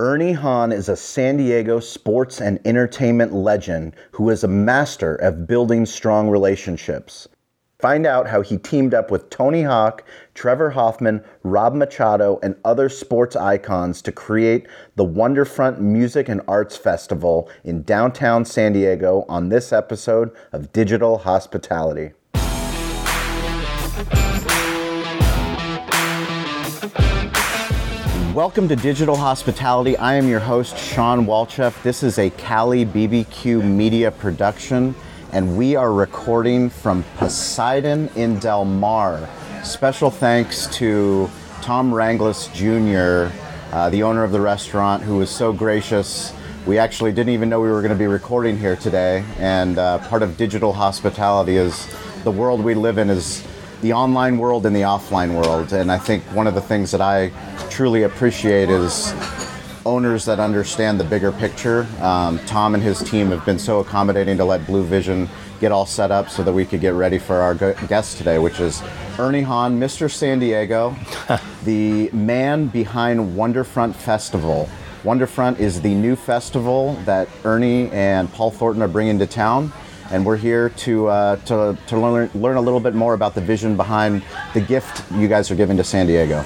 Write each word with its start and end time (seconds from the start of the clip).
Ernie 0.00 0.32
Hahn 0.32 0.72
is 0.72 0.88
a 0.88 0.96
San 0.96 1.36
Diego 1.36 1.78
sports 1.78 2.40
and 2.40 2.58
entertainment 2.64 3.32
legend 3.32 3.94
who 4.10 4.28
is 4.28 4.42
a 4.42 4.48
master 4.48 5.14
of 5.14 5.46
building 5.46 5.86
strong 5.86 6.28
relationships. 6.28 7.28
Find 7.78 8.04
out 8.04 8.26
how 8.26 8.40
he 8.40 8.56
teamed 8.58 8.92
up 8.92 9.12
with 9.12 9.30
Tony 9.30 9.62
Hawk, 9.62 10.02
Trevor 10.34 10.70
Hoffman, 10.70 11.22
Rob 11.44 11.76
Machado, 11.76 12.40
and 12.42 12.56
other 12.64 12.88
sports 12.88 13.36
icons 13.36 14.02
to 14.02 14.10
create 14.10 14.66
the 14.96 15.06
Wonderfront 15.06 15.78
Music 15.78 16.28
and 16.28 16.40
Arts 16.48 16.76
Festival 16.76 17.48
in 17.62 17.84
downtown 17.84 18.44
San 18.44 18.72
Diego 18.72 19.24
on 19.28 19.48
this 19.48 19.72
episode 19.72 20.32
of 20.50 20.72
Digital 20.72 21.18
Hospitality. 21.18 22.14
Welcome 28.34 28.66
to 28.66 28.74
Digital 28.74 29.14
Hospitality. 29.14 29.96
I 29.96 30.14
am 30.14 30.26
your 30.26 30.40
host, 30.40 30.76
Shawn 30.76 31.24
Walchef. 31.24 31.80
This 31.84 32.02
is 32.02 32.18
a 32.18 32.30
Cali 32.30 32.84
BBQ 32.84 33.62
media 33.62 34.10
production, 34.10 34.96
and 35.30 35.56
we 35.56 35.76
are 35.76 35.92
recording 35.92 36.68
from 36.68 37.04
Poseidon 37.16 38.08
in 38.16 38.40
Del 38.40 38.64
Mar. 38.64 39.28
Special 39.62 40.10
thanks 40.10 40.66
to 40.78 41.30
Tom 41.62 41.92
Ranglis 41.92 42.52
Jr., 42.52 43.32
uh, 43.72 43.88
the 43.90 44.02
owner 44.02 44.24
of 44.24 44.32
the 44.32 44.40
restaurant, 44.40 45.04
who 45.04 45.18
was 45.18 45.30
so 45.30 45.52
gracious. 45.52 46.34
We 46.66 46.76
actually 46.76 47.12
didn't 47.12 47.34
even 47.34 47.48
know 47.48 47.60
we 47.60 47.70
were 47.70 47.82
going 47.82 47.92
to 47.92 47.96
be 47.96 48.08
recording 48.08 48.58
here 48.58 48.74
today, 48.74 49.24
and 49.38 49.78
uh, 49.78 49.98
part 50.08 50.24
of 50.24 50.36
digital 50.36 50.72
hospitality 50.72 51.54
is 51.54 51.86
the 52.24 52.32
world 52.32 52.64
we 52.64 52.74
live 52.74 52.98
in 52.98 53.10
is 53.10 53.46
the 53.82 53.92
online 53.92 54.38
world 54.38 54.66
and 54.66 54.74
the 54.74 54.82
offline 54.82 55.34
world. 55.34 55.72
And 55.72 55.90
I 55.90 55.98
think 55.98 56.22
one 56.34 56.46
of 56.46 56.54
the 56.54 56.60
things 56.60 56.90
that 56.90 57.00
I 57.00 57.30
truly 57.70 58.04
appreciate 58.04 58.70
is 58.70 59.12
owners 59.86 60.24
that 60.24 60.40
understand 60.40 60.98
the 60.98 61.04
bigger 61.04 61.32
picture. 61.32 61.86
Um, 62.00 62.38
Tom 62.46 62.74
and 62.74 62.82
his 62.82 63.00
team 63.02 63.28
have 63.28 63.44
been 63.44 63.58
so 63.58 63.80
accommodating 63.80 64.36
to 64.38 64.44
let 64.44 64.66
Blue 64.66 64.84
Vision 64.84 65.28
get 65.60 65.72
all 65.72 65.86
set 65.86 66.10
up 66.10 66.28
so 66.28 66.42
that 66.42 66.52
we 66.52 66.64
could 66.64 66.80
get 66.80 66.94
ready 66.94 67.18
for 67.18 67.36
our 67.36 67.54
guest 67.54 68.18
today, 68.18 68.38
which 68.38 68.60
is 68.60 68.82
Ernie 69.18 69.42
Hahn, 69.42 69.78
Mr. 69.78 70.10
San 70.10 70.38
Diego, 70.38 70.96
the 71.64 72.10
man 72.12 72.66
behind 72.68 73.36
Wonderfront 73.36 73.94
Festival. 73.94 74.68
Wonderfront 75.02 75.58
is 75.58 75.82
the 75.82 75.94
new 75.94 76.16
festival 76.16 76.94
that 77.04 77.28
Ernie 77.44 77.90
and 77.90 78.32
Paul 78.32 78.50
Thornton 78.50 78.82
are 78.82 78.88
bringing 78.88 79.18
to 79.18 79.26
town 79.26 79.72
and 80.14 80.24
we're 80.24 80.36
here 80.36 80.68
to, 80.68 81.08
uh, 81.08 81.36
to, 81.38 81.76
to 81.88 81.98
learn, 81.98 82.30
learn 82.34 82.56
a 82.56 82.60
little 82.60 82.78
bit 82.78 82.94
more 82.94 83.14
about 83.14 83.34
the 83.34 83.40
vision 83.40 83.76
behind 83.76 84.22
the 84.54 84.60
gift 84.60 85.02
you 85.14 85.26
guys 85.26 85.50
are 85.50 85.56
giving 85.56 85.76
to 85.76 85.82
San 85.82 86.06
Diego. 86.06 86.44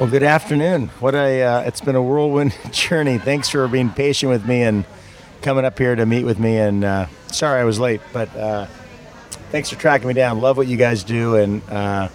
Well, 0.00 0.08
good 0.08 0.22
afternoon. 0.22 0.88
What 1.00 1.14
a 1.14 1.42
uh, 1.42 1.60
it's 1.60 1.82
been 1.82 1.96
a 1.96 2.02
whirlwind 2.02 2.56
journey. 2.72 3.18
Thanks 3.18 3.50
for 3.50 3.68
being 3.68 3.90
patient 3.90 4.32
with 4.32 4.46
me 4.46 4.62
and 4.62 4.86
coming 5.42 5.66
up 5.66 5.78
here 5.78 5.94
to 5.94 6.06
meet 6.06 6.24
with 6.24 6.38
me. 6.38 6.56
And 6.56 6.82
uh, 6.82 7.06
sorry 7.26 7.60
I 7.60 7.64
was 7.64 7.78
late, 7.78 8.00
but 8.14 8.34
uh, 8.34 8.66
thanks 9.50 9.68
for 9.68 9.76
tracking 9.76 10.08
me 10.08 10.14
down. 10.14 10.40
Love 10.40 10.56
what 10.56 10.66
you 10.66 10.78
guys 10.78 11.04
do 11.04 11.36
and 11.36 11.62
uh, 11.68 12.08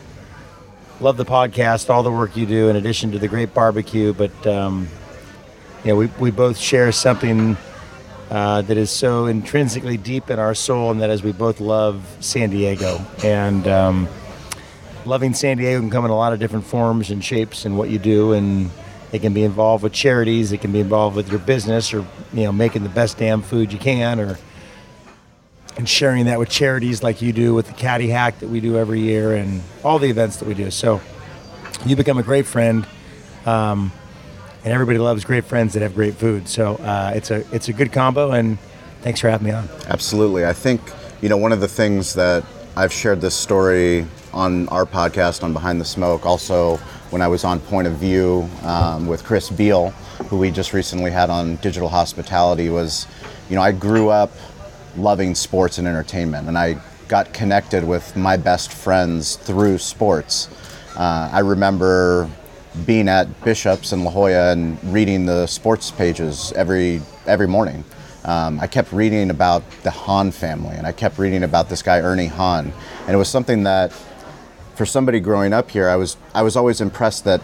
love 1.00 1.18
the 1.18 1.26
podcast, 1.26 1.92
all 1.92 2.02
the 2.02 2.12
work 2.12 2.36
you 2.36 2.48
do, 2.48 2.68
in 2.70 2.76
addition 2.78 3.12
to 3.12 3.20
the 3.20 3.28
great 3.28 3.54
barbecue. 3.54 4.12
But 4.12 4.48
um, 4.48 4.88
you 5.84 5.90
know, 5.92 5.98
we 5.98 6.08
we 6.20 6.32
both 6.32 6.58
share 6.58 6.92
something 6.92 7.58
uh, 8.32 8.62
that 8.62 8.78
is 8.78 8.90
so 8.90 9.26
intrinsically 9.26 9.98
deep 9.98 10.30
in 10.30 10.40
our 10.40 10.56
soul, 10.56 10.90
and 10.90 11.02
that 11.02 11.10
as 11.10 11.22
we 11.22 11.34
both 11.34 11.60
love 11.60 12.02
San 12.22 12.50
Diego. 12.50 13.06
And 13.26 13.68
um, 13.68 14.08
loving 15.06 15.34
San 15.34 15.58
Diego 15.58 15.82
can 15.82 15.90
come 15.90 16.06
in 16.06 16.12
a 16.12 16.16
lot 16.16 16.32
of 16.32 16.40
different 16.40 16.66
forms 16.66 17.12
and 17.12 17.24
shapes 17.24 17.66
and 17.66 17.78
what 17.78 17.90
you 17.90 18.00
do, 18.00 18.32
and 18.32 18.72
it 19.12 19.20
can 19.20 19.34
be 19.34 19.44
involved 19.44 19.84
with 19.84 19.92
charities, 19.92 20.54
it 20.54 20.60
can 20.62 20.72
be 20.72 20.80
involved 20.80 21.18
with 21.18 21.30
your 21.30 21.40
business, 21.40 21.94
or 21.94 22.06
you 22.34 22.44
know 22.46 22.54
making 22.54 22.84
the 22.84 22.90
best 22.90 23.18
damn 23.18 23.42
food 23.42 23.74
you 23.74 23.80
can, 23.80 24.18
or 24.18 24.40
and 25.76 25.90
sharing 25.90 26.26
that 26.26 26.40
with 26.40 26.50
charities 26.50 27.04
like 27.04 27.22
you 27.22 27.34
do 27.34 27.54
with 27.54 27.68
the 27.68 27.74
Caddy 27.74 28.08
Hack 28.08 28.40
that 28.40 28.48
we 28.48 28.62
do 28.62 28.78
every 28.78 29.02
year, 29.02 29.36
and 29.36 29.62
all 29.84 30.00
the 30.00 30.10
events 30.10 30.38
that 30.38 30.48
we 30.48 30.54
do. 30.54 30.72
So 30.72 31.02
you 31.86 31.98
become 31.98 32.18
a 32.18 32.24
great 32.24 32.46
friend. 32.46 32.88
Um, 33.46 33.92
and 34.64 34.74
everybody 34.74 34.98
loves 34.98 35.24
great 35.24 35.46
friends 35.46 35.74
that 35.74 35.82
have 35.82 35.96
great 35.96 36.16
food. 36.16 36.48
So 36.48 36.76
uh, 36.76 37.14
it's 37.16 37.32
a 37.32 37.44
it's 37.54 37.70
a 37.70 37.74
good 37.74 37.92
combo, 37.92 38.32
and 38.32 38.60
thanks 39.02 39.20
for 39.20 39.30
having 39.30 39.48
me 39.48 39.54
on. 39.54 39.68
Absolutely, 39.88 40.46
I 40.46 40.54
think 40.54 40.82
you 41.22 41.30
know 41.30 41.38
one 41.38 41.52
of 41.52 41.62
the 41.62 41.68
things 41.68 42.14
that 42.14 42.44
I've 42.76 42.94
shared 42.94 43.22
this 43.22 43.36
story 43.36 44.06
on 44.34 44.70
our 44.70 44.86
podcast 44.86 45.44
on 45.44 45.54
Behind 45.54 45.80
the 45.82 45.86
Smoke. 45.86 46.26
Also, 46.26 46.78
when 47.10 47.22
I 47.22 47.28
was 47.28 47.44
on 47.44 47.60
Point 47.60 47.88
of 47.88 47.94
View 47.94 48.48
um, 48.64 49.08
with 49.08 49.24
Chris 49.24 49.50
Beall, 49.50 49.90
who 50.30 50.38
we 50.38 50.52
just 50.52 50.74
recently 50.74 51.12
had 51.12 51.30
on 51.30 51.58
Digital 51.58 51.90
Hospitality, 51.90 52.70
was 52.70 53.08
you 53.50 53.56
know 53.56 53.62
I 53.62 53.72
grew 53.72 54.10
up 54.10 54.32
loving 54.98 55.36
sports 55.36 55.78
and 55.78 55.88
entertainment, 55.88 56.48
and 56.48 56.58
I 56.58 56.78
got 57.08 57.34
connected 57.34 57.84
with 57.84 58.16
my 58.16 58.38
best 58.38 58.72
friends 58.72 59.36
through 59.36 59.78
sports. 59.78 60.50
Uh, 60.96 61.30
I 61.32 61.40
remember 61.40 62.30
being 62.86 63.10
at 63.10 63.44
Bishop's 63.44 63.92
in 63.92 64.04
La 64.04 64.12
Jolla 64.12 64.52
and 64.52 64.82
reading 64.94 65.26
the 65.26 65.46
sports 65.48 65.92
pages 65.92 66.52
every 66.54 67.02
every 67.26 67.48
morning. 67.48 67.84
Um, 68.24 68.60
I 68.60 68.68
kept 68.68 68.92
reading 68.92 69.30
about 69.30 69.64
the 69.84 69.92
Hahn 69.92 70.32
family, 70.32 70.76
and 70.76 70.86
I 70.86 70.92
kept 70.92 71.18
reading 71.18 71.44
about 71.44 71.70
this 71.70 71.82
guy 71.82 72.00
Ernie 72.00 72.28
Hahn, 72.28 72.72
and 73.02 73.10
it 73.10 73.18
was 73.18 73.30
something 73.30 73.64
that, 73.64 73.92
for 74.76 74.86
somebody 74.86 75.20
growing 75.20 75.54
up 75.54 75.72
here, 75.72 75.90
I 75.90 75.96
was 75.96 76.18
I 76.34 76.44
was 76.44 76.56
always 76.56 76.82
impressed 76.82 77.26
that 77.26 77.42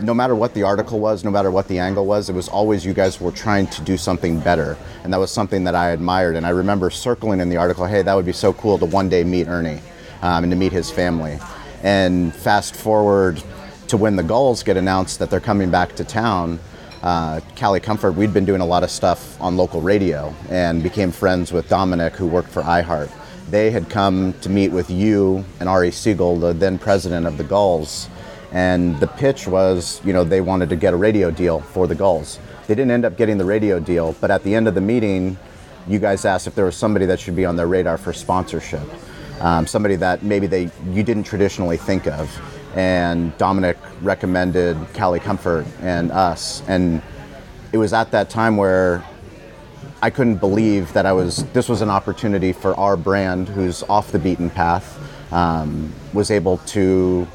no 0.00 0.14
matter 0.14 0.34
what 0.34 0.54
the 0.54 0.62
article 0.62 1.00
was, 1.00 1.24
no 1.24 1.30
matter 1.30 1.50
what 1.50 1.68
the 1.68 1.78
angle 1.78 2.06
was, 2.06 2.28
it 2.28 2.34
was 2.34 2.48
always 2.48 2.84
you 2.84 2.92
guys 2.92 3.20
were 3.20 3.32
trying 3.32 3.66
to 3.68 3.82
do 3.82 3.96
something 3.96 4.40
better, 4.40 4.76
and 5.04 5.12
that 5.12 5.18
was 5.18 5.30
something 5.30 5.64
that 5.64 5.74
I 5.74 5.90
admired. 5.90 6.36
And 6.36 6.46
I 6.46 6.50
remember 6.50 6.88
circling 6.90 7.40
in 7.40 7.48
the 7.48 7.56
article, 7.56 7.84
"Hey, 7.84 8.02
that 8.02 8.14
would 8.14 8.26
be 8.26 8.32
so 8.32 8.52
cool 8.54 8.78
to 8.78 8.86
one 8.86 9.08
day 9.08 9.24
meet 9.24 9.48
Ernie 9.48 9.80
um, 10.22 10.44
and 10.44 10.50
to 10.50 10.56
meet 10.56 10.72
his 10.72 10.90
family." 10.90 11.38
And 11.82 12.34
fast 12.34 12.74
forward 12.74 13.42
to 13.88 13.96
when 13.96 14.16
the 14.16 14.22
Gulls 14.22 14.62
get 14.62 14.76
announced 14.76 15.18
that 15.18 15.30
they're 15.30 15.40
coming 15.40 15.70
back 15.70 15.94
to 15.96 16.04
town, 16.04 16.58
uh, 17.02 17.40
Cali 17.54 17.80
Comfort, 17.80 18.12
we'd 18.12 18.34
been 18.34 18.44
doing 18.44 18.60
a 18.60 18.66
lot 18.66 18.82
of 18.82 18.90
stuff 18.90 19.40
on 19.40 19.56
local 19.56 19.80
radio 19.80 20.34
and 20.50 20.82
became 20.82 21.12
friends 21.12 21.52
with 21.52 21.68
Dominic, 21.68 22.14
who 22.14 22.26
worked 22.26 22.48
for 22.48 22.62
iHeart. 22.62 23.10
They 23.50 23.70
had 23.70 23.88
come 23.88 24.32
to 24.40 24.48
meet 24.48 24.72
with 24.72 24.90
you 24.90 25.44
and 25.60 25.68
Ari 25.68 25.90
Segal, 25.90 26.40
the 26.40 26.52
then 26.52 26.78
president 26.78 27.26
of 27.26 27.38
the 27.38 27.44
Gulls, 27.44 28.08
and 28.50 28.98
the 28.98 29.06
pitch 29.06 29.46
was, 29.46 30.00
you 30.04 30.12
know, 30.12 30.24
they 30.24 30.40
wanted 30.40 30.68
to 30.70 30.76
get 30.76 30.94
a 30.94 30.96
radio 30.96 31.30
deal 31.30 31.60
for 31.60 31.86
the 31.86 31.94
Gulls. 31.94 32.40
They 32.66 32.74
didn't 32.74 32.90
end 32.90 33.04
up 33.04 33.16
getting 33.16 33.38
the 33.38 33.44
radio 33.44 33.78
deal, 33.78 34.16
but 34.20 34.32
at 34.32 34.42
the 34.42 34.54
end 34.54 34.66
of 34.66 34.74
the 34.74 34.80
meeting, 34.80 35.38
you 35.86 36.00
guys 36.00 36.24
asked 36.24 36.48
if 36.48 36.56
there 36.56 36.64
was 36.64 36.76
somebody 36.76 37.06
that 37.06 37.20
should 37.20 37.36
be 37.36 37.44
on 37.44 37.54
their 37.54 37.68
radar 37.68 37.98
for 37.98 38.12
sponsorship, 38.12 38.82
um, 39.40 39.66
somebody 39.66 39.94
that 39.96 40.24
maybe 40.24 40.48
they 40.48 40.70
you 40.90 41.04
didn't 41.04 41.24
traditionally 41.24 41.76
think 41.76 42.08
of 42.08 42.28
and 42.76 43.36
Dominic 43.38 43.78
recommended 44.02 44.76
Cali 44.92 45.18
Comfort 45.18 45.66
and 45.80 46.12
us. 46.12 46.62
And 46.68 47.02
it 47.72 47.78
was 47.78 47.92
at 47.92 48.10
that 48.12 48.28
time 48.30 48.56
where 48.56 49.02
I 50.02 50.10
couldn't 50.10 50.36
believe 50.36 50.92
that 50.92 51.06
I 51.06 51.12
was. 51.12 51.44
This 51.52 51.68
was 51.68 51.80
an 51.80 51.88
opportunity 51.88 52.52
for 52.52 52.74
our 52.78 52.96
brand, 52.96 53.48
who's 53.48 53.82
off 53.84 54.12
the 54.12 54.18
beaten 54.18 54.50
path, 54.50 55.00
um, 55.32 55.92
was 56.12 56.30
able 56.30 56.58
to 56.58 57.26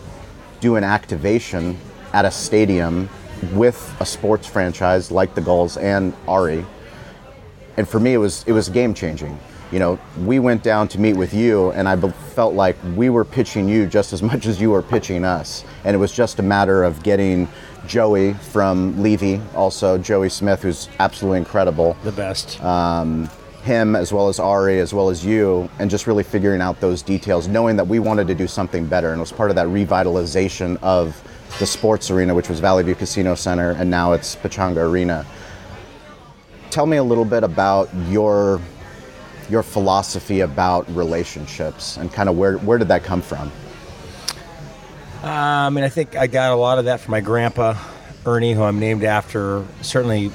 do 0.60 0.76
an 0.76 0.84
activation 0.84 1.76
at 2.14 2.24
a 2.24 2.32
stadium 2.32 3.10
with 3.54 3.96
a 4.00 4.06
sports 4.06 4.46
franchise 4.46 5.12
like 5.12 5.34
the 5.34 5.42
Gulls 5.42 5.76
and 5.76 6.14
Ari. 6.28 6.64
And 7.78 7.90
for 7.90 8.00
me, 8.00 8.14
it 8.14 8.18
was 8.18 8.44
it 8.46 8.52
was 8.52 8.70
game 8.70 8.94
changing 8.94 9.40
you 9.72 9.80
know, 9.80 10.00
we 10.20 10.40
went 10.40 10.64
down 10.64 10.88
to 10.90 11.00
meet 11.00 11.14
with 11.14 11.34
you, 11.34 11.72
and 11.72 11.88
I 11.88 11.96
felt 12.12 12.54
like 12.54 12.76
we 12.96 13.10
were 13.10 13.24
pitching 13.26 13.68
you 13.70 13.88
just 13.88 14.14
as 14.14 14.22
much 14.32 14.46
as 14.46 14.60
you 14.60 14.72
were 14.72 14.82
pitching 14.82 15.24
us. 15.24 15.64
And 15.84 15.96
it 15.96 16.00
was 16.00 16.12
just 16.12 16.40
a 16.40 16.44
matter 16.44 16.84
of 16.84 17.02
getting 17.04 17.48
Joey 17.88 18.34
from 18.34 19.02
Levy, 19.02 19.42
also 19.56 19.98
Joey 19.98 20.30
Smith, 20.30 20.62
who's 20.62 20.90
absolutely 21.00 21.40
incredible. 21.40 21.96
The 22.04 22.12
best. 22.12 22.62
Um, 22.64 23.30
him 23.64 23.96
as 23.96 24.12
well 24.12 24.28
as 24.28 24.40
Ari 24.40 24.80
as 24.80 24.94
well 24.94 25.10
as 25.10 25.24
you 25.24 25.70
and 25.78 25.90
just 25.90 26.08
really 26.08 26.24
figuring 26.24 26.62
out 26.62 26.80
those 26.80 27.04
details 27.04 27.48
knowing 27.48 27.76
that 27.76 27.88
we 27.88 28.00
wanted 28.00 28.26
to 28.28 28.34
do 28.34 28.48
something 28.48 28.88
better 28.88 29.12
and 29.12 29.20
it 29.20 29.22
was 29.22 29.32
part 29.32 29.52
of 29.52 29.56
that 29.56 29.68
revitalization 29.68 30.82
of 30.82 31.22
the 31.60 31.66
sports 31.68 32.10
arena 32.10 32.34
which 32.34 32.50
was 32.50 32.60
Valley 32.60 32.82
View 32.82 32.96
Casino 32.96 33.36
Center 33.36 33.72
and 33.72 33.88
now 33.88 34.14
it's 34.14 34.36
Pechanga 34.36 34.78
Arena. 34.78 35.28
Tell 36.72 36.88
me 36.88 36.98
a 36.98 37.04
little 37.04 37.26
bit 37.26 37.44
about 37.44 37.94
your 38.08 38.60
your 39.52 39.64
philosophy 39.64 40.40
about 40.40 40.90
relationships 40.96 41.98
and 41.98 42.12
kind 42.12 42.30
of 42.30 42.38
where, 42.38 42.58
where 42.60 42.78
did 42.78 42.88
that 42.88 43.04
come 43.04 43.22
from? 43.22 43.52
Uh, 45.22 45.28
I 45.68 45.70
mean, 45.70 45.84
I 45.84 45.90
think 45.90 46.16
I 46.16 46.26
got 46.26 46.52
a 46.52 46.56
lot 46.56 46.80
of 46.80 46.86
that 46.86 47.02
from 47.02 47.12
my 47.12 47.22
grandpa, 47.22 47.78
Ernie, 48.26 48.54
who 48.54 48.64
I'm 48.64 48.80
named 48.80 49.04
after. 49.04 49.66
Certainly, 49.82 50.32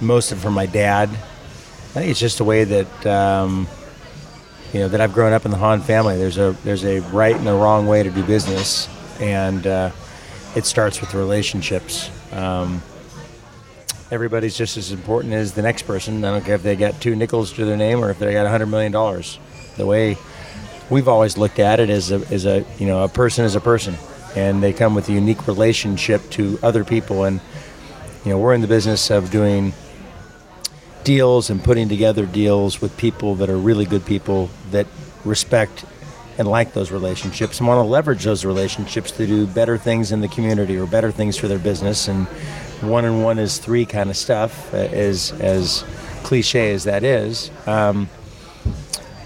most 0.00 0.32
of 0.32 0.38
it 0.38 0.40
from 0.40 0.54
my 0.54 0.66
dad. 0.66 1.10
I 1.10 1.98
think 1.98 2.10
it's 2.10 2.20
just 2.20 2.40
a 2.40 2.44
way 2.44 2.64
that 2.64 3.06
um, 3.06 3.68
you 4.72 4.80
know 4.80 4.88
that 4.88 5.00
I've 5.00 5.12
grown 5.12 5.34
up 5.34 5.44
in 5.44 5.50
the 5.50 5.58
Hahn 5.58 5.80
family. 5.80 6.16
There's 6.16 6.38
a 6.38 6.56
there's 6.64 6.84
a 6.84 7.00
right 7.00 7.36
and 7.36 7.46
a 7.46 7.52
wrong 7.52 7.86
way 7.86 8.02
to 8.02 8.10
do 8.10 8.24
business, 8.24 8.88
and 9.20 9.66
uh, 9.66 9.90
it 10.56 10.64
starts 10.64 11.02
with 11.02 11.12
relationships. 11.12 12.10
Um, 12.32 12.82
everybody's 14.10 14.56
just 14.56 14.76
as 14.76 14.92
important 14.92 15.34
as 15.34 15.52
the 15.52 15.62
next 15.62 15.82
person. 15.82 16.24
I 16.24 16.30
don't 16.30 16.44
care 16.44 16.54
if 16.54 16.62
they 16.62 16.76
got 16.76 17.00
two 17.00 17.16
nickels 17.16 17.52
to 17.54 17.64
their 17.64 17.76
name 17.76 18.04
or 18.04 18.10
if 18.10 18.18
they 18.18 18.32
got 18.32 18.46
a 18.46 18.50
hundred 18.50 18.66
million 18.66 18.92
dollars. 18.92 19.38
The 19.76 19.86
way 19.86 20.16
we've 20.90 21.08
always 21.08 21.36
looked 21.36 21.58
at 21.58 21.80
it 21.80 21.90
is 21.90 22.10
a, 22.10 22.16
is 22.32 22.46
a 22.46 22.64
you 22.78 22.86
know 22.86 23.04
a 23.04 23.08
person 23.08 23.44
is 23.44 23.54
a 23.54 23.60
person, 23.60 23.96
and 24.36 24.62
they 24.62 24.72
come 24.72 24.94
with 24.94 25.08
a 25.08 25.12
unique 25.12 25.46
relationship 25.46 26.28
to 26.30 26.58
other 26.62 26.84
people. 26.84 27.24
And 27.24 27.40
you 28.24 28.30
know 28.30 28.38
we're 28.38 28.54
in 28.54 28.60
the 28.60 28.68
business 28.68 29.10
of 29.10 29.30
doing 29.30 29.72
deals 31.04 31.50
and 31.50 31.62
putting 31.62 31.88
together 31.88 32.24
deals 32.26 32.80
with 32.80 32.96
people 32.96 33.34
that 33.36 33.50
are 33.50 33.58
really 33.58 33.84
good 33.84 34.06
people 34.06 34.48
that 34.70 34.86
respect 35.24 35.84
and 36.38 36.48
like 36.48 36.72
those 36.72 36.90
relationships 36.90 37.58
and 37.58 37.68
want 37.68 37.78
to 37.78 37.82
leverage 37.82 38.24
those 38.24 38.44
relationships 38.44 39.10
to 39.12 39.26
do 39.26 39.46
better 39.46 39.78
things 39.78 40.12
in 40.12 40.20
the 40.20 40.28
community 40.28 40.76
or 40.76 40.86
better 40.86 41.12
things 41.12 41.36
for 41.36 41.46
their 41.46 41.58
business 41.58 42.08
and 42.08 42.26
one 42.80 43.04
and 43.04 43.22
one 43.22 43.38
is 43.38 43.58
three 43.58 43.86
kind 43.86 44.10
of 44.10 44.16
stuff 44.16 44.72
uh, 44.74 44.78
as 44.78 45.32
as 45.40 45.84
cliche 46.22 46.72
as 46.72 46.84
that 46.84 47.04
is 47.04 47.50
um, 47.66 48.08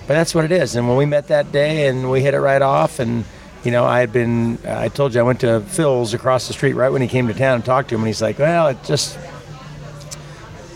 but 0.07 0.15
that's 0.15 0.35
what 0.35 0.45
it 0.45 0.53
is 0.53 0.75
and 0.77 0.89
when 0.89 0.97
we 0.97 1.07
met 1.07 1.29
that 1.29 1.53
day 1.53 1.87
and 1.87 2.11
we 2.11 2.21
hit 2.21 2.35
it 2.35 2.41
right 2.41 2.63
off 2.63 2.99
and 2.99 3.25
you 3.65 3.71
know 3.71 3.85
i 3.85 4.01
had 4.01 4.13
been 4.13 4.59
i 4.67 4.89
told 4.89 5.15
you 5.15 5.21
i 5.21 5.23
went 5.23 5.41
to 5.41 5.61
phil's 5.61 6.15
across 6.15 6.49
the 6.49 6.53
street 6.53 6.75
right 6.75 6.91
when 6.91 7.03
he 7.03 7.09
came 7.09 7.29
to 7.29 7.35
town 7.35 7.57
and 7.57 7.65
talked 7.65 7.89
to 7.89 7.95
him 7.95 8.01
and 8.03 8.09
he's 8.09 8.23
like 8.23 8.39
well 8.39 8.69
it 8.69 8.83
just 8.85 9.19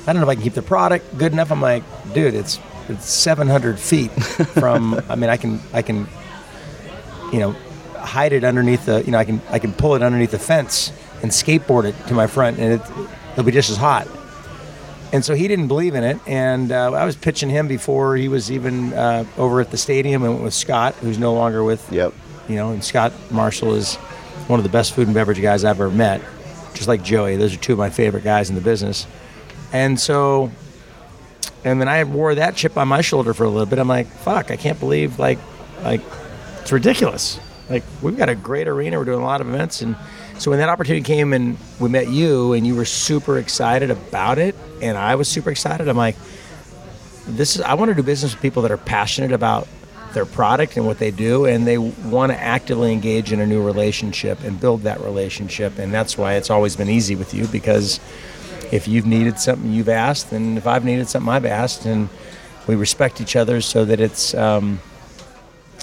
I 0.02 0.12
don't 0.12 0.16
know 0.16 0.22
if 0.22 0.30
I 0.30 0.34
can 0.34 0.42
keep 0.42 0.54
the 0.54 0.62
product 0.62 1.16
good 1.16 1.32
enough. 1.32 1.52
I'm 1.52 1.60
like, 1.60 1.84
dude, 2.12 2.34
it's 2.34 2.58
it's 2.88 3.08
700 3.08 3.78
feet 3.78 4.10
from. 4.10 5.00
I 5.08 5.14
mean, 5.14 5.30
I 5.30 5.36
can 5.36 5.60
I 5.72 5.82
can, 5.82 6.08
you 7.32 7.38
know, 7.38 7.52
hide 7.94 8.32
it 8.32 8.42
underneath 8.42 8.86
the. 8.86 9.04
You 9.04 9.12
know, 9.12 9.18
I 9.18 9.24
can 9.24 9.40
I 9.48 9.60
can 9.60 9.72
pull 9.72 9.94
it 9.94 10.02
underneath 10.02 10.32
the 10.32 10.40
fence 10.40 10.92
and 11.22 11.30
skateboard 11.30 11.84
it 11.84 11.94
to 12.08 12.14
my 12.14 12.26
front, 12.26 12.58
and 12.58 12.74
it, 12.74 12.80
it'll 13.32 13.44
be 13.44 13.52
just 13.52 13.70
as 13.70 13.76
hot. 13.76 14.08
And 15.12 15.24
so 15.24 15.34
he 15.34 15.46
didn't 15.46 15.68
believe 15.68 15.94
in 15.94 16.04
it, 16.04 16.18
and 16.26 16.72
uh, 16.72 16.92
I 16.92 17.04
was 17.04 17.16
pitching 17.16 17.50
him 17.50 17.68
before 17.68 18.16
he 18.16 18.28
was 18.28 18.50
even 18.50 18.92
uh, 18.94 19.24
over 19.36 19.60
at 19.60 19.70
the 19.70 19.76
stadium, 19.76 20.22
and 20.22 20.32
went 20.32 20.44
with 20.44 20.54
Scott, 20.54 20.94
who's 20.96 21.18
no 21.18 21.34
longer 21.34 21.62
with. 21.62 21.90
Yep. 21.92 22.14
You 22.48 22.56
know, 22.56 22.70
and 22.70 22.82
Scott 22.82 23.12
Marshall 23.30 23.74
is 23.74 23.96
one 24.48 24.58
of 24.58 24.64
the 24.64 24.70
best 24.70 24.94
food 24.94 25.06
and 25.06 25.14
beverage 25.14 25.40
guys 25.40 25.64
I've 25.64 25.80
ever 25.80 25.90
met, 25.90 26.22
just 26.74 26.88
like 26.88 27.02
Joey. 27.02 27.36
Those 27.36 27.54
are 27.54 27.58
two 27.58 27.72
of 27.72 27.78
my 27.78 27.90
favorite 27.90 28.24
guys 28.24 28.48
in 28.48 28.54
the 28.54 28.60
business. 28.60 29.06
And 29.72 29.98
so, 30.00 30.50
and 31.64 31.80
then 31.80 31.88
I 31.88 32.04
wore 32.04 32.34
that 32.34 32.56
chip 32.56 32.76
on 32.76 32.88
my 32.88 33.00
shoulder 33.00 33.32
for 33.32 33.44
a 33.44 33.48
little 33.48 33.66
bit. 33.66 33.78
I'm 33.78 33.88
like, 33.88 34.08
fuck, 34.08 34.50
I 34.50 34.56
can't 34.56 34.80
believe 34.80 35.18
like, 35.18 35.38
like, 35.82 36.00
it's 36.60 36.72
ridiculous. 36.72 37.38
Like 37.70 37.84
we've 38.02 38.16
got 38.16 38.28
a 38.28 38.34
great 38.34 38.66
arena. 38.66 38.98
We're 38.98 39.04
doing 39.04 39.20
a 39.20 39.24
lot 39.24 39.40
of 39.40 39.48
events, 39.48 39.82
and 39.82 39.94
so 40.42 40.50
when 40.50 40.58
that 40.58 40.68
opportunity 40.68 41.04
came 41.04 41.32
and 41.32 41.56
we 41.78 41.88
met 41.88 42.08
you, 42.08 42.52
and 42.52 42.66
you 42.66 42.74
were 42.74 42.84
super 42.84 43.38
excited 43.38 43.92
about 43.92 44.38
it, 44.38 44.56
and 44.80 44.98
I 44.98 45.14
was 45.14 45.28
super 45.28 45.52
excited. 45.52 45.86
I'm 45.86 45.96
like, 45.96 46.16
this 47.28 47.54
is. 47.54 47.62
I 47.62 47.74
want 47.74 47.90
to 47.90 47.94
do 47.94 48.02
business 48.02 48.34
with 48.34 48.42
people 48.42 48.62
that 48.62 48.72
are 48.72 48.76
passionate 48.76 49.30
about 49.30 49.68
their 50.14 50.26
product 50.26 50.76
and 50.76 50.84
what 50.84 50.98
they 50.98 51.12
do, 51.12 51.44
and 51.46 51.64
they 51.64 51.78
want 51.78 52.32
to 52.32 52.40
actively 52.40 52.92
engage 52.92 53.32
in 53.32 53.38
a 53.38 53.46
new 53.46 53.64
relationship 53.64 54.42
and 54.42 54.60
build 54.60 54.82
that 54.82 55.00
relationship. 55.00 55.78
And 55.78 55.94
that's 55.94 56.18
why 56.18 56.34
it's 56.34 56.50
always 56.50 56.74
been 56.74 56.88
easy 56.88 57.14
with 57.14 57.32
you 57.34 57.46
because 57.46 58.00
if 58.72 58.88
you've 58.88 59.06
needed 59.06 59.38
something, 59.38 59.72
you've 59.72 59.88
asked, 59.88 60.32
and 60.32 60.58
if 60.58 60.66
I've 60.66 60.84
needed 60.84 61.08
something, 61.08 61.30
I've 61.30 61.46
asked, 61.46 61.84
and 61.84 62.08
we 62.66 62.74
respect 62.74 63.20
each 63.20 63.36
other 63.36 63.60
so 63.60 63.84
that 63.84 64.00
it's 64.00 64.34
um, 64.34 64.80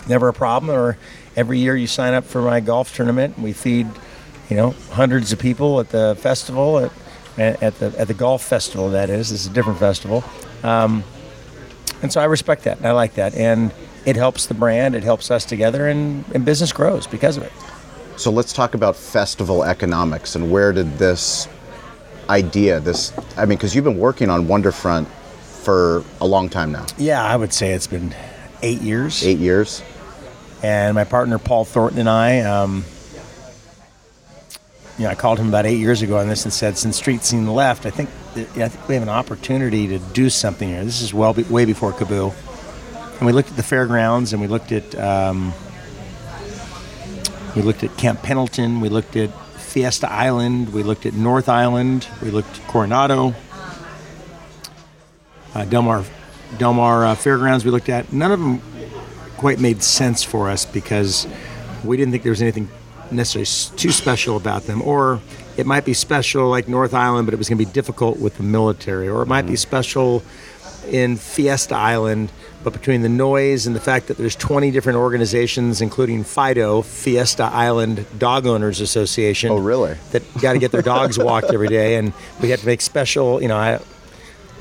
never 0.05 0.27
a 0.27 0.33
problem. 0.33 0.69
Or 0.69 0.97
every 1.37 1.59
year 1.59 1.77
you 1.77 1.87
sign 1.87 2.13
up 2.13 2.25
for 2.25 2.41
my 2.41 2.59
golf 2.59 2.93
tournament, 2.93 3.39
we 3.39 3.53
feed, 3.53 3.87
you 4.49 4.55
know, 4.55 4.71
hundreds 4.91 5.31
of 5.31 5.39
people 5.39 5.79
at 5.79 5.89
the 5.89 6.17
festival 6.19 6.79
at, 6.79 6.91
at 7.37 7.79
the 7.79 7.93
at 7.97 8.07
the 8.07 8.13
golf 8.13 8.43
festival. 8.43 8.89
That 8.89 9.09
is, 9.09 9.31
it's 9.31 9.47
a 9.47 9.49
different 9.49 9.79
festival, 9.79 10.23
um, 10.63 11.03
and 12.01 12.11
so 12.11 12.21
I 12.21 12.25
respect 12.25 12.63
that. 12.63 12.83
I 12.83 12.91
like 12.91 13.15
that, 13.15 13.35
and 13.35 13.71
it 14.05 14.15
helps 14.15 14.47
the 14.47 14.53
brand. 14.53 14.95
It 14.95 15.03
helps 15.03 15.29
us 15.31 15.45
together, 15.45 15.87
and, 15.87 16.25
and 16.33 16.45
business 16.45 16.71
grows 16.71 17.07
because 17.07 17.37
of 17.37 17.43
it. 17.43 17.51
So 18.19 18.31
let's 18.31 18.51
talk 18.51 18.73
about 18.73 18.97
festival 18.97 19.63
economics 19.63 20.35
and 20.35 20.51
where 20.51 20.73
did 20.73 20.97
this 20.97 21.47
idea? 22.29 22.81
This, 22.81 23.13
I 23.37 23.45
mean, 23.45 23.57
because 23.57 23.73
you've 23.73 23.85
been 23.85 23.97
working 23.97 24.29
on 24.29 24.45
Wonderfront 24.45 25.07
for 25.07 26.03
a 26.19 26.27
long 26.27 26.49
time 26.49 26.71
now. 26.71 26.85
Yeah, 26.97 27.23
I 27.23 27.37
would 27.37 27.53
say 27.53 27.71
it's 27.71 27.87
been 27.87 28.13
eight 28.61 28.81
years. 28.81 29.25
Eight 29.25 29.37
years. 29.37 29.81
And 30.61 30.95
my 30.95 31.05
partner 31.05 31.39
Paul 31.39 31.63
Thornton 31.63 31.99
and 31.99 32.09
I, 32.09 32.41
um, 32.41 32.83
you 34.99 35.05
know, 35.05 35.11
I 35.11 35.15
called 35.15 35.39
him 35.39 35.47
about 35.47 35.65
eight 35.65 35.77
years 35.77 36.01
ago 36.01 36.17
on 36.17 36.27
this 36.27 36.43
and 36.43 36.51
said, 36.53 36.77
since 36.77 36.97
Street 36.97 37.23
Scene 37.23 37.47
left, 37.47 37.85
I 37.85 37.89
think 37.89 38.09
I 38.35 38.67
think 38.67 38.87
we 38.89 38.95
have 38.95 39.03
an 39.03 39.07
opportunity 39.09 39.87
to 39.87 39.97
do 39.97 40.29
something 40.29 40.67
here. 40.67 40.83
This 40.83 41.01
is 41.01 41.13
well 41.13 41.33
be, 41.33 41.43
way 41.43 41.63
before 41.63 41.93
KAABOO. 41.93 42.33
And 43.17 43.25
we 43.25 43.31
looked 43.31 43.49
at 43.49 43.55
the 43.55 43.63
fairgrounds 43.63 44.33
and 44.33 44.41
we 44.41 44.47
looked 44.47 44.73
at 44.73 44.93
um, 44.95 45.53
we 47.55 47.61
looked 47.61 47.85
at 47.85 47.95
Camp 47.97 48.21
Pendleton. 48.23 48.81
We 48.81 48.89
looked 48.89 49.15
at 49.15 49.29
Fiesta 49.55 50.11
Island. 50.11 50.73
We 50.73 50.83
looked 50.83 51.05
at 51.05 51.13
North 51.13 51.47
Island. 51.47 52.05
We 52.21 52.29
looked 52.29 52.59
at 52.59 52.67
Coronado, 52.67 53.33
uh, 55.55 55.63
Del 55.63 55.81
Mar, 55.81 56.03
Del 56.57 56.73
Mar 56.73 57.05
uh, 57.05 57.15
Fairgrounds. 57.15 57.63
We 57.63 57.71
looked 57.71 57.87
at 57.87 58.11
none 58.11 58.33
of 58.33 58.39
them 58.41 58.61
quite 59.37 59.61
made 59.61 59.81
sense 59.81 60.23
for 60.23 60.49
us 60.49 60.65
because 60.65 61.25
we 61.85 61.95
didn't 61.95 62.11
think 62.11 62.23
there 62.23 62.31
was 62.31 62.41
anything 62.41 62.67
necessarily 63.11 63.77
too 63.77 63.91
special 63.91 64.37
about 64.37 64.63
them, 64.63 64.81
or 64.81 65.21
it 65.57 65.65
might 65.65 65.85
be 65.85 65.93
special 65.93 66.49
like 66.49 66.67
North 66.67 66.93
Island, 66.93 67.25
but 67.27 67.33
it 67.33 67.37
was 67.37 67.49
going 67.49 67.57
to 67.57 67.65
be 67.65 67.71
difficult 67.71 68.19
with 68.19 68.37
the 68.37 68.43
military, 68.43 69.07
or 69.09 69.21
it 69.21 69.27
might 69.27 69.45
be 69.45 69.53
mm. 69.53 69.57
special 69.57 70.23
in 70.87 71.17
Fiesta 71.17 71.75
Island, 71.75 72.31
but 72.63 72.73
between 72.73 73.01
the 73.01 73.09
noise 73.09 73.67
and 73.67 73.75
the 73.75 73.79
fact 73.79 74.07
that 74.07 74.17
there's 74.17 74.35
20 74.35 74.71
different 74.71 74.97
organizations, 74.97 75.81
including 75.81 76.23
FIDO, 76.23 76.81
Fiesta 76.81 77.43
Island 77.43 78.05
Dog 78.17 78.45
Owners 78.47 78.81
Association. 78.81 79.51
Oh, 79.51 79.57
really? 79.57 79.95
That 80.11 80.23
got 80.41 80.53
to 80.53 80.59
get 80.59 80.71
their 80.71 80.81
dogs 80.81 81.17
walked 81.19 81.53
every 81.53 81.67
day, 81.67 81.95
and 81.95 82.13
we 82.41 82.49
have 82.49 82.61
to 82.61 82.65
make 82.65 82.81
special. 82.81 83.41
You 83.41 83.49
know, 83.49 83.57
I, 83.57 83.79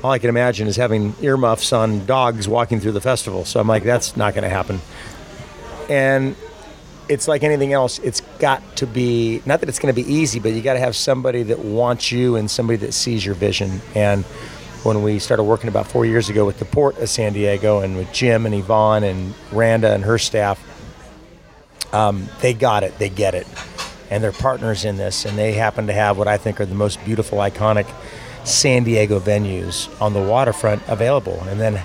all 0.03 0.11
I 0.11 0.19
can 0.19 0.29
imagine 0.29 0.67
is 0.67 0.75
having 0.75 1.15
earmuffs 1.21 1.73
on 1.73 2.05
dogs 2.05 2.47
walking 2.47 2.79
through 2.79 2.93
the 2.93 3.01
festival. 3.01 3.45
So 3.45 3.59
I'm 3.59 3.67
like, 3.67 3.83
that's 3.83 4.15
not 4.15 4.33
going 4.33 4.43
to 4.43 4.49
happen. 4.49 4.81
And 5.89 6.35
it's 7.09 7.27
like 7.27 7.43
anything 7.43 7.73
else. 7.73 7.99
It's 7.99 8.21
got 8.37 8.63
to 8.77 8.87
be 8.87 9.41
not 9.45 9.59
that 9.59 9.67
it's 9.67 9.79
going 9.79 9.93
to 9.93 10.01
be 10.01 10.09
easy, 10.09 10.39
but 10.39 10.53
you 10.53 10.61
got 10.61 10.73
to 10.73 10.79
have 10.79 10.95
somebody 10.95 11.43
that 11.43 11.59
wants 11.59 12.11
you 12.11 12.35
and 12.35 12.49
somebody 12.49 12.77
that 12.77 12.93
sees 12.93 13.25
your 13.25 13.35
vision. 13.35 13.81
And 13.95 14.23
when 14.83 15.03
we 15.03 15.19
started 15.19 15.43
working 15.43 15.67
about 15.67 15.87
four 15.87 16.05
years 16.05 16.29
ago 16.29 16.45
with 16.45 16.59
the 16.59 16.65
Port 16.65 16.97
of 16.99 17.09
San 17.09 17.33
Diego 17.33 17.79
and 17.79 17.97
with 17.97 18.13
Jim 18.13 18.45
and 18.45 18.55
Yvonne 18.55 19.03
and 19.03 19.33
Randa 19.51 19.91
and 19.91 20.05
her 20.05 20.17
staff, 20.17 20.63
um, 21.91 22.29
they 22.41 22.53
got 22.53 22.83
it, 22.83 22.97
they 22.99 23.09
get 23.09 23.33
it, 23.33 23.47
and 24.11 24.23
they're 24.23 24.31
partners 24.31 24.85
in 24.85 24.95
this, 24.95 25.25
and 25.25 25.37
they 25.37 25.53
happen 25.53 25.87
to 25.87 25.93
have 25.93 26.17
what 26.17 26.27
I 26.27 26.37
think 26.37 26.61
are 26.61 26.65
the 26.65 26.75
most 26.75 27.03
beautiful, 27.03 27.39
iconic 27.39 27.91
San 28.45 28.83
Diego 28.83 29.19
venues 29.19 29.89
on 29.99 30.13
the 30.13 30.21
waterfront 30.21 30.83
available. 30.87 31.43
And 31.47 31.59
then 31.59 31.81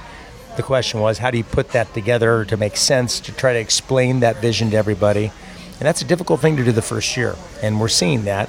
the 0.56 0.62
question 0.62 1.00
was, 1.00 1.18
how 1.18 1.30
do 1.30 1.38
you 1.38 1.44
put 1.44 1.70
that 1.70 1.92
together 1.94 2.44
to 2.46 2.56
make 2.56 2.76
sense 2.76 3.20
to 3.20 3.32
try 3.32 3.52
to 3.52 3.58
explain 3.58 4.20
that 4.20 4.36
vision 4.36 4.70
to 4.70 4.76
everybody? 4.76 5.26
And 5.26 5.80
that's 5.80 6.02
a 6.02 6.04
difficult 6.04 6.40
thing 6.40 6.56
to 6.56 6.64
do 6.64 6.72
the 6.72 6.82
first 6.82 7.16
year, 7.16 7.34
and 7.62 7.80
we're 7.80 7.88
seeing 7.88 8.24
that. 8.24 8.48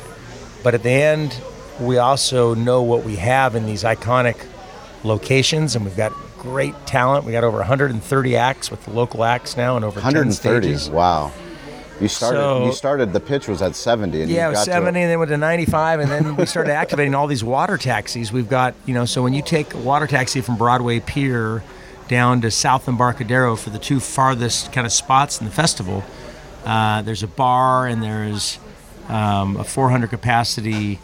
But 0.64 0.74
at 0.76 0.84
the 0.84 0.92
end, 0.92 1.40
we 1.80 1.98
also 1.98 2.54
know 2.56 2.82
what 2.84 3.04
we 3.04 3.16
have 3.18 3.56
in 3.56 3.66
these 3.66 3.84
iconic 3.84 4.46
locations, 5.04 5.76
and 5.76 5.86
we've 5.86 5.98
got 5.98 6.12
great 6.38 6.76
talent. 6.86 7.26
We 7.26 7.32
got 7.32 7.44
over 7.44 7.58
130 7.58 8.36
acts 8.36 8.70
with 8.72 8.84
the 8.86 8.92
local 8.92 9.24
acts 9.24 9.58
now, 9.58 9.76
and 9.76 9.84
over 9.84 10.00
130. 10.00 10.68
10 10.68 10.72
stages. 10.72 10.90
Wow. 10.90 11.32
You 12.00 12.08
started. 12.10 12.38
So- 12.38 12.66
you 12.66 12.72
started. 12.74 13.14
The 13.14 13.20
pitch 13.20 13.48
was 13.48 13.62
at 13.62 13.76
70, 13.76 14.22
and 14.22 14.30
Yeah, 14.30 14.42
you 14.44 14.48
it 14.48 14.50
was 14.52 14.60
got 14.60 14.66
70, 14.66 14.94
to 14.94 15.00
and 15.04 15.12
then 15.12 15.20
went 15.20 15.30
to 15.30 15.38
95, 15.38 16.00
and 16.02 16.12
then 16.12 16.36
we 16.36 16.46
started 16.46 16.72
activating 16.84 17.16
all 17.16 17.26
these 17.28 17.44
water 17.44 17.78
taxis. 17.78 18.32
We've 18.32 18.50
got, 18.50 18.76
you 18.86 18.94
know, 18.94 19.06
so 19.06 19.24
when 19.24 19.34
you 19.34 19.42
take 19.42 19.74
a 19.74 19.78
water 19.78 20.06
taxi 20.06 20.42
from 20.42 20.58
Broadway 20.58 21.00
Pier 21.00 21.64
down 22.08 22.42
to 22.42 22.52
South 22.52 22.88
Embarcadero 22.88 23.56
for 23.56 23.70
the 23.70 23.80
two 23.80 24.00
farthest 24.00 24.72
kind 24.72 24.86
of 24.86 24.94
spots 24.94 25.40
in 25.40 25.46
the 25.46 25.52
festival, 25.52 26.04
uh, 26.66 27.02
there's 27.02 27.24
a 27.24 27.28
bar 27.28 27.88
and 27.88 28.02
there's 28.04 28.60
um, 29.10 29.58
a 29.58 29.64
400 29.64 30.10
capacity, 30.10 31.00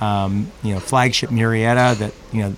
um, 0.00 0.50
you 0.62 0.74
know, 0.74 0.80
flagship 0.80 1.30
Murrieta 1.30 1.96
that, 1.98 2.12
you 2.32 2.42
know, 2.42 2.54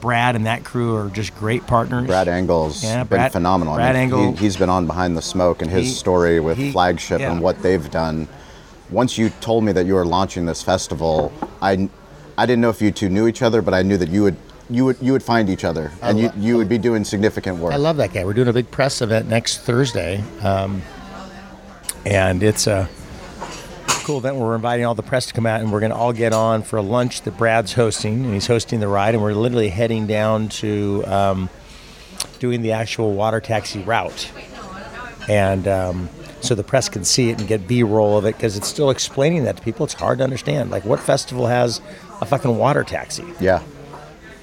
Brad 0.00 0.36
and 0.36 0.46
that 0.46 0.64
crew 0.64 0.96
are 0.96 1.08
just 1.08 1.34
great 1.36 1.66
partners. 1.66 2.06
Brad 2.06 2.28
Engel's 2.28 2.82
Yeah, 2.84 3.04
been 3.04 3.30
phenomenal. 3.30 3.74
Brad 3.76 3.90
I 3.90 3.92
mean, 3.94 4.02
Engel- 4.12 4.32
he, 4.36 4.44
has 4.44 4.56
been 4.56 4.68
on 4.68 4.86
Behind 4.86 5.16
the 5.16 5.22
Smoke 5.22 5.62
and 5.62 5.70
his 5.70 5.86
He- 5.86 5.92
story 5.94 6.40
with 6.40 6.58
he- 6.58 6.72
Flagship 6.72 7.20
yeah. 7.20 7.30
and 7.32 7.40
what 7.40 7.62
they've 7.62 7.90
done. 7.90 8.28
Once 8.90 9.16
you 9.16 9.30
told 9.40 9.64
me 9.64 9.72
that 9.72 9.86
you 9.86 9.94
were 9.94 10.04
launching 10.04 10.44
this 10.46 10.62
festival, 10.62 11.32
I, 11.62 11.88
I 12.36 12.44
didn't 12.44 12.60
know 12.60 12.68
if 12.70 12.82
you 12.82 12.90
two 12.90 13.08
knew 13.08 13.26
each 13.26 13.40
other, 13.40 13.62
but 13.62 13.72
I 13.72 13.82
knew 13.82 13.96
that 13.96 14.10
you 14.10 14.22
would 14.24 14.36
you 14.70 14.84
would 14.84 14.96
you 15.00 15.12
would 15.12 15.22
find 15.22 15.50
each 15.50 15.64
other 15.64 15.90
and 16.02 16.18
you, 16.18 16.30
you 16.36 16.56
would 16.56 16.68
be 16.68 16.78
doing 16.78 17.04
significant 17.04 17.58
work. 17.58 17.72
I 17.72 17.76
love 17.76 17.96
that 17.98 18.12
guy. 18.12 18.24
We're 18.24 18.32
doing 18.32 18.48
a 18.48 18.52
big 18.52 18.70
press 18.70 19.02
event 19.02 19.28
next 19.28 19.58
Thursday, 19.58 20.22
um, 20.42 20.82
and 22.06 22.42
it's 22.42 22.66
a 22.66 22.88
cool 24.04 24.18
event 24.18 24.36
we're 24.36 24.54
inviting 24.54 24.84
all 24.84 24.94
the 24.94 25.02
press 25.02 25.26
to 25.26 25.32
come 25.32 25.46
out 25.46 25.62
and 25.62 25.72
we're 25.72 25.80
going 25.80 25.90
to 25.90 25.96
all 25.96 26.12
get 26.12 26.34
on 26.34 26.62
for 26.62 26.76
a 26.76 26.82
lunch 26.82 27.22
that 27.22 27.36
Brad's 27.38 27.72
hosting, 27.72 28.24
and 28.24 28.34
he's 28.34 28.46
hosting 28.46 28.80
the 28.80 28.88
ride, 28.88 29.14
and 29.14 29.22
we're 29.22 29.32
literally 29.32 29.70
heading 29.70 30.06
down 30.06 30.48
to 30.48 31.02
um, 31.06 31.48
doing 32.38 32.62
the 32.62 32.72
actual 32.72 33.14
water 33.14 33.40
taxi 33.40 33.82
route. 33.82 34.30
And 35.26 35.66
um, 35.66 36.10
so 36.42 36.54
the 36.54 36.62
press 36.62 36.90
can 36.90 37.04
see 37.04 37.30
it 37.30 37.38
and 37.38 37.48
get 37.48 37.66
B 37.66 37.82
roll 37.82 38.18
of 38.18 38.26
it 38.26 38.36
because 38.36 38.58
it's 38.58 38.68
still 38.68 38.90
explaining 38.90 39.44
that 39.44 39.56
to 39.56 39.62
people. 39.62 39.84
It's 39.84 39.94
hard 39.94 40.18
to 40.18 40.24
understand. 40.24 40.70
Like, 40.70 40.84
what 40.84 41.00
festival 41.00 41.46
has 41.46 41.80
a 42.20 42.26
fucking 42.26 42.58
water 42.58 42.84
taxi? 42.84 43.24
Yeah. 43.40 43.62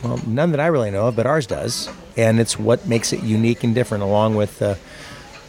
Well, 0.03 0.19
none 0.25 0.51
that 0.51 0.59
I 0.59 0.67
really 0.67 0.91
know 0.91 1.07
of, 1.07 1.15
but 1.15 1.25
ours 1.25 1.45
does, 1.45 1.89
and 2.17 2.39
it's 2.39 2.57
what 2.57 2.87
makes 2.87 3.13
it 3.13 3.21
unique 3.23 3.63
and 3.63 3.75
different, 3.75 4.03
along 4.03 4.35
with 4.35 4.59
the, 4.59 4.77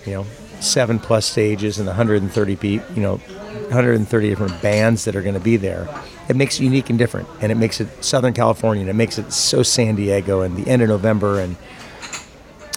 you 0.04 0.12
know, 0.12 0.26
seven 0.61 0.99
plus 0.99 1.26
stages 1.26 1.78
and 1.78 1.88
the 1.88 1.92
130 1.92 2.56
pe- 2.56 2.68
you 2.68 3.02
know, 3.02 3.16
130 3.16 4.28
different 4.28 4.61
bands 4.61 5.04
that 5.06 5.16
are 5.16 5.23
going 5.23 5.35
to 5.35 5.40
be 5.40 5.56
there. 5.56 5.88
It 6.28 6.37
makes 6.37 6.61
it 6.61 6.64
unique 6.64 6.90
and 6.90 6.99
different, 6.99 7.28
and 7.40 7.50
it 7.50 7.56
makes 7.56 7.80
it 7.80 8.04
Southern 8.04 8.35
California, 8.35 8.82
and 8.82 8.90
it 8.90 8.94
makes 8.94 9.18
it 9.18 9.32
so 9.32 9.62
San 9.62 9.97
Diego, 9.97 10.42
and 10.42 10.56
the 10.56 10.71
end 10.71 10.82
of 10.82 10.88
November, 10.88 11.40
and 11.40 11.56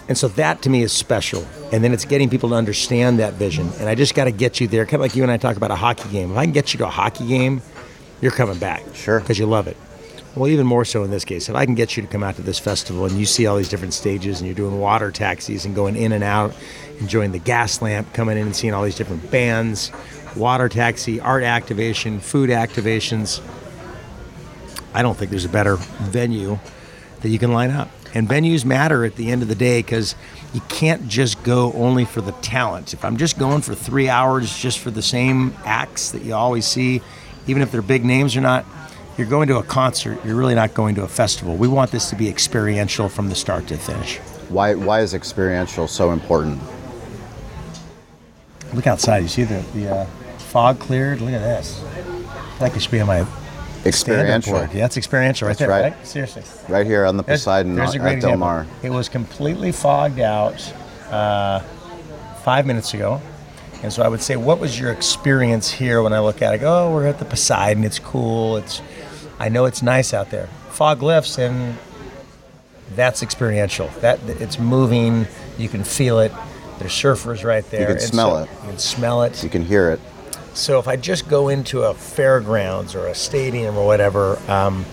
and 0.08 0.16
so 0.16 0.28
that 0.28 0.62
to 0.62 0.70
me 0.70 0.82
is 0.82 0.92
special. 0.92 1.44
And 1.72 1.82
then 1.82 1.92
it's 1.92 2.04
getting 2.04 2.30
people 2.30 2.50
to 2.50 2.54
understand 2.54 3.18
that 3.18 3.34
vision. 3.34 3.70
And 3.80 3.88
I 3.88 3.94
just 3.94 4.14
got 4.14 4.24
to 4.24 4.30
get 4.30 4.60
you 4.60 4.68
there. 4.68 4.84
Kind 4.84 4.94
of 4.94 5.00
like 5.00 5.16
you 5.16 5.22
and 5.24 5.32
I 5.32 5.36
talk 5.36 5.56
about 5.56 5.70
a 5.72 5.76
hockey 5.76 6.08
game. 6.10 6.30
If 6.30 6.36
I 6.36 6.44
can 6.44 6.52
get 6.52 6.72
you 6.72 6.78
to 6.78 6.86
a 6.86 6.90
hockey 6.90 7.26
game, 7.26 7.60
you're 8.20 8.30
coming 8.30 8.58
back. 8.58 8.84
Sure. 8.94 9.18
Because 9.18 9.38
you 9.38 9.46
love 9.46 9.66
it. 9.66 9.76
Well, 10.36 10.48
even 10.50 10.66
more 10.66 10.84
so 10.84 11.02
in 11.02 11.10
this 11.10 11.24
case, 11.24 11.48
if 11.48 11.54
I 11.54 11.64
can 11.64 11.74
get 11.74 11.96
you 11.96 12.02
to 12.02 12.08
come 12.08 12.22
out 12.22 12.36
to 12.36 12.42
this 12.42 12.58
festival 12.58 13.06
and 13.06 13.18
you 13.18 13.24
see 13.24 13.46
all 13.46 13.56
these 13.56 13.70
different 13.70 13.94
stages 13.94 14.38
and 14.38 14.46
you're 14.46 14.54
doing 14.54 14.78
water 14.78 15.10
taxis 15.10 15.64
and 15.64 15.74
going 15.74 15.96
in 15.96 16.12
and 16.12 16.22
out, 16.22 16.54
enjoying 17.00 17.32
the 17.32 17.40
Gaslamp, 17.40 18.12
coming 18.12 18.36
in 18.36 18.44
and 18.44 18.54
seeing 18.54 18.74
all 18.74 18.84
these 18.84 18.96
different 18.96 19.30
bands, 19.30 19.90
water 20.36 20.68
taxi, 20.68 21.20
art 21.20 21.42
activation, 21.42 22.20
food 22.20 22.50
activations, 22.50 23.40
I 24.92 25.00
don't 25.00 25.16
think 25.16 25.30
there's 25.30 25.46
a 25.46 25.48
better 25.48 25.76
venue 25.76 26.58
that 27.22 27.30
you 27.30 27.38
can 27.38 27.52
line 27.54 27.70
up. 27.70 27.90
And 28.12 28.28
venues 28.28 28.62
matter 28.62 29.06
at 29.06 29.16
the 29.16 29.30
end 29.30 29.40
of 29.40 29.48
the 29.48 29.54
day 29.54 29.78
because 29.78 30.14
you 30.52 30.60
can't 30.68 31.08
just 31.08 31.42
go 31.44 31.72
only 31.72 32.04
for 32.04 32.20
the 32.20 32.32
talent. 32.32 32.92
If 32.92 33.06
I'm 33.06 33.16
just 33.16 33.38
going 33.38 33.62
for 33.62 33.74
three 33.74 34.10
hours 34.10 34.54
just 34.58 34.80
for 34.80 34.90
the 34.90 35.02
same 35.02 35.54
acts 35.64 36.10
that 36.10 36.24
you 36.24 36.34
always 36.34 36.66
see, 36.66 37.00
even 37.46 37.62
if 37.62 37.72
they're 37.72 37.80
big 37.80 38.04
names 38.04 38.36
or 38.36 38.42
not, 38.42 38.66
you're 39.16 39.26
going 39.26 39.48
to 39.48 39.58
a 39.58 39.62
concert. 39.62 40.18
You're 40.24 40.36
really 40.36 40.54
not 40.54 40.74
going 40.74 40.94
to 40.96 41.02
a 41.02 41.08
festival. 41.08 41.56
We 41.56 41.68
want 41.68 41.90
this 41.90 42.10
to 42.10 42.16
be 42.16 42.28
experiential 42.28 43.08
from 43.08 43.28
the 43.28 43.34
start 43.34 43.66
to 43.68 43.76
finish. 43.76 44.18
Why 44.48 44.74
why 44.74 45.00
is 45.00 45.14
experiential 45.14 45.88
so 45.88 46.12
important? 46.12 46.60
Look 48.74 48.86
outside. 48.86 49.22
You 49.22 49.28
see 49.28 49.44
the, 49.44 49.64
the 49.74 49.94
uh, 49.94 50.06
fog 50.38 50.78
cleared? 50.78 51.20
Look 51.20 51.32
at 51.32 51.40
this. 51.40 51.82
Like 52.60 52.78
should 52.80 52.90
be 52.90 53.00
on 53.00 53.06
my 53.06 53.26
Experiential. 53.86 54.58
Yeah, 54.58 54.66
that's 54.66 54.96
experiential 54.96 55.46
right 55.46 55.56
That's 55.56 55.58
there, 55.60 55.68
right. 55.68 55.92
right? 55.94 56.06
Seriously. 56.06 56.42
Right 56.68 56.86
here 56.86 57.04
on 57.04 57.16
the 57.16 57.22
Poseidon 57.22 57.76
there's 57.76 57.94
a 57.94 57.98
at 57.98 58.02
great 58.02 58.20
Del 58.20 58.30
example. 58.30 58.38
Mar. 58.38 58.66
It 58.82 58.90
was 58.90 59.08
completely 59.08 59.70
fogged 59.70 60.18
out 60.18 60.72
uh, 61.10 61.60
five 62.42 62.66
minutes 62.66 62.94
ago. 62.94 63.20
And 63.82 63.92
so 63.92 64.02
I 64.02 64.08
would 64.08 64.22
say, 64.22 64.36
what 64.36 64.58
was 64.58 64.80
your 64.80 64.90
experience 64.90 65.70
here 65.70 66.02
when 66.02 66.12
I 66.12 66.18
look 66.20 66.42
at 66.42 66.52
it? 66.52 66.56
I 66.56 66.58
go, 66.58 66.88
oh, 66.88 66.94
we're 66.94 67.06
at 67.06 67.18
the 67.18 67.24
Poseidon. 67.24 67.84
It's 67.84 67.98
cool. 67.98 68.56
It's, 68.56 68.80
I 69.38 69.48
know 69.48 69.64
it's 69.66 69.82
nice 69.82 70.14
out 70.14 70.30
there. 70.30 70.46
Fog 70.70 71.02
lifts, 71.02 71.38
and 71.38 71.76
that's 72.94 73.22
experiential. 73.22 73.88
That 74.00 74.18
it's 74.28 74.58
moving. 74.58 75.26
You 75.58 75.68
can 75.68 75.84
feel 75.84 76.20
it. 76.20 76.32
There's 76.78 76.92
surfers 76.92 77.44
right 77.44 77.68
there. 77.70 77.80
You 77.82 77.86
can 77.86 78.00
smell 78.00 78.30
so- 78.36 78.42
it. 78.44 78.48
You 78.62 78.68
can 78.70 78.78
smell 78.78 79.22
it. 79.22 79.42
You 79.42 79.48
can 79.50 79.64
hear 79.64 79.90
it. 79.90 80.00
So 80.54 80.78
if 80.78 80.88
I 80.88 80.96
just 80.96 81.28
go 81.28 81.48
into 81.48 81.82
a 81.82 81.92
fairgrounds 81.92 82.94
or 82.94 83.06
a 83.08 83.14
stadium 83.14 83.76
or 83.76 83.84
whatever, 83.86 84.38
um, 84.50 84.86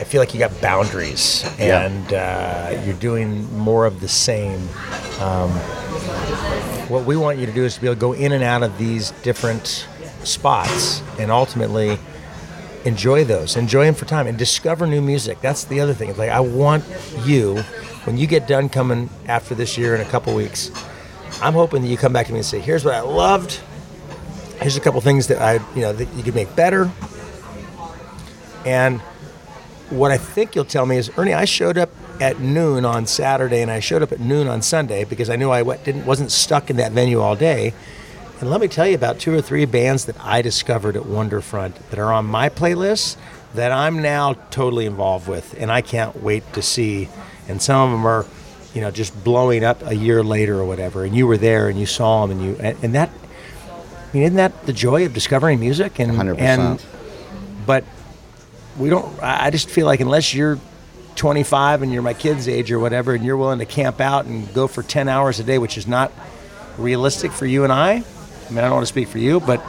I 0.00 0.04
feel 0.04 0.20
like 0.22 0.32
you 0.32 0.40
got 0.40 0.58
boundaries 0.62 1.44
Yeah. 1.58 1.82
and 1.82 2.12
uh, 2.14 2.82
you're 2.84 2.94
doing 2.96 3.50
more 3.58 3.84
of 3.84 4.00
the 4.00 4.08
same. 4.08 4.68
Um, 5.20 5.50
what 6.88 7.04
we 7.04 7.14
want 7.16 7.38
you 7.38 7.44
to 7.46 7.52
do 7.52 7.64
is 7.64 7.74
to 7.74 7.80
be 7.82 7.86
able 7.86 7.94
to 7.96 8.00
go 8.00 8.12
in 8.14 8.32
and 8.32 8.42
out 8.42 8.62
of 8.62 8.76
these 8.78 9.10
different 9.22 9.86
spots 10.24 11.02
and 11.18 11.30
ultimately 11.30 11.98
enjoy 12.84 13.24
those, 13.24 13.56
enjoy 13.56 13.84
them 13.86 13.94
for 13.94 14.04
time, 14.04 14.26
and 14.26 14.38
discover 14.38 14.86
new 14.86 15.00
music. 15.00 15.40
That's 15.40 15.64
the 15.64 15.80
other 15.80 15.94
thing. 15.94 16.10
It's 16.10 16.18
like 16.18 16.30
I 16.30 16.40
want 16.40 16.84
you, 17.24 17.58
when 18.04 18.16
you 18.16 18.26
get 18.26 18.46
done 18.46 18.68
coming 18.68 19.10
after 19.26 19.54
this 19.54 19.78
year 19.78 19.94
in 19.94 20.00
a 20.00 20.04
couple 20.04 20.34
weeks, 20.34 20.70
I'm 21.40 21.54
hoping 21.54 21.82
that 21.82 21.88
you 21.88 21.96
come 21.96 22.12
back 22.12 22.26
to 22.26 22.32
me 22.32 22.38
and 22.38 22.46
say, 22.46 22.60
"Here's 22.60 22.84
what 22.84 22.94
I 22.94 23.00
loved. 23.00 23.60
Here's 24.60 24.76
a 24.76 24.80
couple 24.80 25.00
things 25.00 25.26
that 25.28 25.40
I, 25.40 25.54
you 25.74 25.82
know, 25.82 25.92
that 25.92 26.08
you 26.14 26.22
could 26.22 26.34
make 26.34 26.54
better." 26.54 26.90
And 28.64 29.00
what 29.90 30.10
I 30.10 30.16
think 30.16 30.54
you'll 30.54 30.64
tell 30.64 30.86
me 30.86 30.96
is, 30.96 31.10
Ernie, 31.16 31.34
I 31.34 31.44
showed 31.44 31.76
up 31.76 31.90
at 32.20 32.40
noon 32.40 32.84
on 32.84 33.06
Saturday 33.06 33.60
and 33.60 33.70
I 33.70 33.80
showed 33.80 34.02
up 34.02 34.12
at 34.12 34.20
noon 34.20 34.48
on 34.48 34.62
Sunday 34.62 35.04
because 35.04 35.28
I 35.28 35.36
knew 35.36 35.50
I 35.50 35.62
didn't 35.62 36.06
wasn't 36.06 36.30
stuck 36.30 36.70
in 36.70 36.76
that 36.76 36.92
venue 36.92 37.20
all 37.20 37.36
day. 37.36 37.74
And 38.44 38.50
let 38.50 38.60
me 38.60 38.68
tell 38.68 38.86
you 38.86 38.94
about 38.94 39.20
two 39.20 39.32
or 39.32 39.40
three 39.40 39.64
bands 39.64 40.04
that 40.04 40.16
I 40.20 40.42
discovered 40.42 40.98
at 40.98 41.04
Wonderfront 41.04 41.76
that 41.88 41.98
are 41.98 42.12
on 42.12 42.26
my 42.26 42.50
playlist 42.50 43.16
that 43.54 43.72
I'm 43.72 44.02
now 44.02 44.34
totally 44.50 44.84
involved 44.84 45.26
with, 45.26 45.54
and 45.58 45.72
I 45.72 45.80
can't 45.80 46.22
wait 46.22 46.52
to 46.52 46.60
see. 46.60 47.08
And 47.48 47.62
some 47.62 47.80
of 47.80 47.90
them 47.92 48.06
are, 48.06 48.26
you 48.74 48.82
know, 48.82 48.90
just 48.90 49.24
blowing 49.24 49.64
up 49.64 49.80
a 49.86 49.96
year 49.96 50.22
later 50.22 50.58
or 50.58 50.66
whatever. 50.66 51.04
And 51.04 51.16
you 51.16 51.26
were 51.26 51.38
there 51.38 51.70
and 51.70 51.80
you 51.80 51.86
saw 51.86 52.26
them, 52.26 52.38
and 52.38 52.46
you 52.46 52.56
and, 52.60 52.76
and 52.84 52.94
that. 52.94 53.08
I 53.08 54.12
mean, 54.12 54.24
isn't 54.24 54.36
that 54.36 54.66
the 54.66 54.74
joy 54.74 55.06
of 55.06 55.14
discovering 55.14 55.58
music? 55.58 55.98
And 55.98 56.12
100%. 56.12 56.38
and 56.38 56.86
but 57.64 57.82
we 58.78 58.90
don't 58.90 59.22
i 59.22 59.46
I 59.46 59.50
just 59.50 59.70
feel 59.70 59.86
like 59.86 60.00
unless 60.00 60.34
you're 60.34 60.58
25 61.16 61.80
and 61.80 61.90
you're 61.90 62.02
my 62.02 62.12
kid's 62.12 62.46
age 62.46 62.70
or 62.70 62.78
whatever 62.78 63.14
and 63.14 63.24
you're 63.24 63.38
willing 63.38 63.60
to 63.60 63.64
camp 63.64 64.02
out 64.02 64.26
and 64.26 64.52
go 64.52 64.66
for 64.66 64.82
10 64.82 65.08
hours 65.08 65.40
a 65.40 65.44
day 65.44 65.56
which 65.56 65.78
is 65.78 65.86
not 65.86 66.12
realistic 66.76 67.32
for 67.32 67.46
you 67.46 67.62
and 67.64 67.72
i 67.72 68.04
i 68.46 68.50
mean 68.50 68.58
i 68.58 68.62
don't 68.62 68.72
want 68.72 68.82
to 68.82 68.92
speak 68.92 69.08
for 69.08 69.18
you 69.18 69.40
but 69.40 69.62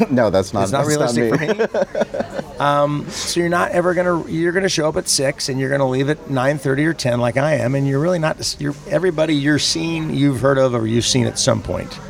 no, 0.10 0.30
that's 0.30 0.52
not. 0.52 0.62
it's 0.62 0.72
not 0.72 0.86
realistic 0.86 1.32
me. 1.32 1.36
for 1.36 1.54
me 1.54 2.58
um, 2.58 3.08
so 3.10 3.40
you're 3.40 3.48
not 3.48 3.72
ever 3.72 3.94
gonna 3.94 4.26
you're 4.28 4.52
gonna 4.52 4.68
show 4.68 4.88
up 4.88 4.96
at 4.96 5.08
6 5.08 5.48
and 5.48 5.60
you're 5.60 5.70
gonna 5.70 5.88
leave 5.88 6.08
at 6.08 6.18
9.30 6.26 6.86
or 6.86 6.94
10 6.94 7.20
like 7.20 7.36
i 7.36 7.54
am 7.54 7.74
and 7.74 7.86
you're 7.86 8.00
really 8.00 8.18
not 8.18 8.56
you're 8.58 8.74
everybody 8.88 9.34
you're 9.34 9.58
seeing 9.58 10.10
you've 10.14 10.40
heard 10.40 10.58
of 10.58 10.74
or 10.74 10.86
you've 10.86 11.04
seen 11.04 11.26
at 11.26 11.38
some 11.38 11.62
point. 11.62 11.90
point 11.90 12.00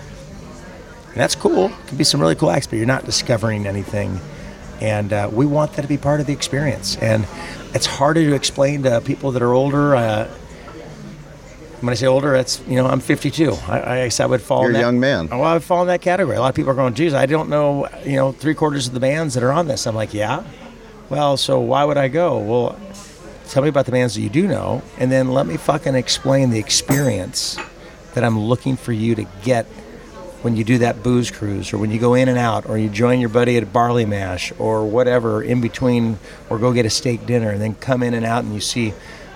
and 1.08 1.16
that's 1.16 1.34
cool 1.34 1.66
it 1.66 1.86
can 1.86 1.96
be 1.98 2.04
some 2.04 2.20
really 2.20 2.34
cool 2.34 2.50
acts 2.50 2.66
but 2.66 2.76
you're 2.76 2.86
not 2.86 3.04
discovering 3.04 3.66
anything 3.66 4.20
and 4.80 5.12
uh, 5.12 5.28
we 5.32 5.46
want 5.46 5.72
that 5.74 5.82
to 5.82 5.88
be 5.88 5.98
part 5.98 6.20
of 6.20 6.26
the 6.26 6.32
experience 6.32 6.96
and 6.98 7.26
it's 7.74 7.86
harder 7.86 8.22
to 8.22 8.34
explain 8.34 8.82
to 8.82 9.00
people 9.00 9.32
that 9.32 9.42
are 9.42 9.52
older 9.52 9.94
uh, 9.96 10.30
when 11.82 11.90
I 11.90 11.94
say 11.94 12.06
older, 12.06 12.32
that's 12.32 12.60
you 12.68 12.76
know 12.76 12.86
I'm 12.86 13.00
52. 13.00 13.52
I, 13.68 14.00
I 14.00 14.04
guess 14.04 14.20
I 14.20 14.26
would 14.26 14.40
fall. 14.40 14.62
You're 14.62 14.70
in 14.70 14.76
a 14.76 14.78
that, 14.78 14.84
young 14.84 15.00
man. 15.00 15.28
Well, 15.28 15.42
I 15.42 15.54
would 15.54 15.64
fall 15.64 15.82
in 15.82 15.88
that 15.88 16.00
category. 16.00 16.36
A 16.36 16.40
lot 16.40 16.48
of 16.48 16.54
people 16.54 16.70
are 16.70 16.76
going, 16.76 16.94
"Geez, 16.94 17.12
I 17.12 17.26
don't 17.26 17.48
know." 17.48 17.88
You 18.04 18.16
know, 18.16 18.32
three 18.32 18.54
quarters 18.54 18.86
of 18.86 18.94
the 18.94 19.00
bands 19.00 19.34
that 19.34 19.42
are 19.42 19.52
on 19.52 19.66
this. 19.66 19.86
I'm 19.86 19.94
like, 19.94 20.14
yeah. 20.14 20.44
Well, 21.10 21.36
so 21.36 21.60
why 21.60 21.84
would 21.84 21.98
I 21.98 22.08
go? 22.08 22.38
Well, 22.38 22.80
tell 23.48 23.62
me 23.62 23.68
about 23.68 23.86
the 23.86 23.92
bands 23.92 24.14
that 24.14 24.20
you 24.20 24.30
do 24.30 24.46
know, 24.46 24.82
and 24.98 25.10
then 25.10 25.32
let 25.32 25.46
me 25.46 25.56
fucking 25.56 25.94
explain 25.94 26.50
the 26.50 26.58
experience 26.58 27.58
that 28.14 28.22
I'm 28.24 28.38
looking 28.38 28.76
for 28.76 28.92
you 28.92 29.14
to 29.16 29.26
get 29.42 29.66
when 30.42 30.56
you 30.56 30.64
do 30.64 30.78
that 30.78 31.02
booze 31.02 31.30
cruise 31.30 31.72
or 31.72 31.78
when 31.78 31.90
you 31.90 31.98
go 31.98 32.14
in 32.14 32.28
and 32.28 32.38
out 32.38 32.68
or 32.68 32.76
you 32.76 32.88
join 32.88 33.20
your 33.20 33.28
buddy 33.28 33.56
at 33.56 33.62
a 33.62 33.66
Barleymash 33.66 34.58
or 34.60 34.84
whatever 34.84 35.42
in 35.42 35.60
between 35.60 36.18
or 36.50 36.58
go 36.58 36.72
get 36.72 36.84
a 36.84 36.90
steak 36.90 37.26
dinner 37.26 37.50
and 37.50 37.60
then 37.60 37.74
come 37.76 38.02
in 38.02 38.12
and 38.12 38.26
out 38.26 38.42
and 38.42 38.52
you 38.52 38.60
see 38.60 38.92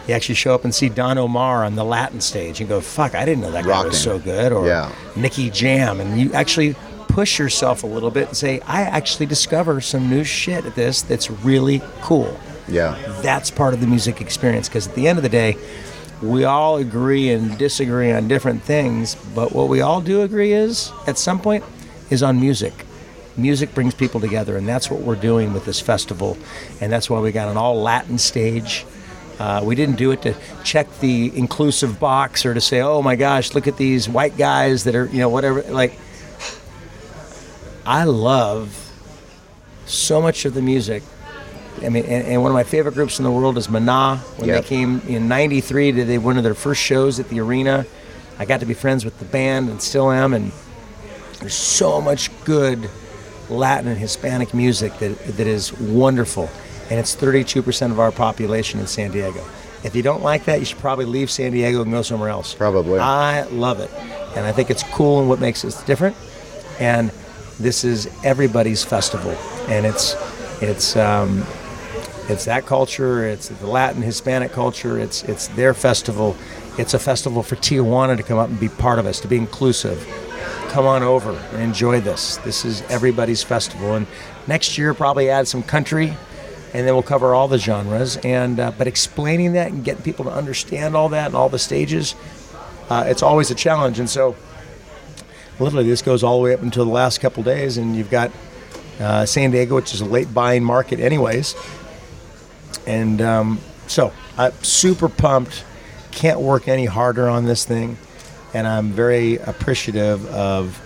you 0.07 0.15
actually 0.15 0.35
show 0.37 0.55
up 0.55 0.65
and 0.65 0.75
see 0.75 0.89
Don 0.89 1.19
Omar 1.19 1.65
on 1.65 1.75
the 1.75 1.85
Latin 1.85 2.21
stage 2.21 2.61
and 2.61 2.69
go 2.69 2.81
fuck 2.81 3.15
I 3.15 3.25
didn't 3.25 3.43
know 3.43 3.51
that 3.51 3.65
guy 3.65 3.85
was 3.85 4.01
so 4.01 4.19
good. 4.19 4.53
Or 4.53 4.67
Yeah. 4.67 4.91
Nicky 5.17 5.51
Jam. 5.51 6.01
And 6.01 6.21
you 6.21 6.33
actually 6.33 6.75
push 7.09 7.39
yourself 7.39 7.83
a 7.83 7.87
little 7.87 8.11
bit 8.11 8.29
and 8.29 8.37
say 8.37 8.61
I 8.61 8.83
actually 8.83 9.27
discover 9.27 9.81
some 9.81 10.09
new 10.11 10.23
shit 10.25 10.65
at 10.67 10.75
this 10.75 11.03
that's 11.03 11.31
really 11.31 11.81
cool. 12.03 12.39
Yeah. 12.69 12.97
that's 13.23 13.49
part 13.51 13.75
of 13.75 13.81
the 13.81 13.87
music 13.87 14.21
experience 14.21 14.69
because 14.69 14.89
at 14.89 14.95
the 14.97 15.07
end 15.07 15.19
of 15.19 15.23
the 15.23 15.29
day 15.29 15.57
we 16.21 16.45
all 16.45 16.79
agree 16.79 17.31
and 17.31 17.57
disagree 17.59 18.11
on 18.11 18.27
different 18.27 18.61
things 18.63 19.15
but 19.37 19.53
what 19.53 19.69
we 19.69 19.83
all 19.83 20.01
do 20.01 20.23
agree 20.23 20.53
is 20.53 20.91
at 21.07 21.17
some 21.17 21.39
point 21.41 21.63
is 22.11 22.23
on 22.25 22.41
music. 22.41 22.73
Music 23.37 23.73
brings 23.75 23.95
people 23.95 24.19
together 24.21 24.57
and 24.57 24.67
that's 24.67 24.91
what 24.91 25.01
we're 25.03 25.15
doing 25.15 25.53
with 25.53 25.65
this 25.65 25.81
festival 25.81 26.37
and 26.81 26.91
that's 26.91 27.09
why 27.09 27.21
we 27.21 27.31
got 27.33 27.49
an 27.49 27.57
all 27.57 27.81
latin 27.81 28.19
stage 28.19 28.85
uh, 29.39 29.63
we 29.65 29.75
didn't 29.75 29.97
do 29.97 30.11
it 30.13 30.23
to 30.23 30.35
check 30.65 30.87
the 31.01 31.37
inclusive 31.37 31.99
box 32.01 32.47
or 32.47 32.55
to 32.55 32.61
say 32.61 32.81
oh 32.81 33.03
my 33.03 33.17
gosh 33.17 33.55
look 33.55 33.67
at 33.67 33.77
these 33.77 34.09
white 34.09 34.37
guys 34.37 34.85
that 34.85 34.95
are 34.95 35.07
you 35.07 35.19
know 35.19 35.29
whatever 35.29 35.63
like 35.63 35.99
i 37.85 38.05
love 38.05 38.83
so 39.87 40.21
much 40.21 40.45
of 40.45 40.55
the 40.55 40.63
music 40.63 41.03
I 41.85 41.91
mean, 41.91 42.07
and, 42.07 42.27
and 42.27 42.43
one 42.43 42.51
of 42.51 42.55
my 42.55 42.65
favorite 42.65 42.95
groups 42.95 43.19
in 43.19 43.25
the 43.25 43.31
world 43.31 43.59
is 43.59 43.69
Mana. 43.69 44.17
When 44.39 44.49
Yep. 44.49 44.63
they 44.63 44.67
came 44.67 45.01
in 45.07 45.29
'93, 45.29 45.93
did 45.93 46.09
they 46.09 46.17
one 46.17 46.39
of 46.39 46.43
their 46.43 46.55
first 46.55 46.81
shows 46.81 47.21
at 47.21 47.29
the 47.29 47.39
arena? 47.41 47.85
I 48.39 48.47
got 48.47 48.61
to 48.61 48.67
be 48.67 48.73
friends 48.73 49.05
with 49.05 49.19
the 49.19 49.27
band 49.27 49.69
and 49.69 49.83
still 49.83 50.11
am. 50.11 50.33
And 50.33 50.53
There's 51.41 51.53
so 51.53 52.01
much 52.01 52.31
good 52.47 52.89
Latin 53.51 53.89
and 53.89 53.99
Hispanic 53.99 54.55
music 54.55 54.99
that, 55.01 55.19
that 55.37 55.47
is 55.47 55.71
wonderful. 55.79 56.49
And 56.91 57.01
it's 57.01 57.17
32% 57.17 57.91
of 57.91 57.99
our 57.99 58.13
population 58.13 58.81
in 58.81 58.87
San 58.87 59.11
Diego. 59.11 59.45
If 59.85 59.95
you 59.95 60.03
don't 60.03 60.23
like 60.23 60.45
that, 60.47 60.59
you 60.61 60.65
should 60.65 60.79
probably 60.79 61.05
leave 61.05 61.31
San 61.31 61.53
Diego 61.53 61.83
and 61.83 61.91
go 61.91 62.03
somewhere 62.03 62.29
else. 62.29 62.55
Probably. 62.55 62.99
I 62.99 63.43
love 63.45 63.81
it. 63.81 63.91
And 64.37 64.45
I 64.47 64.53
think 64.53 64.71
it's 64.71 64.83
cool 64.83 65.21
and 65.21 65.29
what 65.29 65.41
makes 65.41 65.65
us 65.65 65.83
different. 65.85 66.17
And 66.79 67.11
this 67.59 67.85
is 67.85 68.11
everybody's 68.25 68.85
festival. 68.85 69.33
And 69.69 69.87
it's, 69.87 70.15
it's, 70.63 70.97
um, 70.97 71.45
it's 72.29 72.45
that 72.47 72.67
culture, 72.67 73.27
it's 73.27 73.49
the 73.49 73.67
Latin 73.67 74.03
Hispanic 74.03 74.53
culture, 74.53 74.99
it's, 74.99 75.23
it's 75.25 75.49
their 75.49 75.75
festival. 75.75 76.37
It's 76.79 76.93
a 76.93 76.99
festival 76.99 77.43
for 77.43 77.57
Tijuana 77.57 78.17
to 78.17 78.23
come 78.23 78.39
up 78.39 78.51
and 78.51 78.61
be 78.61 78.69
part 78.69 78.99
of 78.99 79.07
us, 79.07 79.21
to 79.21 79.29
be 79.29 79.37
inclusive. 79.37 80.07
Come 80.69 80.85
on 80.85 81.03
over 81.03 81.33
and 81.33 81.63
enjoy 81.63 82.01
this. 82.01 82.37
This 82.39 82.65
is 82.65 82.83
everybody's 82.91 83.43
festival. 83.43 83.95
And 83.95 84.07
next 84.47 84.77
year, 84.77 84.93
probably 84.93 85.31
add 85.31 85.49
some 85.49 85.63
country 85.63 86.15
and 86.73 86.87
then 86.87 86.95
we'll 86.95 87.03
cover 87.03 87.35
all 87.35 87.49
the 87.49 87.59
genres. 87.59 88.17
And 88.19 88.61
uh, 88.61 88.73
but 88.77 88.87
explaining 88.87 89.53
that 89.53 89.73
and 89.73 89.85
getting 89.85 90.03
people 90.03 90.25
to 90.27 90.31
understand 90.31 90.95
all 90.95 91.09
that 91.11 91.27
and 91.27 91.35
all 91.35 91.49
the 91.49 91.59
stages, 91.59 92.15
uh, 92.91 93.05
it's 93.07 93.23
always 93.23 93.51
a 93.51 93.55
challenge. 93.55 93.99
And 93.99 94.09
so, 94.09 94.37
literally, 95.59 95.89
this 95.89 96.03
goes 96.03 96.23
all 96.23 96.39
the 96.39 96.45
way 96.45 96.55
up 96.55 96.63
until 96.63 96.85
the 96.85 96.91
last 96.91 97.21
couple 97.21 97.43
days, 97.43 97.77
and 97.77 97.97
you've 97.97 98.11
got 98.11 98.31
uh, 99.01 99.27
San 99.27 99.51
Diego, 99.51 99.77
which 99.77 99.95
is 99.95 100.01
a 100.01 100.05
late 100.05 100.33
buying 100.33 100.65
market, 100.65 101.01
anyways. 101.01 101.55
And 102.87 103.21
um, 103.21 103.61
so, 103.87 104.13
I'm 104.39 104.53
super 104.63 105.09
pumped. 105.09 105.65
Can't 106.13 106.41
work 106.41 106.69
any 106.69 106.87
harder 106.87 107.29
on 107.29 107.45
this 107.45 107.65
thing, 107.65 107.99
and 108.55 108.67
I'm 108.67 108.91
very 108.91 109.37
appreciative 109.37 110.27
of 110.27 110.81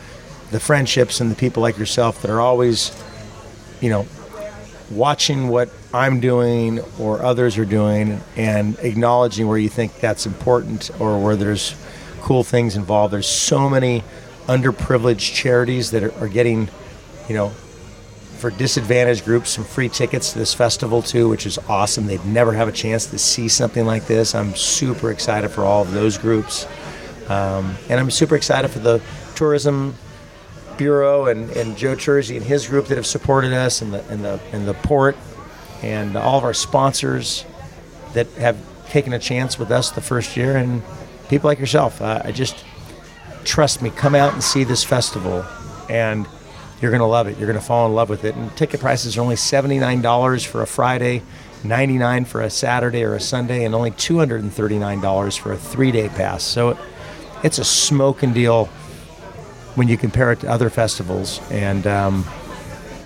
the 0.51 0.59
friendships 0.59 1.21
and 1.21 1.31
the 1.31 1.37
people 1.37 1.63
like 1.63 1.79
yourself 1.79 2.23
that 2.23 2.31
are 2.31 2.41
always, 2.41 2.91
you 3.81 3.91
know, 3.91 4.07
watching 4.91 5.49
what 5.49 5.71
I'm 5.95 6.21
doing 6.21 6.81
or 6.99 7.23
others 7.23 7.59
are 7.59 7.65
doing 7.65 8.21
and 8.37 8.79
acknowledging 8.81 9.47
where 9.47 9.59
you 9.59 9.69
think 9.69 9.99
that's 10.01 10.27
important 10.27 10.91
or 11.01 11.23
where 11.23 11.37
there's 11.37 11.75
cool 12.21 12.45
things 12.45 12.77
involved. 12.77 13.13
There's 13.13 13.29
so 13.29 13.69
many 13.69 14.03
underprivileged 14.47 15.35
charities 15.35 15.93
that 15.93 16.03
are, 16.03 16.15
are 16.19 16.29
getting, 16.29 16.69
you 17.29 17.35
know, 17.35 17.51
for 18.39 18.51
disadvantaged 18.51 19.25
groups 19.25 19.51
some 19.51 19.65
free 19.65 19.89
tickets 19.89 20.33
to 20.33 20.39
this 20.39 20.55
festival 20.55 21.03
too, 21.03 21.29
which 21.29 21.47
is 21.47 21.59
awesome. 21.69 22.07
They'd 22.07 22.25
never 22.25 22.53
have 22.53 22.69
a 22.69 22.73
chance 22.73 23.07
to 23.07 23.19
see 23.19 23.49
something 23.49 23.85
like 23.85 24.07
this. 24.07 24.35
I'm 24.35 24.55
super 24.57 25.11
excited 25.11 25.51
for 25.51 25.63
all 25.63 25.83
of 25.83 25.93
those 25.93 26.17
groups. 26.17 26.67
Um, 27.29 27.77
and 27.89 28.01
I'm 28.01 28.11
super 28.11 28.35
excited 28.35 28.69
for 28.69 28.81
the 28.81 29.01
tourism 29.37 29.95
bureau 30.81 31.27
and, 31.27 31.51
and 31.51 31.77
Joe 31.77 31.95
Terzi 31.95 32.39
and 32.39 32.45
his 32.45 32.67
group 32.67 32.87
that 32.87 32.97
have 32.97 33.07
supported 33.07 33.53
us 33.53 33.83
and 33.83 33.93
the, 33.93 34.03
and 34.09 34.25
the, 34.25 34.41
and 34.53 34.67
the 34.67 34.73
port 34.73 35.15
and 35.83 36.17
all 36.17 36.39
of 36.39 36.45
our 36.45 36.55
sponsors 36.55 37.45
that 38.15 38.27
have 38.33 38.57
taken 38.89 39.13
a 39.13 39.19
chance 39.19 39.59
with 39.59 39.71
us 39.71 39.91
the 39.91 40.01
first 40.01 40.39
year 40.39 40.57
and 40.57 40.83
people 41.29 41.49
like 41.49 41.59
yourself. 41.59 42.01
Uh, 42.01 42.23
I 42.25 42.33
just 42.33 42.65
trust 43.45 43.83
me, 43.83 43.91
come 43.91 44.15
out 44.15 44.33
and 44.33 44.43
see 44.43 44.65
this 44.65 44.83
festival 44.83 45.45
and 45.91 46.27
you're 46.81 46.91
going 46.91 47.01
to 47.01 47.07
love 47.07 47.27
it. 47.29 47.37
You're 47.37 47.47
going 47.47 47.61
to 47.61 47.65
fall 47.65 47.87
in 47.87 47.95
love 47.95 48.09
with 48.09 48.25
it. 48.25 48.35
And 48.35 48.57
ticket 48.57 48.81
prices 48.81 49.19
are 49.19 49.21
only 49.21 49.37
$79 49.37 50.47
for 50.47 50.63
a 50.63 50.67
Friday, 50.67 51.23
99 51.63 52.25
for 52.25 52.41
a 52.41 52.49
Saturday 52.49 53.05
or 53.05 53.15
a 53.15 53.21
Sunday, 53.21 53.67
and 53.67 53.75
only 53.75 53.91
$239 53.91 55.39
for 55.39 55.53
a 55.53 55.59
three-day 55.59 56.09
pass. 56.09 56.43
So 56.43 56.79
it's 57.45 57.59
a 57.59 57.67
smoking 57.67 58.33
deal 58.33 58.71
when 59.75 59.89
you 59.89 59.97
compare 59.97 60.33
it 60.33 60.41
to 60.41 60.49
other 60.51 60.71
festivals. 60.71 61.41
And 61.51 61.87
um, 61.87 62.25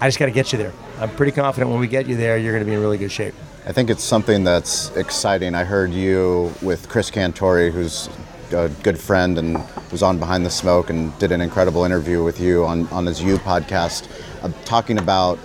I 0.01 0.09
just 0.09 0.19
got 0.19 0.27
to 0.27 0.33
get 0.33 0.53
you 0.53 0.59
there. 0.59 0.73
I'm 0.99 1.11
pretty 1.11 1.33
confident 1.33 1.71
when 1.71 1.81
we 1.81 1.89
get 1.89 2.07
you 2.07 2.17
there, 2.17 2.39
you're 2.39 2.53
going 2.53 2.65
to 2.65 2.69
be 2.69 2.75
in 2.75 2.81
really 2.81 2.99
good 2.99 3.13
shape. 3.13 3.35
I 3.67 3.73
think 3.73 3.91
it's 3.91 4.05
something 4.05 4.45
that's 4.45 4.95
exciting. 4.97 5.55
I 5.55 5.65
heard 5.65 5.91
you 5.91 6.53
with 6.63 6.89
Chris 6.89 7.11
Cantore, 7.11 7.71
who's 7.71 8.09
a 8.53 8.69
good 8.83 8.99
friend 8.99 9.39
and 9.39 9.59
was 9.91 10.03
on 10.03 10.19
Behind 10.19 10.45
the 10.45 10.51
Smoke 10.51 10.91
and 10.91 11.17
did 11.19 11.33
an 11.33 11.41
incredible 11.41 11.85
interview 11.85 12.23
with 12.23 12.41
you 12.41 12.65
on, 12.65 12.87
on 12.89 13.07
his 13.07 13.23
You 13.23 13.37
podcast, 13.39 14.09
uh, 14.43 14.53
talking 14.65 14.99
about 14.99 15.39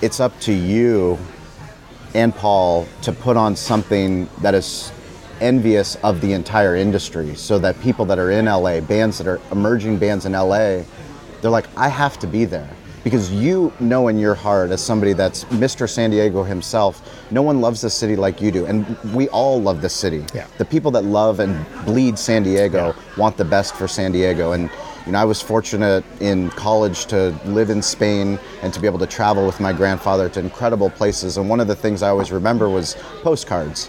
it's 0.00 0.20
up 0.20 0.38
to 0.40 0.52
you 0.52 1.18
and 2.14 2.34
Paul 2.34 2.86
to 3.02 3.12
put 3.12 3.36
on 3.36 3.54
something 3.54 4.28
that 4.40 4.54
is 4.54 4.92
envious 5.40 5.96
of 5.96 6.20
the 6.20 6.32
entire 6.32 6.76
industry 6.76 7.34
so 7.34 7.58
that 7.58 7.80
people 7.80 8.04
that 8.06 8.18
are 8.18 8.30
in 8.30 8.46
LA, 8.46 8.80
bands 8.80 9.18
that 9.18 9.26
are 9.26 9.40
emerging 9.52 9.98
bands 9.98 10.26
in 10.26 10.32
LA, 10.32 10.82
they're 11.40 11.50
like, 11.50 11.66
I 11.76 11.88
have 11.88 12.18
to 12.20 12.26
be 12.26 12.44
there. 12.44 12.68
Because 13.04 13.32
you 13.32 13.72
know 13.80 14.08
in 14.08 14.18
your 14.18 14.34
heart, 14.34 14.70
as 14.70 14.84
somebody 14.84 15.12
that's 15.12 15.44
Mr. 15.44 15.88
San 15.88 16.10
Diego 16.10 16.42
himself, 16.42 17.00
no 17.30 17.42
one 17.42 17.60
loves 17.60 17.80
the 17.80 17.88
city 17.88 18.16
like 18.16 18.42
you 18.42 18.50
do. 18.50 18.66
And 18.66 18.98
we 19.14 19.28
all 19.28 19.62
love 19.62 19.80
the 19.80 19.88
city. 19.88 20.24
Yeah. 20.34 20.46
The 20.58 20.64
people 20.64 20.90
that 20.90 21.04
love 21.04 21.40
and 21.40 21.64
bleed 21.86 22.18
San 22.18 22.42
Diego 22.42 22.88
Yeah. 22.88 23.16
want 23.16 23.36
the 23.36 23.44
best 23.44 23.74
for 23.76 23.88
San 23.88 24.12
Diego. 24.12 24.52
And 24.52 24.68
you 25.06 25.12
know, 25.12 25.20
I 25.20 25.24
was 25.24 25.40
fortunate 25.40 26.04
in 26.20 26.50
college 26.50 27.06
to 27.06 27.34
live 27.46 27.70
in 27.70 27.80
Spain 27.80 28.38
and 28.62 28.74
to 28.74 28.80
be 28.80 28.86
able 28.86 28.98
to 28.98 29.06
travel 29.06 29.46
with 29.46 29.58
my 29.58 29.72
grandfather 29.72 30.28
to 30.28 30.40
incredible 30.40 30.90
places. 30.90 31.38
And 31.38 31.48
one 31.48 31.60
of 31.60 31.66
the 31.66 31.76
things 31.76 32.02
I 32.02 32.10
always 32.10 32.30
remember 32.30 32.68
was 32.68 32.94
postcards 33.22 33.88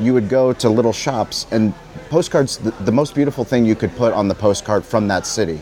you 0.00 0.12
would 0.12 0.28
go 0.28 0.52
to 0.52 0.68
little 0.68 0.92
shops 0.92 1.46
and 1.50 1.74
postcards 2.10 2.58
the, 2.58 2.70
the, 2.84 2.92
most 2.92 3.14
beautiful 3.14 3.44
thing 3.44 3.64
you 3.64 3.74
could 3.74 3.94
put 3.96 4.12
on 4.12 4.28
the 4.28 4.34
postcard 4.34 4.84
from 4.84 5.08
that 5.08 5.26
city. 5.26 5.60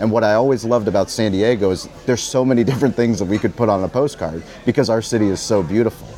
And 0.00 0.10
what 0.10 0.22
i 0.22 0.34
always 0.34 0.64
loved 0.64 0.88
about 0.88 1.10
san 1.10 1.32
diego 1.32 1.70
is 1.70 1.88
there's 2.06 2.22
so 2.22 2.44
many 2.44 2.64
different 2.70 2.94
things 2.94 3.18
that 3.18 3.24
we 3.24 3.38
could 3.38 3.56
put 3.56 3.68
on 3.68 3.82
a 3.82 3.88
postcard 3.88 4.42
because 4.64 4.90
our 4.90 5.02
city 5.02 5.26
is 5.26 5.40
so 5.40 5.62
beautiful. 5.62 6.08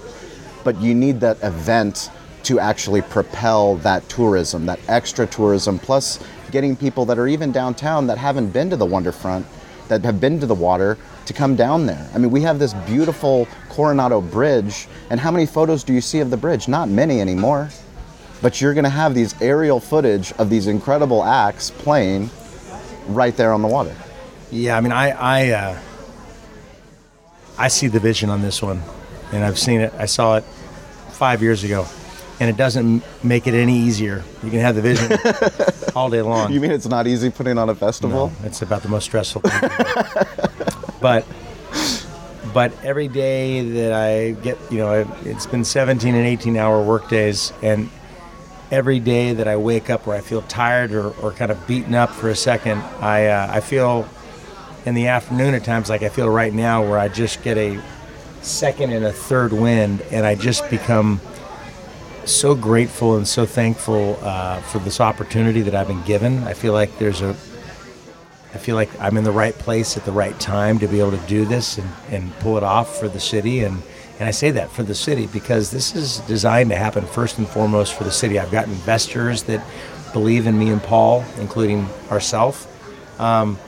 But 0.64 0.80
you 0.80 0.94
need 0.94 1.20
that 1.20 1.42
event 1.42 2.10
to 2.44 2.58
actually 2.58 3.02
propel 3.02 3.76
that 3.76 4.08
tourism 4.08 4.66
that 4.66 4.80
extra 4.88 5.26
tourism 5.26 5.78
plus 5.78 6.18
getting 6.50 6.74
people 6.74 7.04
that 7.04 7.18
are 7.18 7.28
even 7.28 7.52
downtown 7.52 8.06
that 8.06 8.18
haven't 8.18 8.50
been 8.50 8.70
to 8.70 8.76
the 8.76 8.86
wonderfront 8.86 9.44
that 9.88 10.04
have 10.04 10.20
been 10.20 10.40
to 10.40 10.46
the 10.46 10.54
water 10.54 10.96
to 11.30 11.34
come 11.34 11.54
down 11.54 11.86
there. 11.86 12.10
I 12.12 12.18
mean, 12.18 12.32
we 12.32 12.42
have 12.42 12.58
this 12.58 12.74
beautiful 12.74 13.46
Coronado 13.68 14.20
Bridge, 14.20 14.88
and 15.10 15.20
how 15.20 15.30
many 15.30 15.46
photos 15.46 15.84
do 15.84 15.92
you 15.92 16.00
see 16.00 16.18
of 16.18 16.28
the 16.28 16.36
bridge? 16.36 16.66
Not 16.66 16.88
many 16.88 17.20
anymore. 17.20 17.70
But 18.42 18.60
you're 18.60 18.74
going 18.74 18.84
to 18.84 18.90
have 18.90 19.14
these 19.14 19.40
aerial 19.40 19.78
footage 19.78 20.32
of 20.38 20.50
these 20.50 20.66
incredible 20.66 21.22
acts 21.22 21.70
playing 21.70 22.30
right 23.06 23.36
there 23.36 23.52
on 23.52 23.62
the 23.62 23.68
water. 23.68 23.94
Yeah, 24.50 24.76
I 24.76 24.80
mean, 24.80 24.90
I 24.90 25.10
I, 25.10 25.50
uh, 25.50 25.78
I 27.56 27.68
see 27.68 27.86
the 27.86 28.00
vision 28.00 28.28
on 28.28 28.42
this 28.42 28.60
one, 28.60 28.82
and 29.32 29.44
I've 29.44 29.58
seen 29.58 29.80
it. 29.80 29.92
I 29.98 30.06
saw 30.06 30.36
it 30.36 30.44
five 31.12 31.42
years 31.42 31.62
ago, 31.62 31.86
and 32.40 32.50
it 32.50 32.56
doesn't 32.56 33.04
make 33.22 33.46
it 33.46 33.54
any 33.54 33.76
easier. 33.76 34.24
You 34.42 34.50
can 34.50 34.60
have 34.60 34.74
the 34.74 34.82
vision 34.82 35.16
all 35.94 36.10
day 36.10 36.22
long. 36.22 36.50
You 36.50 36.60
mean 36.60 36.72
it's 36.72 36.88
not 36.88 37.06
easy 37.06 37.30
putting 37.30 37.56
on 37.56 37.68
a 37.68 37.74
festival? 37.74 38.32
No, 38.40 38.46
it's 38.46 38.62
about 38.62 38.82
the 38.82 38.88
most 38.88 39.04
stressful 39.04 39.42
thing. 39.42 39.70
but 41.00 41.26
but 42.52 42.72
every 42.84 43.08
day 43.08 43.62
that 43.62 43.92
I 43.92 44.32
get, 44.32 44.58
you 44.70 44.78
know, 44.78 45.06
it's 45.24 45.46
been 45.46 45.64
17 45.64 46.14
and 46.14 46.26
18 46.26 46.56
hour 46.56 46.82
work 46.82 47.08
days, 47.08 47.52
and 47.62 47.88
every 48.70 48.98
day 49.00 49.34
that 49.34 49.46
I 49.46 49.56
wake 49.56 49.90
up 49.90 50.06
where 50.06 50.16
I 50.16 50.20
feel 50.20 50.42
tired 50.42 50.92
or, 50.92 51.10
or 51.20 51.32
kind 51.32 51.50
of 51.50 51.66
beaten 51.66 51.94
up 51.94 52.10
for 52.10 52.28
a 52.28 52.36
second, 52.36 52.78
I 53.00 53.26
uh, 53.26 53.50
I 53.52 53.60
feel 53.60 54.08
in 54.86 54.94
the 54.94 55.08
afternoon 55.08 55.54
at 55.54 55.64
times 55.64 55.90
like 55.90 56.02
I 56.02 56.08
feel 56.08 56.28
right 56.28 56.52
now 56.52 56.82
where 56.82 56.98
I 56.98 57.08
just 57.08 57.42
get 57.42 57.58
a 57.58 57.80
second 58.42 58.92
and 58.92 59.04
a 59.04 59.12
third 59.12 59.52
wind, 59.52 60.02
and 60.10 60.26
I 60.26 60.34
just 60.34 60.68
become 60.70 61.20
so 62.24 62.54
grateful 62.54 63.16
and 63.16 63.26
so 63.26 63.44
thankful 63.44 64.18
uh, 64.22 64.60
for 64.60 64.78
this 64.78 65.00
opportunity 65.00 65.62
that 65.62 65.74
I've 65.74 65.88
been 65.88 66.02
given. 66.04 66.44
I 66.44 66.54
feel 66.54 66.72
like 66.72 66.98
there's 66.98 67.22
a 67.22 67.34
I 68.52 68.58
feel 68.58 68.74
like 68.74 68.90
I'm 69.00 69.16
in 69.16 69.24
the 69.24 69.30
right 69.30 69.54
place 69.54 69.96
at 69.96 70.04
the 70.04 70.12
right 70.12 70.38
time 70.40 70.78
to 70.80 70.88
be 70.88 70.98
able 70.98 71.12
to 71.12 71.26
do 71.28 71.44
this 71.44 71.78
and, 71.78 71.88
and 72.10 72.32
pull 72.40 72.56
it 72.56 72.64
off 72.64 72.98
for 72.98 73.08
the 73.08 73.20
city. 73.20 73.60
And, 73.60 73.80
and 74.18 74.28
I 74.28 74.32
say 74.32 74.50
that 74.50 74.70
for 74.70 74.82
the 74.82 74.94
city 74.94 75.26
because 75.28 75.70
this 75.70 75.94
is 75.94 76.18
designed 76.20 76.70
to 76.70 76.76
happen 76.76 77.04
first 77.06 77.38
and 77.38 77.46
foremost 77.46 77.94
for 77.94 78.04
the 78.04 78.10
city. 78.10 78.38
I've 78.38 78.50
got 78.50 78.66
investors 78.66 79.44
that 79.44 79.64
believe 80.12 80.46
in 80.46 80.58
me 80.58 80.70
and 80.70 80.82
Paul, 80.82 81.24
including 81.38 81.86
ourselves. 82.10 82.66
Um, 83.18 83.58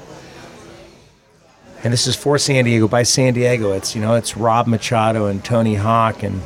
and 1.85 1.93
this 1.93 2.07
is 2.07 2.17
for 2.17 2.39
San 2.39 2.65
Diego 2.65 2.89
by 2.89 3.03
San 3.03 3.35
Diego. 3.35 3.73
It's 3.73 3.95
you 3.95 4.01
know 4.01 4.15
it's 4.15 4.37
Rob 4.37 4.67
Machado 4.67 5.27
and 5.27 5.45
Tony 5.45 5.75
Hawk 5.75 6.23
and 6.23 6.41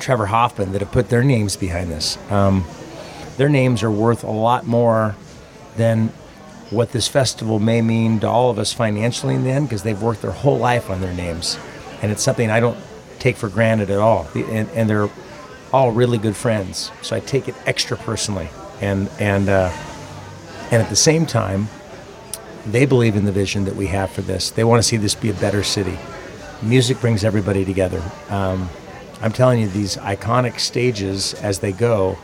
Trevor 0.00 0.26
Hoffman 0.26 0.72
that 0.72 0.80
have 0.80 0.90
put 0.90 1.10
their 1.10 1.22
names 1.22 1.56
behind 1.56 1.90
this. 1.90 2.18
Um, 2.30 2.64
their 3.36 3.50
names 3.50 3.82
are 3.82 3.90
worth 3.90 4.24
a 4.24 4.30
lot 4.30 4.66
more 4.66 5.14
than 5.76 6.12
what 6.72 6.92
this 6.92 7.06
festival 7.06 7.58
may 7.58 7.82
mean 7.82 8.18
to 8.20 8.28
all 8.28 8.50
of 8.50 8.58
us 8.58 8.72
financially 8.72 9.34
in 9.34 9.44
the 9.44 9.50
end 9.50 9.68
because 9.68 9.82
they've 9.82 10.00
worked 10.00 10.22
their 10.22 10.32
whole 10.32 10.58
life 10.58 10.90
on 10.90 11.00
their 11.00 11.12
names. 11.12 11.58
And 12.00 12.10
it's 12.10 12.22
something 12.22 12.50
I 12.50 12.60
don't 12.60 12.78
take 13.18 13.36
for 13.36 13.48
granted 13.48 13.90
at 13.90 13.98
all. 13.98 14.26
And, 14.34 14.68
and 14.70 14.88
they're 14.88 15.10
all 15.72 15.92
really 15.92 16.18
good 16.18 16.36
friends. 16.36 16.90
So 17.02 17.14
I 17.14 17.20
take 17.20 17.48
it 17.48 17.54
extra 17.66 17.96
personally. 17.96 18.48
And, 18.80 19.08
and, 19.20 19.48
uh, 19.48 19.70
and 20.70 20.82
at 20.82 20.88
the 20.88 20.96
same 20.96 21.26
time, 21.26 21.68
they 22.66 22.86
believe 22.86 23.16
in 23.16 23.24
the 23.24 23.32
vision 23.32 23.64
that 23.66 23.76
we 23.76 23.88
have 23.88 24.10
for 24.10 24.22
this. 24.22 24.50
They 24.50 24.64
want 24.64 24.82
to 24.82 24.88
see 24.88 24.96
this 24.96 25.14
be 25.14 25.30
a 25.30 25.34
better 25.34 25.62
city. 25.62 25.98
Music 26.62 27.00
brings 27.00 27.24
everybody 27.24 27.64
together. 27.64 28.02
Um, 28.28 28.70
I'm 29.20 29.32
telling 29.32 29.60
you, 29.60 29.68
these 29.68 29.96
iconic 29.96 30.58
stages 30.58 31.34
as 31.34 31.60
they 31.60 31.72
go, 31.72 32.18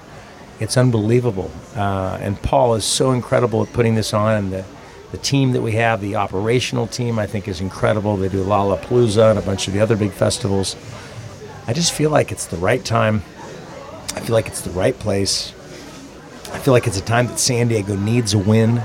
it's 0.61 0.77
unbelievable. 0.77 1.51
Uh, 1.77 2.19
and 2.21 2.41
Paul 2.43 2.75
is 2.75 2.85
so 2.85 3.13
incredible 3.13 3.63
at 3.63 3.73
putting 3.73 3.95
this 3.95 4.13
on. 4.13 4.35
And 4.35 4.53
the, 4.53 4.65
the 5.13 5.19
team 5.19 5.53
that 5.53 5.63
we 5.63 5.73
have, 5.73 6.01
the 6.01 6.17
operational 6.17 6.87
team, 6.87 7.19
I 7.19 7.27
think 7.27 7.49
is 7.49 7.61
incredible. 7.61 8.17
They 8.17 8.29
do 8.29 8.45
Lollapalooza 8.45 9.31
and 9.31 9.39
a 9.39 9.43
bunch 9.43 9.69
of 9.69 9.75
the 9.75 9.81
other 9.81 9.97
big 9.97 10.13
festivals. 10.13 10.77
I 11.67 11.73
just 11.73 11.93
feel 11.93 12.11
like 12.11 12.33
it's 12.33 12.47
the 12.47 12.57
right 12.57 12.85
time. 12.85 13.23
I 14.15 14.21
feel 14.21 14.35
like 14.35 14.49
it's 14.49 14.63
the 14.63 14.71
right 14.71 14.99
place. 14.99 15.53
I 16.53 16.59
feel 16.59 16.73
like 16.73 16.87
it's 16.87 16.99
a 16.99 17.05
time 17.05 17.27
that 17.27 17.39
San 17.39 17.69
Diego 17.69 17.95
needs 17.95 18.35
a 18.35 18.39
win. 18.39 18.83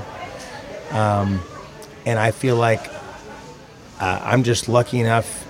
Um, 0.90 1.40
and 2.06 2.18
I 2.18 2.30
feel 2.30 2.56
like 2.56 2.88
uh, 4.00 4.20
I'm 4.22 4.44
just 4.44 4.68
lucky 4.68 5.00
enough 5.00 5.44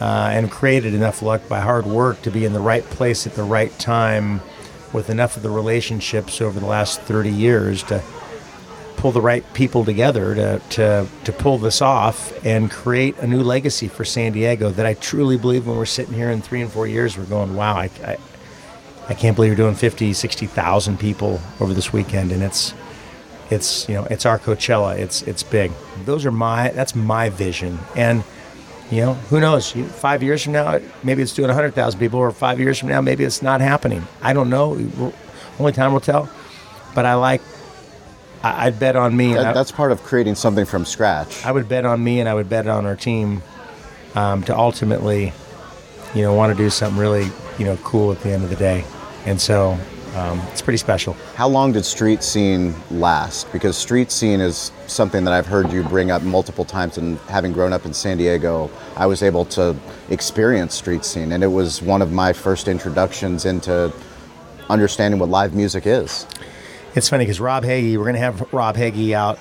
uh, 0.00 0.30
and 0.32 0.50
created 0.50 0.94
enough 0.94 1.22
luck 1.22 1.48
by 1.48 1.60
hard 1.60 1.84
work 1.84 2.22
to 2.22 2.30
be 2.30 2.44
in 2.44 2.52
the 2.52 2.60
right 2.60 2.84
place 2.84 3.26
at 3.26 3.34
the 3.34 3.42
right 3.42 3.76
time 3.78 4.40
with 4.96 5.10
enough 5.10 5.36
of 5.36 5.42
the 5.42 5.50
relationships 5.50 6.40
over 6.40 6.58
the 6.58 6.64
last 6.64 7.02
30 7.02 7.30
years 7.30 7.82
to 7.82 8.02
pull 8.96 9.12
the 9.12 9.20
right 9.20 9.44
people 9.52 9.84
together 9.84 10.34
to, 10.34 10.58
to, 10.70 11.06
to 11.22 11.32
pull 11.32 11.58
this 11.58 11.82
off 11.82 12.32
and 12.46 12.70
create 12.70 13.14
a 13.18 13.26
new 13.26 13.42
legacy 13.42 13.88
for 13.88 14.06
San 14.06 14.32
Diego 14.32 14.70
that 14.70 14.86
I 14.86 14.94
truly 14.94 15.36
believe 15.36 15.66
when 15.66 15.76
we're 15.76 15.84
sitting 15.84 16.14
here 16.14 16.30
in 16.30 16.40
three 16.40 16.62
and 16.62 16.72
four 16.72 16.86
years, 16.86 17.18
we're 17.18 17.26
going, 17.26 17.54
wow, 17.54 17.76
I, 17.76 17.90
I, 18.02 18.16
I 19.10 19.12
can't 19.12 19.36
believe 19.36 19.50
we're 19.50 19.56
doing 19.56 19.74
50, 19.74 20.14
60,000 20.14 20.98
people 20.98 21.40
over 21.60 21.74
this 21.74 21.92
weekend. 21.92 22.32
And 22.32 22.42
it's, 22.42 22.72
it's, 23.50 23.86
you 23.90 23.96
know, 23.96 24.04
it's 24.04 24.24
our 24.24 24.38
Coachella. 24.38 24.96
It's, 24.98 25.20
it's 25.22 25.42
big. 25.42 25.72
Those 26.06 26.24
are 26.24 26.32
my, 26.32 26.70
that's 26.70 26.94
my 26.94 27.28
vision. 27.28 27.78
And, 27.94 28.24
you 28.90 29.00
know, 29.00 29.14
who 29.14 29.40
knows? 29.40 29.72
Five 29.72 30.22
years 30.22 30.44
from 30.44 30.52
now, 30.52 30.80
maybe 31.02 31.22
it's 31.22 31.34
doing 31.34 31.48
100,000 31.48 31.98
people, 31.98 32.20
or 32.20 32.30
five 32.30 32.60
years 32.60 32.78
from 32.78 32.88
now, 32.88 33.00
maybe 33.00 33.24
it's 33.24 33.42
not 33.42 33.60
happening. 33.60 34.06
I 34.22 34.32
don't 34.32 34.50
know. 34.50 35.12
Only 35.58 35.72
time 35.72 35.92
will 35.92 36.00
tell. 36.00 36.30
But 36.94 37.04
I 37.04 37.14
like 37.14 37.42
I, 38.42 38.66
would 38.66 38.78
bet 38.78 38.96
on 38.96 39.16
me. 39.16 39.34
That, 39.34 39.54
that's 39.54 39.72
part 39.72 39.92
of 39.92 40.02
creating 40.02 40.36
something 40.36 40.64
from 40.64 40.84
scratch. 40.84 41.44
I 41.44 41.52
would 41.52 41.68
bet 41.68 41.84
on 41.84 42.02
me, 42.02 42.20
and 42.20 42.28
I 42.28 42.34
would 42.34 42.48
bet 42.48 42.66
on 42.68 42.86
our 42.86 42.96
team 42.96 43.42
um, 44.14 44.42
to 44.44 44.56
ultimately, 44.56 45.32
you 46.14 46.22
know, 46.22 46.32
want 46.34 46.56
to 46.56 46.62
do 46.62 46.70
something 46.70 46.98
really, 46.98 47.30
you 47.58 47.64
know, 47.64 47.76
cool 47.78 48.12
at 48.12 48.20
the 48.20 48.30
end 48.30 48.44
of 48.44 48.50
the 48.50 48.56
day. 48.56 48.84
And 49.24 49.40
so 49.40 49.78
um, 50.16 50.40
it's 50.50 50.62
pretty 50.62 50.78
special. 50.78 51.12
How 51.34 51.46
long 51.46 51.72
did 51.72 51.84
street 51.84 52.22
scene 52.22 52.74
last? 52.90 53.52
Because 53.52 53.76
street 53.76 54.10
scene 54.10 54.40
is 54.40 54.72
something 54.86 55.24
that 55.24 55.34
I've 55.34 55.46
heard 55.46 55.70
you 55.70 55.82
bring 55.82 56.10
up 56.10 56.22
multiple 56.22 56.64
times, 56.64 56.96
and 56.96 57.18
having 57.28 57.52
grown 57.52 57.72
up 57.74 57.84
in 57.84 57.92
San 57.92 58.16
Diego, 58.16 58.70
I 58.96 59.04
was 59.04 59.22
able 59.22 59.44
to 59.46 59.76
experience 60.08 60.74
street 60.74 61.04
scene, 61.04 61.32
and 61.32 61.44
it 61.44 61.48
was 61.48 61.82
one 61.82 62.00
of 62.00 62.12
my 62.12 62.32
first 62.32 62.66
introductions 62.66 63.44
into 63.44 63.92
understanding 64.70 65.20
what 65.20 65.28
live 65.28 65.54
music 65.54 65.86
is. 65.86 66.26
It's 66.94 67.10
funny 67.10 67.24
because 67.24 67.38
Rob 67.38 67.64
Hagey, 67.64 67.98
we're 67.98 68.04
going 68.04 68.14
to 68.14 68.20
have 68.20 68.52
Rob 68.54 68.76
Hagey 68.76 69.12
out 69.12 69.38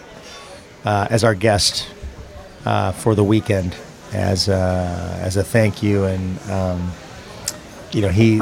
uh, 0.84 1.08
as 1.10 1.24
our 1.24 1.36
guest 1.36 1.88
uh, 2.66 2.92
for 2.92 3.16
the 3.16 3.24
weekend 3.24 3.78
as 4.12 4.50
uh, 4.50 5.20
as 5.22 5.38
a 5.38 5.44
thank 5.44 5.82
you, 5.82 6.04
and 6.04 6.40
um, 6.50 6.92
you 7.94 8.02
know 8.02 8.10
he. 8.10 8.42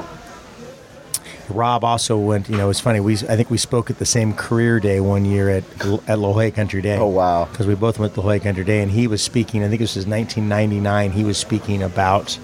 Rob 1.50 1.84
also 1.84 2.18
went. 2.18 2.50
You 2.50 2.58
know, 2.58 2.70
it's 2.70 2.80
funny. 2.80 3.00
We 3.00 3.14
I 3.14 3.36
think 3.36 3.50
we 3.50 3.58
spoke 3.58 3.90
at 3.90 4.00
the 4.00 4.06
same 4.06 4.34
career 4.34 4.80
day 4.80 5.00
one 5.00 5.26
year 5.26 5.50
at 5.50 5.64
at 6.08 6.20
La 6.20 6.32
Jolla 6.32 6.52
Country 6.52 6.82
Day. 6.82 6.98
Oh 6.98 7.08
wow! 7.08 7.46
Because 7.46 7.68
we 7.68 7.76
both 7.76 8.00
went 8.00 8.14
to 8.14 8.22
La 8.22 8.26
Jolla 8.28 8.40
Country 8.40 8.64
Day, 8.64 8.82
and 8.82 8.92
he 8.92 9.08
was 9.08 9.22
speaking. 9.22 9.64
I 9.64 9.68
think 9.68 9.80
this 9.80 9.96
was 9.96 10.08
1999. 10.08 11.12
He 11.12 11.24
was 11.24 11.38
speaking 11.38 11.84
about 11.84 12.38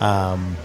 um, 0.00 0.56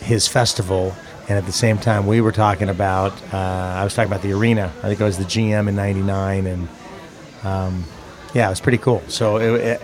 his 0.00 0.26
festival 0.26 0.94
and 1.28 1.36
at 1.36 1.44
the 1.44 1.52
same 1.52 1.78
time 1.78 2.06
we 2.06 2.20
were 2.20 2.32
talking 2.32 2.68
about 2.68 3.12
uh, 3.32 3.36
i 3.36 3.84
was 3.84 3.94
talking 3.94 4.10
about 4.10 4.22
the 4.22 4.32
arena 4.32 4.72
i 4.78 4.88
think 4.88 5.00
it 5.00 5.04
was 5.04 5.18
the 5.18 5.24
gm 5.24 5.68
in 5.68 5.76
99 5.76 6.46
and 6.46 6.68
um, 7.44 7.84
yeah 8.34 8.46
it 8.46 8.50
was 8.50 8.60
pretty 8.60 8.78
cool 8.78 9.02
so 9.08 9.36
it, 9.36 9.60
it, 9.60 9.82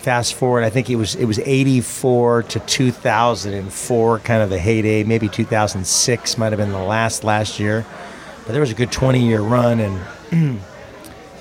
fast 0.00 0.34
forward 0.34 0.64
i 0.64 0.70
think 0.70 0.88
it 0.88 0.96
was 0.96 1.14
it 1.14 1.24
was 1.24 1.38
84 1.40 2.44
to 2.44 2.60
2004 2.60 4.18
kind 4.20 4.42
of 4.42 4.50
the 4.50 4.58
heyday 4.58 5.04
maybe 5.04 5.28
2006 5.28 6.38
might 6.38 6.52
have 6.52 6.58
been 6.58 6.72
the 6.72 6.78
last 6.78 7.24
last 7.24 7.58
year 7.58 7.84
but 8.46 8.52
there 8.52 8.60
was 8.60 8.70
a 8.70 8.74
good 8.74 8.92
20 8.92 9.20
year 9.20 9.40
run 9.40 9.80
and 9.80 10.00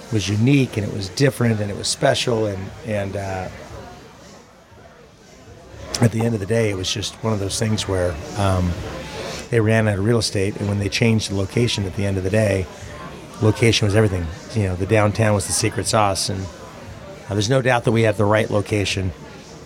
it 0.08 0.13
was 0.13 0.28
unique 0.28 0.78
and 0.78 0.88
it 0.88 0.93
was 0.93 1.10
different 1.10 1.60
and 1.60 1.70
it 1.70 1.78
was 1.78 1.88
special 1.88 2.48
and 2.48 2.70
and 2.86 3.15
uh, 3.15 3.48
at 6.02 6.12
the 6.12 6.22
end 6.24 6.34
of 6.34 6.39
the 6.39 6.46
day, 6.46 6.70
it 6.70 6.76
was 6.76 6.91
just 6.91 7.15
one 7.24 7.34
of 7.34 7.39
those 7.39 7.58
things 7.58 7.88
where 7.88 8.15
um, 8.38 8.72
they 9.50 9.60
ran 9.60 9.88
out 9.88 9.98
of 9.98 10.06
real 10.06 10.20
estate, 10.20 10.56
and 10.58 10.67
when 10.67 10.80
they 10.80 10.89
changed 10.89 11.32
the 11.32 11.36
location 11.36 11.86
at 11.86 11.96
the 11.96 12.06
end 12.06 12.17
of 12.17 12.24
the 12.24 12.30
day, 12.30 12.65
location 13.41 13.86
was 13.86 13.96
everything. 13.96 14.26
You 14.54 14.70
know, 14.70 14.76
the 14.76 14.86
downtown 14.86 15.34
was 15.34 15.48
the 15.48 15.54
secret 15.54 15.88
sauce, 15.88 16.30
and 16.30 16.46
uh, 17.29 17.33
there's 17.33 17.49
no 17.49 17.61
doubt 17.61 17.83
that 17.85 17.91
we 17.91 18.03
have 18.03 18.17
the 18.17 18.25
right 18.25 18.49
location, 18.49 19.11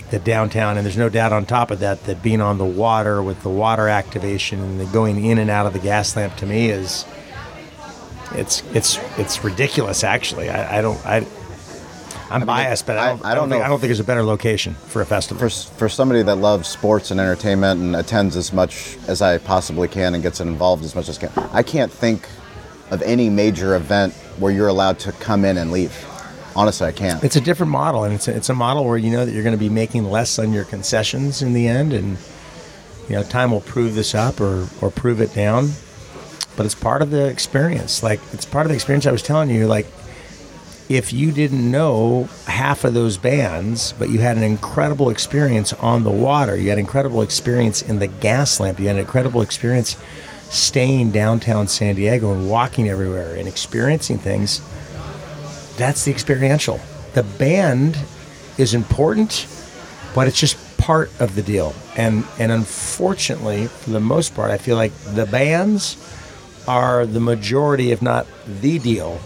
the 0.10 0.20
downtown, 0.20 0.78
and 0.78 0.86
there's 0.86 0.98
no 0.98 1.10
doubt 1.10 1.34
on 1.34 1.46
top 1.46 1.72
of 1.72 1.80
that 1.80 2.04
that 2.06 2.22
being 2.22 2.42
on 2.42 2.58
the 2.58 2.66
water 2.66 3.22
with 3.22 3.42
the 3.44 3.50
water 3.50 3.88
activation 3.88 4.60
and 4.60 4.80
the 4.80 4.86
going 4.86 5.24
in 5.24 5.38
and 5.38 5.50
out 5.50 5.66
of 5.66 5.74
the 5.74 5.80
Gaslamp 5.80 6.36
to 6.38 6.46
me 6.46 6.70
is 6.70 7.06
it's 8.34 8.64
it's 8.74 9.00
it's 9.18 9.44
ridiculous. 9.44 10.04
Actually, 10.04 10.50
I, 10.50 10.80
I 10.80 10.82
don't 10.82 11.06
I 11.06 11.26
I'm 12.32 12.36
I 12.36 12.38
mean, 12.40 12.48
biased, 12.48 12.86
but 12.86 12.98
I 12.98 13.10
don't, 13.10 13.26
I, 13.26 13.32
I 13.32 13.36
don't, 13.36 13.50
think, 13.50 13.60
know. 13.60 13.66
I 13.66 13.68
don't 13.68 13.80
think 13.80 13.90
there's 13.90 14.00
a 14.00 14.06
better 14.06 14.24
location 14.24 14.74
for 14.74 15.02
a 15.02 15.06
festival. 15.06 15.50
For, 15.50 15.50
for 15.50 15.90
somebody 15.90 16.24
that 16.24 16.36
loves 16.36 16.70
sports 16.70 17.12
and 17.12 17.20
entertainment 17.20 17.82
and 17.82 17.94
attends 17.94 18.38
as 18.38 18.54
much 18.54 18.98
as 19.08 19.22
I 19.22 19.38
possibly 19.38 19.90
can 19.90 20.14
and 20.14 20.24
gets 20.24 20.40
involved 20.40 20.86
as 20.86 20.96
much 20.96 21.10
as 21.10 21.22
I 21.22 21.28
can, 21.28 21.50
I 21.52 21.62
can't 21.62 21.92
think 21.92 22.30
of 22.90 23.02
any 23.02 23.30
major 23.30 23.76
event 23.76 24.14
where 24.40 24.52
you're 24.52 24.70
allowed 24.70 24.98
to 25.00 25.12
come 25.14 25.44
in 25.44 25.58
and 25.58 25.72
leave. 25.72 25.92
Honestly, 26.56 26.88
I 26.88 26.92
can't. 26.92 27.24
It's 27.24 27.36
a 27.36 27.42
different 27.42 27.72
model, 27.72 28.04
and 28.04 28.14
it's 28.14 28.28
a, 28.28 28.36
it's 28.36 28.50
a 28.50 28.54
model 28.54 28.86
where 28.86 28.98
you 28.98 29.12
know 29.12 29.26
that 29.26 29.32
you're 29.32 29.44
going 29.44 29.56
to 29.56 29.60
be 29.60 29.70
making 29.70 30.06
less 30.06 30.38
on 30.40 30.54
your 30.54 30.66
concessions 30.66 31.42
in 31.42 31.54
the 31.54 31.68
end, 31.68 31.94
and 31.94 32.18
you 33.08 33.16
know 33.16 33.24
time 33.24 33.52
will 33.52 33.62
prove 33.62 33.96
this 33.96 34.14
up 34.14 34.40
or 34.42 34.68
or 34.82 34.92
prove 34.92 35.22
it 35.22 35.34
down. 35.34 35.72
But 36.58 36.66
it's 36.66 36.76
part 36.76 37.02
of 37.02 37.12
the 37.12 37.28
experience. 37.28 38.04
Like 38.04 38.20
it's 38.34 38.46
part 38.46 38.66
of 38.66 38.70
the 38.70 38.76
experience 38.76 39.06
I 39.06 39.12
was 39.12 39.24
telling 39.24 39.50
you. 39.50 39.68
Like 39.68 39.88
if 40.90 41.14
you 41.14 41.32
didn't 41.32 41.72
know 41.72 42.28
half 42.48 42.84
of 42.84 42.94
those 42.94 43.18
bands, 43.18 43.94
but 43.98 44.10
you 44.10 44.20
had 44.20 44.36
an 44.36 44.44
incredible 44.44 45.10
experience 45.10 45.72
on 45.74 46.04
the 46.04 46.12
water, 46.12 46.58
you 46.58 46.70
had 46.70 46.78
incredible 46.78 47.22
experience 47.22 47.82
in 47.82 48.00
the 48.00 48.10
Gaslamp, 48.10 48.78
you 48.78 48.88
had 48.88 48.98
an 48.98 49.02
incredible 49.02 49.42
experience 49.42 49.96
staying 50.50 51.12
downtown 51.12 51.66
San 51.70 51.96
Diego 51.96 52.34
and 52.34 52.50
walking 52.50 52.90
everywhere 52.90 53.36
and 53.36 53.48
experiencing 53.48 54.18
things, 54.18 54.60
that's 55.82 56.06
the 56.06 56.12
experiential. 56.12 56.80
The 57.14 57.24
band 57.24 57.98
is 58.58 58.74
important, 58.74 59.48
but 60.14 60.28
it's 60.28 60.40
just 60.40 60.78
part 60.78 61.12
of 61.20 61.36
the 61.36 61.42
deal. 61.42 61.74
And 61.96 62.24
and 62.40 62.52
unfortunately, 62.52 63.68
for 63.68 63.90
the 63.90 64.00
most 64.00 64.36
part, 64.36 64.52
I 64.52 64.58
feel 64.58 64.76
like 64.76 64.94
the 65.16 65.26
bands 65.26 65.98
are 66.68 67.06
the 67.06 67.20
majority, 67.20 67.92
if 67.92 68.02
not 68.02 68.28
the 68.46 68.80
deal 68.80 69.20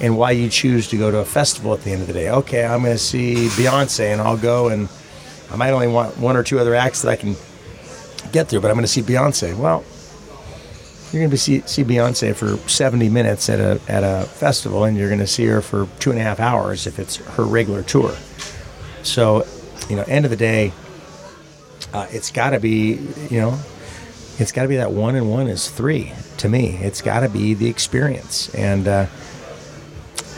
and 0.00 0.16
why 0.16 0.30
you 0.30 0.48
choose 0.48 0.88
to 0.88 0.96
go 0.96 1.10
to 1.10 1.18
a 1.18 1.24
festival 1.24 1.72
at 1.72 1.82
the 1.82 1.90
end 1.90 2.02
of 2.02 2.06
the 2.06 2.12
day. 2.12 2.30
Okay, 2.30 2.64
I'm 2.64 2.82
going 2.82 2.92
to 2.92 2.98
see 2.98 3.48
Beyonce, 3.48 4.12
and 4.12 4.20
I'll 4.20 4.36
go, 4.36 4.68
and 4.68 4.88
I 5.50 5.56
might 5.56 5.70
only 5.70 5.88
want 5.88 6.18
one 6.18 6.36
or 6.36 6.42
two 6.42 6.58
other 6.58 6.74
acts 6.74 7.02
that 7.02 7.10
I 7.10 7.16
can 7.16 7.34
get 8.32 8.48
through, 8.48 8.60
but 8.60 8.70
I'm 8.70 8.76
going 8.76 8.84
to 8.84 8.92
see 8.92 9.02
Beyonce. 9.02 9.56
Well, 9.56 9.84
you're 11.12 11.22
going 11.22 11.30
to 11.30 11.38
see, 11.38 11.60
see 11.62 11.84
Beyonce 11.84 12.34
for 12.34 12.56
70 12.68 13.08
minutes 13.08 13.48
at 13.48 13.60
a 13.60 13.80
at 13.88 14.02
a 14.02 14.26
festival, 14.26 14.84
and 14.84 14.96
you're 14.96 15.08
going 15.08 15.20
to 15.20 15.26
see 15.26 15.46
her 15.46 15.62
for 15.62 15.88
two 16.00 16.10
and 16.10 16.18
a 16.18 16.22
half 16.22 16.40
hours 16.40 16.86
if 16.86 16.98
it's 16.98 17.16
her 17.16 17.44
regular 17.44 17.82
tour. 17.82 18.14
So, 19.02 19.46
you 19.88 19.96
know, 19.96 20.02
end 20.02 20.24
of 20.24 20.30
the 20.30 20.36
day, 20.36 20.72
uh, 21.92 22.06
it's 22.10 22.32
got 22.32 22.50
to 22.50 22.60
be, 22.60 22.98
you 23.30 23.40
know, 23.40 23.58
it's 24.38 24.50
got 24.52 24.62
to 24.62 24.68
be 24.68 24.76
that 24.76 24.90
one 24.90 25.14
and 25.14 25.30
one 25.30 25.46
is 25.46 25.70
three 25.70 26.12
to 26.38 26.48
me. 26.48 26.76
It's 26.82 27.00
got 27.02 27.20
to 27.20 27.28
be 27.28 27.54
the 27.54 27.68
experience, 27.68 28.52
and 28.54 28.88
uh, 28.88 29.06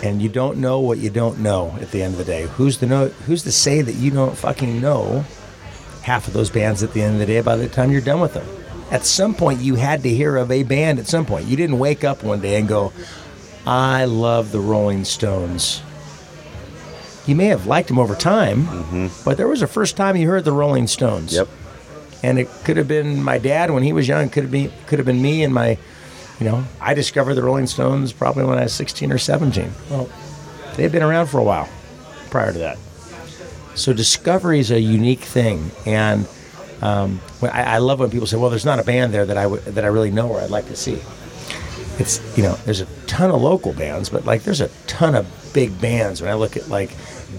and 0.03 0.21
you 0.21 0.29
don't 0.29 0.59
know 0.59 0.81
what 0.81 0.99
you 0.99 1.09
don't 1.09 1.39
know 1.39 1.77
at 1.81 1.91
the 1.91 2.03
end 2.03 2.13
of 2.13 2.19
the 2.19 2.25
day. 2.25 2.47
Who's 2.47 2.77
to 2.79 2.87
know? 2.87 3.09
Who's 3.09 3.43
to 3.45 3.53
say 3.53 3.81
that 3.81 3.95
you 3.95 4.11
don't 4.11 4.37
fucking 4.37 4.81
know 4.81 5.25
half 6.03 6.29
of 6.29 6.35
those 6.35 6.51
bands 6.51 6.83
at 6.83 6.93
the 6.93 7.03
end 7.03 7.15
of 7.15 7.21
the 7.21 7.27
day 7.27 7.41
by 7.41 7.57
the 7.57 7.69
time 7.69 7.91
you're 7.91 8.01
done 8.01 8.21
with 8.21 8.35
them? 8.35 8.47
At 8.91 9.05
some 9.05 9.35
point, 9.35 9.61
you 9.61 9.75
had 9.75 10.03
to 10.03 10.09
hear 10.09 10.37
of 10.37 10.51
a 10.51 10.63
band. 10.63 10.99
At 10.99 11.07
some 11.07 11.27
point, 11.27 11.47
you 11.47 11.57
didn't 11.57 11.79
wake 11.79 12.05
up 12.05 12.23
one 12.23 12.41
day 12.41 12.59
and 12.59 12.69
go, 12.69 12.93
"I 13.67 14.05
love 14.07 14.53
the 14.53 14.61
Rolling 14.61 15.05
Stones." 15.05 15.83
You 17.27 17.35
may 17.37 17.47
have 17.47 17.67
liked 17.67 17.89
them 17.89 17.99
over 17.99 18.15
time, 18.15 18.65
mm-hmm. 18.65 19.09
but 19.25 19.37
there 19.37 19.49
was 19.49 19.61
a 19.61 19.67
first 19.67 19.97
time 19.97 20.17
you 20.17 20.29
heard 20.29 20.45
the 20.45 20.53
Rolling 20.53 20.87
Stones. 20.87 21.35
Yep. 21.35 21.49
And 22.23 22.39
it 22.39 22.49
could 22.65 22.79
have 22.79 22.89
been 22.89 23.23
my 23.23 23.37
dad 23.37 23.71
when 23.71 23.83
he 23.83 23.93
was 23.93 24.09
young. 24.09 24.31
Could 24.31 24.45
have 24.45 24.53
been 24.53 24.73
could 24.87 24.99
have 24.99 25.07
been 25.07 25.21
me 25.21 25.45
and 25.45 25.53
my 25.53 25.77
you 26.41 26.47
know, 26.47 26.65
I 26.81 26.95
discovered 26.95 27.35
the 27.35 27.43
Rolling 27.43 27.67
Stones 27.67 28.13
probably 28.13 28.45
when 28.45 28.59
I 28.59 28.63
was 28.63 28.73
16 28.73 29.11
or 29.11 29.19
17. 29.19 29.73
Well, 29.91 30.09
They've 30.79 30.93
been 30.93 31.03
around 31.03 31.27
for 31.27 31.39
a 31.39 31.43
while 31.43 31.69
prior 32.31 32.53
to 32.53 32.59
that. 32.61 32.79
So 33.75 33.93
discovery 33.93 34.61
is 34.61 34.71
a 34.71 34.81
unique 34.81 35.21
thing, 35.21 35.73
and 35.85 36.29
um, 36.83 37.19
when- 37.41 37.51
I, 37.53 37.75
I 37.75 37.79
love 37.79 38.01
when 38.01 38.11
people 38.11 38.27
say, 38.27 38.37
"Well, 38.37 38.51
there's 38.51 38.65
not 38.65 38.79
a 38.79 38.85
band 38.85 39.13
there 39.15 39.27
that 39.27 39.37
I 39.37 39.47
that 39.49 39.85
I 39.85 39.89
really 39.89 40.11
know 40.11 40.29
or 40.29 40.41
I'd 40.41 40.51
like 40.51 40.67
to 40.69 40.77
see." 40.77 41.01
It's 41.99 42.21
you 42.37 42.43
know, 42.45 42.55
there's 42.65 42.81
a 42.81 42.87
ton 43.07 43.31
of 43.31 43.41
local 43.43 43.73
bands, 43.73 44.09
but 44.09 44.25
like 44.25 44.45
there's 44.45 44.61
a 44.61 44.69
ton 44.87 45.15
of 45.15 45.27
big 45.53 45.81
bands. 45.81 46.21
When 46.23 46.31
I 46.31 46.35
look 46.35 46.57
at 46.57 46.69
like 46.69 46.91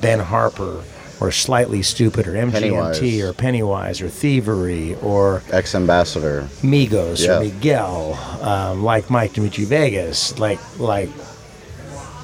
Ben 0.01 0.19
Harper 0.19 0.83
or 1.21 1.31
Slightly 1.31 1.79
Stoopid 1.79 2.27
or 2.27 2.31
MGMT 2.33 2.51
Pennywise. 2.51 3.21
or 3.21 3.33
Pennywise 3.33 4.01
or 4.01 4.09
Thievery 4.09 4.95
or 5.01 5.43
X 5.51 5.75
Ambassador. 5.75 6.47
Migos 6.61 7.25
Yeah. 7.25 7.37
or 7.37 7.39
Miguel, 7.41 8.13
um, 8.41 8.83
like 8.83 9.09
Mike 9.09 9.33
Dimitri 9.33 9.63
Vegas, 9.65 10.37
like 10.39 10.59
like 10.79 11.09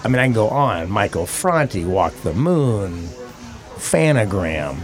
I 0.04 0.08
mean 0.08 0.20
I 0.20 0.26
can 0.26 0.34
go 0.34 0.50
on. 0.50 0.90
Michael 0.90 1.26
Franti, 1.26 1.84
Walk 1.86 2.14
the 2.24 2.34
Moon, 2.34 3.08
Phantogram, 3.78 4.78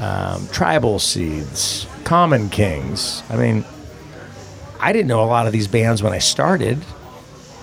um, 0.00 0.48
Tribal 0.48 0.98
Seeds, 0.98 1.86
Common 2.04 2.48
Kings. 2.48 3.22
I 3.28 3.36
mean, 3.36 3.64
I 4.80 4.92
didn't 4.92 5.08
know 5.08 5.22
a 5.22 5.26
lot 5.26 5.46
of 5.46 5.52
these 5.52 5.68
bands 5.68 6.02
when 6.02 6.12
I 6.12 6.18
started. 6.18 6.78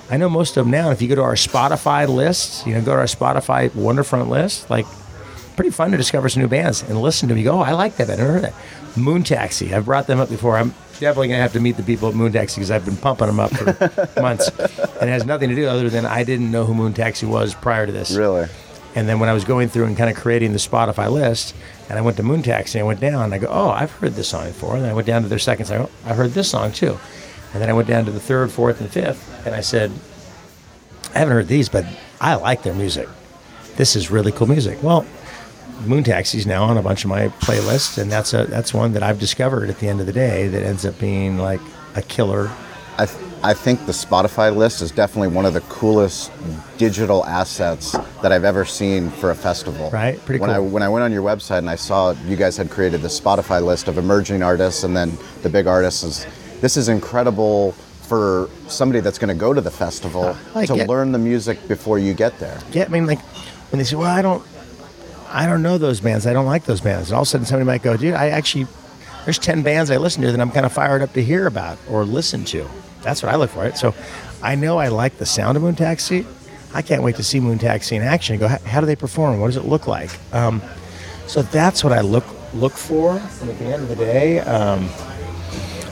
I 0.10 0.18
know 0.18 0.30
most 0.30 0.56
of 0.56 0.66
them 0.66 0.72
now. 0.72 0.92
If 0.92 1.02
you 1.02 1.10
go 1.10 1.16
to 1.16 1.24
our 1.24 1.36
Spotify 1.36 2.08
list, 2.08 2.66
you 2.66 2.74
know, 2.74 2.82
go 2.82 2.94
to 2.94 3.00
our 3.00 3.06
Spotify 3.06 3.70
Wonderfront 3.72 4.30
list, 4.30 4.70
like 4.70 4.86
pretty 5.56 5.72
fun 5.72 5.92
to 5.92 5.98
discover 5.98 6.30
some 6.30 6.44
new 6.44 6.48
bands 6.48 6.84
and 6.84 7.02
listen 7.02 7.28
to 7.28 7.34
them. 7.34 7.40
You 7.40 7.46
go, 7.50 7.60
oh, 7.60 7.62
I 7.62 7.74
like 7.74 7.98
that 7.98 8.08
band. 8.08 8.22
I 8.22 8.24
never 8.24 8.34
heard 8.34 8.44
that. 8.44 8.54
Moon 8.96 9.24
Taxi. 9.24 9.74
I've 9.74 9.86
brought 9.86 10.08
them 10.08 10.20
up 10.20 10.30
before. 10.30 10.58
I'm 10.58 10.70
definitely 10.94 11.28
going 11.30 11.40
to 11.40 11.42
have 11.42 11.54
to 11.54 11.60
meet 11.60 11.76
the 11.76 11.84
people 11.84 12.08
at 12.10 12.16
Moon 12.16 12.32
Taxi 12.32 12.62
because 12.62 12.72
I've 12.72 12.86
been 12.86 12.98
pumping 12.98 13.28
them 13.28 13.40
up 13.40 13.52
for 13.52 13.66
months. 14.22 14.48
And 14.50 15.10
it 15.10 15.14
has 15.14 15.26
nothing 15.26 15.50
to 15.50 15.56
do 15.56 15.68
other 15.68 15.90
than 15.90 16.06
I 16.06 16.24
didn't 16.24 16.52
know 16.52 16.64
who 16.66 16.74
Moon 16.74 16.94
Taxi 16.94 17.26
was 17.26 17.54
prior 17.56 17.86
to 17.86 17.92
this. 17.92 18.16
Really? 18.16 18.48
And 18.98 19.08
then 19.08 19.20
when 19.20 19.30
I 19.30 19.34
was 19.34 19.46
going 19.46 19.70
through 19.70 19.86
and 19.86 19.96
kind 19.96 20.10
of 20.10 20.16
creating 20.16 20.54
the 20.54 20.58
Spotify 20.58 21.12
list, 21.12 21.54
and 21.88 22.00
I 22.00 22.02
went 22.02 22.18
to 22.18 22.24
Moon 22.24 22.42
Taxi, 22.42 22.80
I 22.80 22.84
went 22.84 23.00
down, 23.00 23.26
and 23.26 23.34
I 23.36 23.38
go, 23.38 23.48
oh, 23.48 23.70
I've 23.70 23.92
heard 23.92 24.14
this 24.14 24.30
song 24.30 24.48
before. 24.48 24.76
And 24.76 24.88
I 24.88 24.94
went 24.94 25.06
down 25.06 25.22
to 25.22 25.28
their 25.28 25.38
second 25.38 25.68
song, 25.68 25.88
oh, 25.88 25.92
I 26.04 26.16
heard 26.16 26.32
this 26.32 26.50
song 26.50 26.72
too. 26.72 26.98
And 27.54 27.62
then 27.62 27.70
I 27.70 27.74
went 27.74 27.88
down 27.88 28.06
to 28.06 28.12
the 28.12 28.20
third, 28.20 28.50
fourth, 28.52 28.82
and 28.82 28.90
fifth, 28.90 29.46
and 29.46 29.54
I 29.54 29.62
said, 29.62 29.92
I 31.14 31.20
haven't 31.20 31.36
heard 31.36 31.48
these, 31.48 31.70
but 31.70 31.86
I 32.20 32.34
like 32.36 32.64
their 32.64 32.74
music. 32.74 33.08
This 33.76 33.96
is 33.96 34.10
really 34.10 34.32
cool 34.32 34.48
music. 34.48 34.82
Well, 34.82 35.06
Moon 35.86 36.04
Taxi's 36.04 36.48
now 36.48 36.64
on 36.64 36.76
a 36.76 36.82
bunch 36.82 37.04
of 37.04 37.12
my 37.12 37.28
playlists, 37.28 38.00
and 38.00 38.12
that's 38.12 38.34
a 38.34 38.46
that's 38.46 38.74
one 38.74 38.94
that 38.94 39.04
I've 39.04 39.20
discovered 39.20 39.70
at 39.70 39.78
the 39.78 39.90
end 39.90 40.00
of 40.00 40.08
the 40.08 40.14
day 40.14 40.48
that 40.48 40.64
ends 40.64 40.88
up 40.88 40.98
being 40.98 41.38
like 41.38 41.62
a 41.94 42.02
killer. 42.02 42.50
I, 42.98 43.06
th- 43.06 43.27
I 43.48 43.54
think 43.54 43.86
the 43.86 43.94
Spotify 43.94 44.54
list 44.54 44.82
is 44.82 44.92
definitely 44.92 45.30
one 45.30 45.46
of 45.46 45.54
the 45.54 45.62
coolest 45.62 46.34
digital 46.78 47.26
assets 47.26 47.94
that 48.22 48.34
I've 48.34 48.44
ever 48.44 48.66
seen 48.66 49.10
for 49.10 49.32
a 49.32 49.36
festival. 49.36 49.90
Right, 49.90 50.20
pretty 50.26 50.42
when 50.42 50.50
I 50.50 50.58
cool. 50.58 50.68
when 50.68 50.84
I 50.84 50.90
went 50.90 51.04
on 51.06 51.14
your 51.14 51.24
website 51.24 51.60
and 51.60 51.70
I 51.70 51.78
saw 51.78 52.12
you 52.26 52.36
guys 52.36 52.58
had 52.58 52.70
created 52.70 53.02
the 53.02 53.08
Spotify 53.08 53.64
list 53.64 53.88
of 53.88 53.98
emerging 53.98 54.44
artists 54.44 54.84
and 54.84 54.98
then 54.98 55.18
the 55.44 55.50
big 55.50 55.66
artists. 55.66 56.04
Is, 56.04 56.28
this 56.60 56.76
is 56.76 56.90
incredible 56.90 57.72
for 58.02 58.50
somebody 58.68 59.00
that's 59.00 59.18
going 59.18 59.30
to 59.30 59.40
go 59.40 59.54
to 59.54 59.62
the 59.62 59.72
festival 59.72 60.36
I 60.54 60.66
to 60.66 60.76
learn 60.84 61.14
the 61.14 61.18
music 61.18 61.70
before 61.70 62.00
you 62.00 62.14
get 62.14 62.38
there. 62.40 62.60
Yeah, 62.74 62.84
I 62.84 62.90
mean, 62.90 63.06
like 63.06 63.22
when 63.72 63.78
they 63.78 63.86
say, 63.86 63.96
"Well, 63.96 64.14
I 64.14 64.22
don't, 64.22 64.46
I 65.30 65.46
don't 65.46 65.62
know 65.62 65.78
those 65.78 66.02
bands. 66.02 66.28
I 66.28 66.34
don't 66.34 66.48
like 66.48 66.66
those 66.66 66.82
bands," 66.82 67.12
and 67.12 67.16
all 67.16 67.22
of 67.22 67.28
a 67.28 67.32
sudden 67.32 67.46
somebody 67.46 67.66
might 67.66 67.82
go, 67.82 67.96
"Dude, 67.96 68.14
I 68.14 68.28
actually, 68.28 68.68
there's 69.24 69.40
ten 69.40 69.64
bands 69.64 69.90
I 69.90 69.96
listen 69.96 70.22
to 70.24 70.34
that 70.34 70.42
I'm 70.42 70.52
kind 70.52 70.66
of 70.66 70.74
fired 70.74 71.02
up 71.02 71.14
to 71.14 71.24
hear 71.24 71.48
about 71.48 71.78
or 71.90 72.04
listen 72.04 72.44
to." 72.44 72.68
That's 73.02 73.24
what 73.24 73.34
I 73.34 73.38
look 73.38 73.50
for. 73.50 73.66
It. 73.66 73.78
So, 73.78 73.94
I 74.42 74.56
know 74.56 74.78
I 74.78 74.88
like 74.90 75.18
the 75.18 75.26
sound 75.26 75.58
of 75.58 75.64
Moon 75.64 75.76
Taxi. 75.76 76.26
I 76.74 76.82
can't 76.82 77.02
wait 77.02 77.16
to 77.16 77.24
see 77.24 77.40
Moon 77.40 77.58
Taxi 77.58 77.96
in 77.96 78.04
action 78.04 78.38
go, 78.38 78.48
"How- 78.48 78.60
"How 78.66 78.80
do 78.82 78.86
they 78.86 78.96
perform? 78.96 79.40
What 79.40 79.48
does 79.48 79.56
it 79.58 79.66
look 79.66 79.88
like?" 79.88 80.12
Um, 80.34 80.62
so 81.26 81.42
that's 81.42 81.84
what 81.84 81.94
I 81.94 82.02
look 82.02 82.26
look 82.54 82.74
for. 82.74 83.20
And 83.42 83.50
at 83.50 83.60
the 83.60 83.66
end 83.66 83.84
of 83.84 83.90
the 83.90 83.96
day, 83.96 84.40
um, 84.40 84.86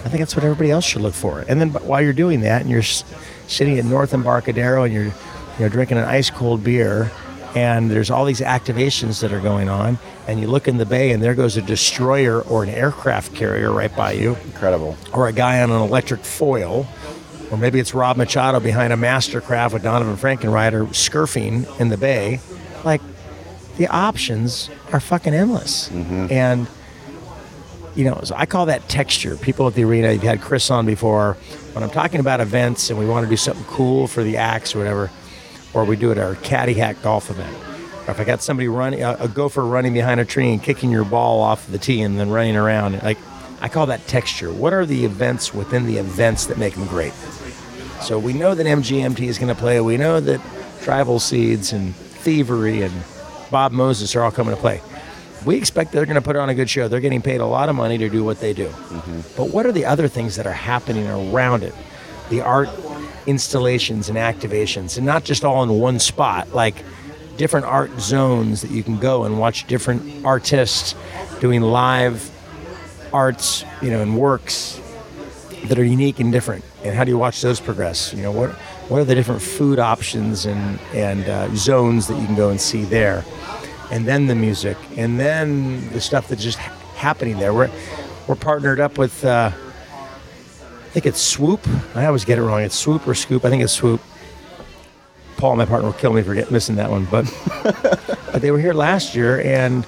I 0.06 0.10
think 0.10 0.20
that's 0.20 0.36
what 0.36 0.44
everybody 0.46 0.72
else 0.72 0.86
should 0.86 1.02
look 1.02 1.14
for. 1.14 1.44
And 1.48 1.60
then 1.60 1.70
while 1.70 2.02
you're 2.02 2.14
doing 2.14 2.42
that, 2.42 2.62
and 2.62 2.70
you're 2.70 2.84
sitting 3.48 3.80
at 3.80 3.86
North 3.86 4.14
Embarcadero, 4.14 4.84
and 4.84 4.94
you're 4.94 5.04
you 5.06 5.12
know 5.60 5.70
drinking 5.70 5.98
an 5.98 6.06
ice 6.06 6.30
cold 6.30 6.64
beer, 6.64 7.10
and 7.56 7.90
there's 7.90 8.12
all 8.12 8.26
these 8.26 8.42
activations 8.42 9.22
that 9.22 9.32
are 9.32 9.40
going 9.40 9.70
on, 9.70 9.98
and 10.28 10.40
you 10.40 10.48
look 10.48 10.68
in 10.68 10.78
the 10.78 10.86
bay, 10.86 11.12
and 11.12 11.24
there 11.24 11.34
goes 11.34 11.56
a 11.56 11.62
destroyer 11.62 12.42
or 12.42 12.64
an 12.64 12.70
aircraft 12.70 13.34
carrier 13.34 13.72
right 13.72 13.96
by 13.96 14.12
you, 14.12 14.36
Incredible. 14.46 14.98
or 15.14 15.28
a 15.28 15.34
guy 15.34 15.62
on 15.64 15.72
an 15.72 15.82
electric 15.82 16.20
foil, 16.22 16.86
or 17.50 17.58
maybe 17.58 17.80
it's 17.80 17.94
Rob 17.94 18.18
Machado 18.18 18.60
behind 18.60 18.92
a 18.92 18.98
Mastercraft 18.98 19.74
with 19.74 19.84
Donovan 19.84 20.18
Frankenreiter 20.18 20.86
scurfing 20.88 21.80
in 21.80 21.90
the 21.90 21.98
bay. 21.98 22.42
Like 22.84 23.02
the 23.78 23.88
options 23.88 24.70
are 24.92 25.00
fucking 25.00 25.34
endless, 25.34 25.90
mm-hmm. 25.90 26.28
and 26.30 26.68
you 27.96 28.04
know, 28.04 28.20
so 28.24 28.36
I 28.38 28.46
call 28.46 28.66
that 28.66 28.90
texture. 28.90 29.38
People 29.38 29.68
at 29.68 29.74
the 29.74 29.86
arena, 29.86 30.12
you've 30.12 30.22
had 30.24 30.42
Chris 30.42 30.70
on 30.70 30.86
before. 30.86 31.38
When 31.72 31.84
I'm 31.84 31.90
talking 31.90 32.20
about 32.20 32.42
events 32.42 32.90
and 32.90 33.00
we 33.00 33.06
want 33.06 33.26
to 33.26 33.30
do 33.30 33.38
something 33.38 33.64
cool 33.66 34.08
for 34.08 34.22
the 34.22 34.36
acts 34.36 34.76
or 34.76 34.80
whatever, 34.80 35.12
or 35.76 35.84
we 35.86 35.96
do 35.96 36.12
it 36.12 36.18
at 36.18 36.24
our 36.24 36.36
caddy 36.36 36.74
hack 36.74 37.02
golf 37.04 37.30
event. 37.30 37.56
Or 38.08 38.12
if 38.12 38.20
I 38.20 38.24
got 38.24 38.42
somebody 38.42 38.68
running, 38.68 39.04
a, 39.04 39.18
a 39.20 39.28
gopher 39.28 39.64
running 39.64 39.94
behind 39.94 40.20
a 40.20 40.26
tree 40.26 40.52
and 40.52 40.64
kicking 40.64 40.90
your 40.90 41.06
ball 41.06 41.42
off 41.42 41.70
the 41.70 41.78
tee 41.78 42.02
and 42.02 42.18
then 42.18 42.30
running 42.30 42.56
around, 42.56 43.04
like 43.04 43.18
I 43.62 43.68
call 43.68 43.88
that 43.88 44.08
texture. 44.08 44.52
What 44.52 44.74
are 44.74 44.86
the 44.86 45.06
events 45.06 45.54
within 45.54 45.86
the 45.86 45.98
events 45.98 46.46
that 46.48 46.58
make 46.58 46.76
them 46.76 46.88
great? 46.88 47.14
So 48.02 48.18
we 48.18 48.34
know 48.34 48.56
that 48.56 48.66
MGMT 48.66 49.22
is 49.22 49.38
going 49.38 49.54
to 49.54 49.60
play. 49.60 49.82
We 49.82 49.98
know 49.98 50.20
that 50.20 50.40
Tribal 50.82 51.20
Seeds 51.20 51.74
and 51.74 51.96
Thievery 51.96 52.84
and 52.84 52.94
Bob 53.52 53.72
Moses 53.72 54.16
are 54.16 54.24
all 54.24 54.32
coming 54.32 54.56
to 54.56 54.62
play. 54.62 54.82
We 55.46 55.58
expect 55.58 55.92
they're 55.92 56.06
going 56.06 56.16
to 56.16 56.22
put 56.22 56.36
on 56.36 56.50
a 56.50 56.56
good 56.56 56.70
show. 56.70 56.88
They're 56.88 57.00
getting 57.00 57.22
paid 57.22 57.42
a 57.42 57.46
lot 57.46 57.70
of 57.70 57.76
money 57.76 57.98
to 57.98 58.10
do 58.10 58.24
what 58.24 58.40
they 58.40 58.54
do. 58.54 58.68
Mm-hmm. 58.68 59.22
But 59.36 59.50
what 59.50 59.66
are 59.66 59.72
the 59.72 59.86
other 59.86 60.08
things 60.08 60.36
that 60.38 60.48
are 60.48 60.54
happening 60.54 61.08
around 61.08 61.64
it? 61.64 61.74
The 62.30 62.42
art 62.42 62.70
installations 63.26 64.10
and 64.10 64.18
activations, 64.18 64.98
and 64.98 65.06
not 65.06 65.24
just 65.24 65.44
all 65.44 65.64
in 65.64 65.70
one 65.70 66.00
spot, 66.00 66.54
like 66.54 66.84
different 67.38 67.66
art 67.66 67.92
zones 68.00 68.62
that 68.62 68.72
you 68.72 68.84
can 68.84 68.98
go 68.98 69.24
and 69.24 69.40
watch 69.40 69.68
different 69.68 70.26
artists 70.26 70.96
doing 71.40 71.62
live 71.62 72.32
arts, 73.14 73.64
you 73.82 73.90
know, 73.90 74.02
and 74.02 74.18
works 74.18 74.80
that 75.66 75.80
are 75.80 75.84
unique 75.84 76.20
and 76.20 76.32
different. 76.32 76.64
And 76.84 76.96
how 76.96 77.04
do 77.04 77.12
you 77.12 77.18
watch 77.18 77.42
those 77.42 77.60
progress? 77.60 78.14
You 78.14 78.22
know, 78.22 78.32
what 78.32 78.52
what 78.90 79.02
are 79.02 79.06
the 79.06 79.16
different 79.16 79.42
food 79.42 79.80
options 79.80 80.46
and 80.46 80.80
and 80.94 81.28
uh, 81.28 81.54
zones 81.56 82.08
that 82.08 82.20
you 82.20 82.26
can 82.26 82.36
go 82.36 82.50
and 82.50 82.60
see 82.60 82.84
there? 82.84 83.24
And 83.92 84.06
then 84.08 84.28
the 84.28 84.36
music, 84.36 84.78
and 84.98 85.20
then 85.20 85.90
the 85.92 86.02
stuff 86.02 86.28
that's 86.28 86.44
just 86.44 86.58
happening 86.58 87.38
there. 87.38 87.54
We're 87.54 87.72
we're 88.28 88.36
partnered 88.36 88.80
up 88.80 88.98
with. 88.98 89.24
Uh, 89.26 89.52
think 90.96 91.08
it's 91.08 91.20
Swoop. 91.22 91.60
I 91.94 92.06
always 92.06 92.24
get 92.24 92.38
it 92.38 92.42
wrong. 92.42 92.62
It's 92.62 92.74
Swoop 92.74 93.06
or 93.06 93.14
Scoop. 93.14 93.44
I 93.44 93.50
think 93.50 93.62
it's 93.62 93.74
Swoop. 93.74 94.00
Paul, 95.36 95.52
and 95.52 95.58
my 95.58 95.66
partner, 95.66 95.90
will 95.90 95.98
kill 95.98 96.14
me 96.14 96.22
for 96.22 96.34
get, 96.34 96.50
missing 96.52 96.78
that 96.78 96.90
one. 96.90 97.04
But 97.12 97.26
but 98.32 98.42
they 98.42 98.50
were 98.50 98.60
here 98.60 98.74
last 98.74 99.14
year, 99.14 99.42
and 99.42 99.86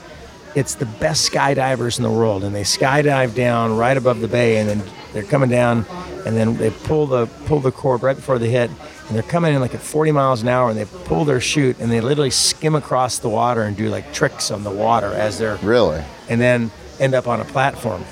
it's 0.53 0.75
the 0.75 0.85
best 0.85 1.31
skydivers 1.31 1.97
in 1.97 2.03
the 2.03 2.11
world. 2.11 2.43
And 2.43 2.53
they 2.53 2.63
skydive 2.63 3.33
down 3.35 3.77
right 3.77 3.95
above 3.95 4.19
the 4.19 4.27
bay, 4.27 4.57
and 4.57 4.67
then 4.69 4.83
they're 5.13 5.23
coming 5.23 5.49
down, 5.49 5.85
and 6.25 6.35
then 6.35 6.57
they 6.57 6.71
pull 6.71 7.07
the 7.07 7.27
pull 7.45 7.61
the 7.61 7.71
cord 7.71 8.03
right 8.03 8.17
before 8.17 8.37
they 8.37 8.49
hit, 8.49 8.69
and 8.69 9.15
they're 9.15 9.23
coming 9.23 9.53
in 9.55 9.61
like 9.61 9.73
at 9.73 9.81
40 9.81 10.11
miles 10.11 10.41
an 10.41 10.49
hour, 10.49 10.69
and 10.69 10.77
they 10.77 10.83
pull 11.05 11.23
their 11.23 11.39
chute, 11.39 11.79
and 11.79 11.89
they 11.89 12.01
literally 12.01 12.31
skim 12.31 12.75
across 12.75 13.19
the 13.19 13.29
water 13.29 13.61
and 13.63 13.77
do 13.77 13.87
like 13.87 14.11
tricks 14.11 14.51
on 14.51 14.65
the 14.65 14.71
water 14.71 15.13
as 15.13 15.37
they're 15.37 15.55
Really? 15.63 16.03
and 16.27 16.41
then 16.41 16.69
end 16.99 17.13
up 17.13 17.29
on 17.29 17.39
a 17.39 17.45
platform. 17.45 18.03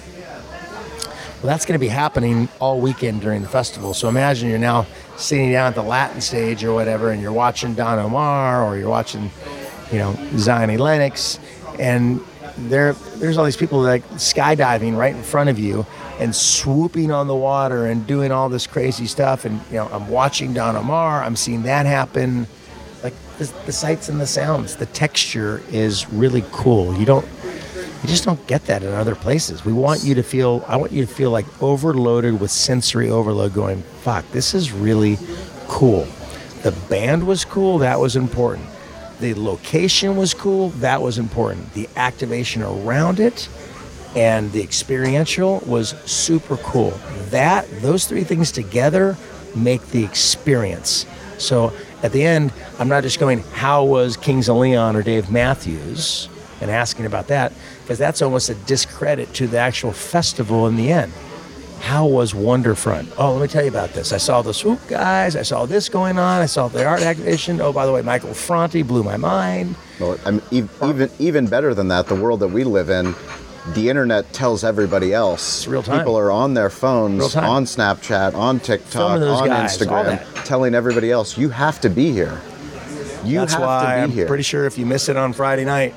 Well, 1.45 1.53
that's 1.53 1.67
going 1.67 1.75
to 1.75 1.79
be 1.79 1.89
happening 1.89 2.49
all 2.57 2.81
weekend 2.81 3.21
during 3.21 3.43
the 3.43 3.47
festival. 3.47 3.93
So 3.93 4.09
imagine 4.09 4.49
you're 4.49 4.57
now 4.57 4.87
sitting 5.15 5.51
down 5.51 5.67
at 5.67 5.75
the 5.75 5.83
Latin 5.83 6.19
stage 6.19 6.63
or 6.63 6.73
whatever, 6.73 7.11
and 7.11 7.21
you're 7.21 7.31
watching 7.31 7.75
Don 7.75 7.99
Omar 7.99 8.63
or 8.63 8.79
you're 8.79 8.89
watching, 8.89 9.29
you 9.91 9.99
know, 9.99 10.17
Zion 10.37 10.75
Lennox, 10.79 11.37
and 11.77 12.19
there 12.57 12.93
there's 13.17 13.37
all 13.37 13.45
these 13.45 13.57
people 13.57 13.79
like 13.79 14.03
skydiving 14.13 14.97
right 14.97 15.15
in 15.15 15.21
front 15.21 15.51
of 15.51 15.59
you 15.59 15.85
and 16.17 16.35
swooping 16.35 17.11
on 17.11 17.27
the 17.27 17.35
water 17.35 17.85
and 17.85 18.07
doing 18.07 18.31
all 18.31 18.49
this 18.49 18.65
crazy 18.65 19.05
stuff. 19.05 19.45
And 19.45 19.61
you 19.69 19.75
know, 19.75 19.87
I'm 19.89 20.07
watching 20.07 20.51
Don 20.51 20.75
Omar. 20.75 21.23
I'm 21.23 21.35
seeing 21.35 21.61
that 21.61 21.85
happen. 21.85 22.47
Like 23.03 23.13
the, 23.37 23.53
the 23.67 23.71
sights 23.71 24.09
and 24.09 24.19
the 24.19 24.25
sounds, 24.25 24.77
the 24.77 24.87
texture 24.87 25.61
is 25.69 26.09
really 26.11 26.43
cool. 26.51 26.97
You 26.97 27.05
don't 27.05 27.27
you 28.05 28.09
just 28.11 28.23
don't 28.23 28.45
get 28.45 28.65
that 28.65 28.83
in 28.83 28.93
other 28.93 29.15
places. 29.15 29.65
We 29.65 29.73
want 29.73 30.03
you 30.03 30.13
to 30.13 30.21
feel, 30.21 30.63
I 30.67 30.77
want 30.77 30.91
you 30.91 31.03
to 31.03 31.11
feel 31.11 31.31
like 31.31 31.47
overloaded 31.59 32.39
with 32.39 32.51
sensory 32.51 33.09
overload, 33.09 33.55
going, 33.55 33.81
fuck, 33.81 34.29
this 34.29 34.53
is 34.53 34.71
really 34.71 35.17
cool. 35.67 36.07
The 36.61 36.71
band 36.87 37.25
was 37.25 37.45
cool, 37.45 37.79
that 37.79 37.99
was 37.99 38.15
important. 38.15 38.67
The 39.21 39.33
location 39.33 40.17
was 40.17 40.35
cool, 40.35 40.69
that 40.69 41.01
was 41.01 41.17
important. 41.17 41.73
The 41.73 41.89
activation 41.95 42.61
around 42.61 43.19
it 43.19 43.49
and 44.15 44.51
the 44.51 44.61
experiential 44.61 45.63
was 45.65 45.95
super 46.05 46.57
cool. 46.57 46.91
That, 47.31 47.67
those 47.81 48.05
three 48.05 48.23
things 48.23 48.51
together 48.51 49.17
make 49.55 49.81
the 49.87 50.03
experience. 50.03 51.07
So 51.39 51.73
at 52.03 52.11
the 52.11 52.23
end, 52.23 52.53
I'm 52.77 52.87
not 52.87 53.01
just 53.01 53.19
going, 53.19 53.39
how 53.53 53.83
was 53.83 54.15
Kings 54.15 54.47
of 54.47 54.57
Leon 54.57 54.95
or 54.95 55.01
Dave 55.01 55.31
Matthews, 55.31 56.29
and 56.61 56.71
asking 56.71 57.05
about 57.05 57.27
that, 57.27 57.53
because 57.85 57.99
that's 57.99 58.23
almost 58.23 58.49
a 58.49 58.55
discredit 58.55 59.31
to 59.35 59.45
the 59.45 59.59
actual 59.59 59.91
festival 59.91 60.65
in 60.65 60.75
the 60.75 60.91
end. 60.91 61.13
How 61.81 62.07
was 62.07 62.33
Wonderfront? 62.33 63.13
Oh, 63.19 63.33
let 63.33 63.41
me 63.43 63.47
tell 63.47 63.61
you 63.61 63.69
about 63.69 63.91
this. 63.93 64.11
I 64.11 64.17
saw 64.17 64.41
the 64.41 64.55
swoop 64.55 64.79
guys. 64.87 65.35
I 65.35 65.43
saw 65.43 65.67
this 65.67 65.87
going 65.87 66.17
on. 66.17 66.41
I 66.41 66.47
saw 66.47 66.67
the 66.67 66.83
art 66.83 67.01
exhibition. 67.01 67.61
Oh, 67.61 67.71
by 67.71 67.85
the 67.85 67.91
way, 67.91 68.01
Michael 68.01 68.33
Franti 68.33 68.81
blew 68.81 69.03
my 69.03 69.17
mind. 69.17 69.75
Well, 69.99 70.17
I 70.25 70.31
mean, 70.31 70.41
even 70.81 71.11
even 71.19 71.45
better 71.45 71.75
than 71.75 71.87
that, 71.89 72.07
the 72.07 72.15
world 72.15 72.39
that 72.39 72.47
we 72.47 72.63
live 72.63 72.89
in, 72.89 73.13
the 73.75 73.89
internet 73.89 74.33
tells 74.33 74.63
everybody 74.63 75.13
else. 75.13 75.59
It's 75.59 75.67
real 75.67 75.83
time. 75.83 75.99
People 75.99 76.17
are 76.17 76.31
on 76.31 76.55
their 76.55 76.71
phones, 76.71 77.35
on 77.35 77.65
Snapchat, 77.65 78.33
on 78.33 78.59
TikTok, 78.59 79.21
on 79.21 79.47
guys, 79.47 79.77
Instagram, 79.77 80.43
telling 80.43 80.73
everybody 80.73 81.11
else, 81.11 81.37
"You 81.37 81.49
have 81.49 81.79
to 81.81 81.89
be 81.89 82.11
here. 82.11 82.41
You 83.23 83.39
That's 83.39 83.53
have 83.53 83.61
why 83.61 83.79
to 83.81 83.85
be 83.85 84.01
I'm 84.03 84.11
here." 84.11 84.25
pretty 84.27 84.43
sure 84.43 84.65
if 84.65 84.79
you 84.79 84.87
miss 84.87 85.07
it 85.07 85.17
on 85.17 85.33
Friday 85.33 85.65
night, 85.65 85.93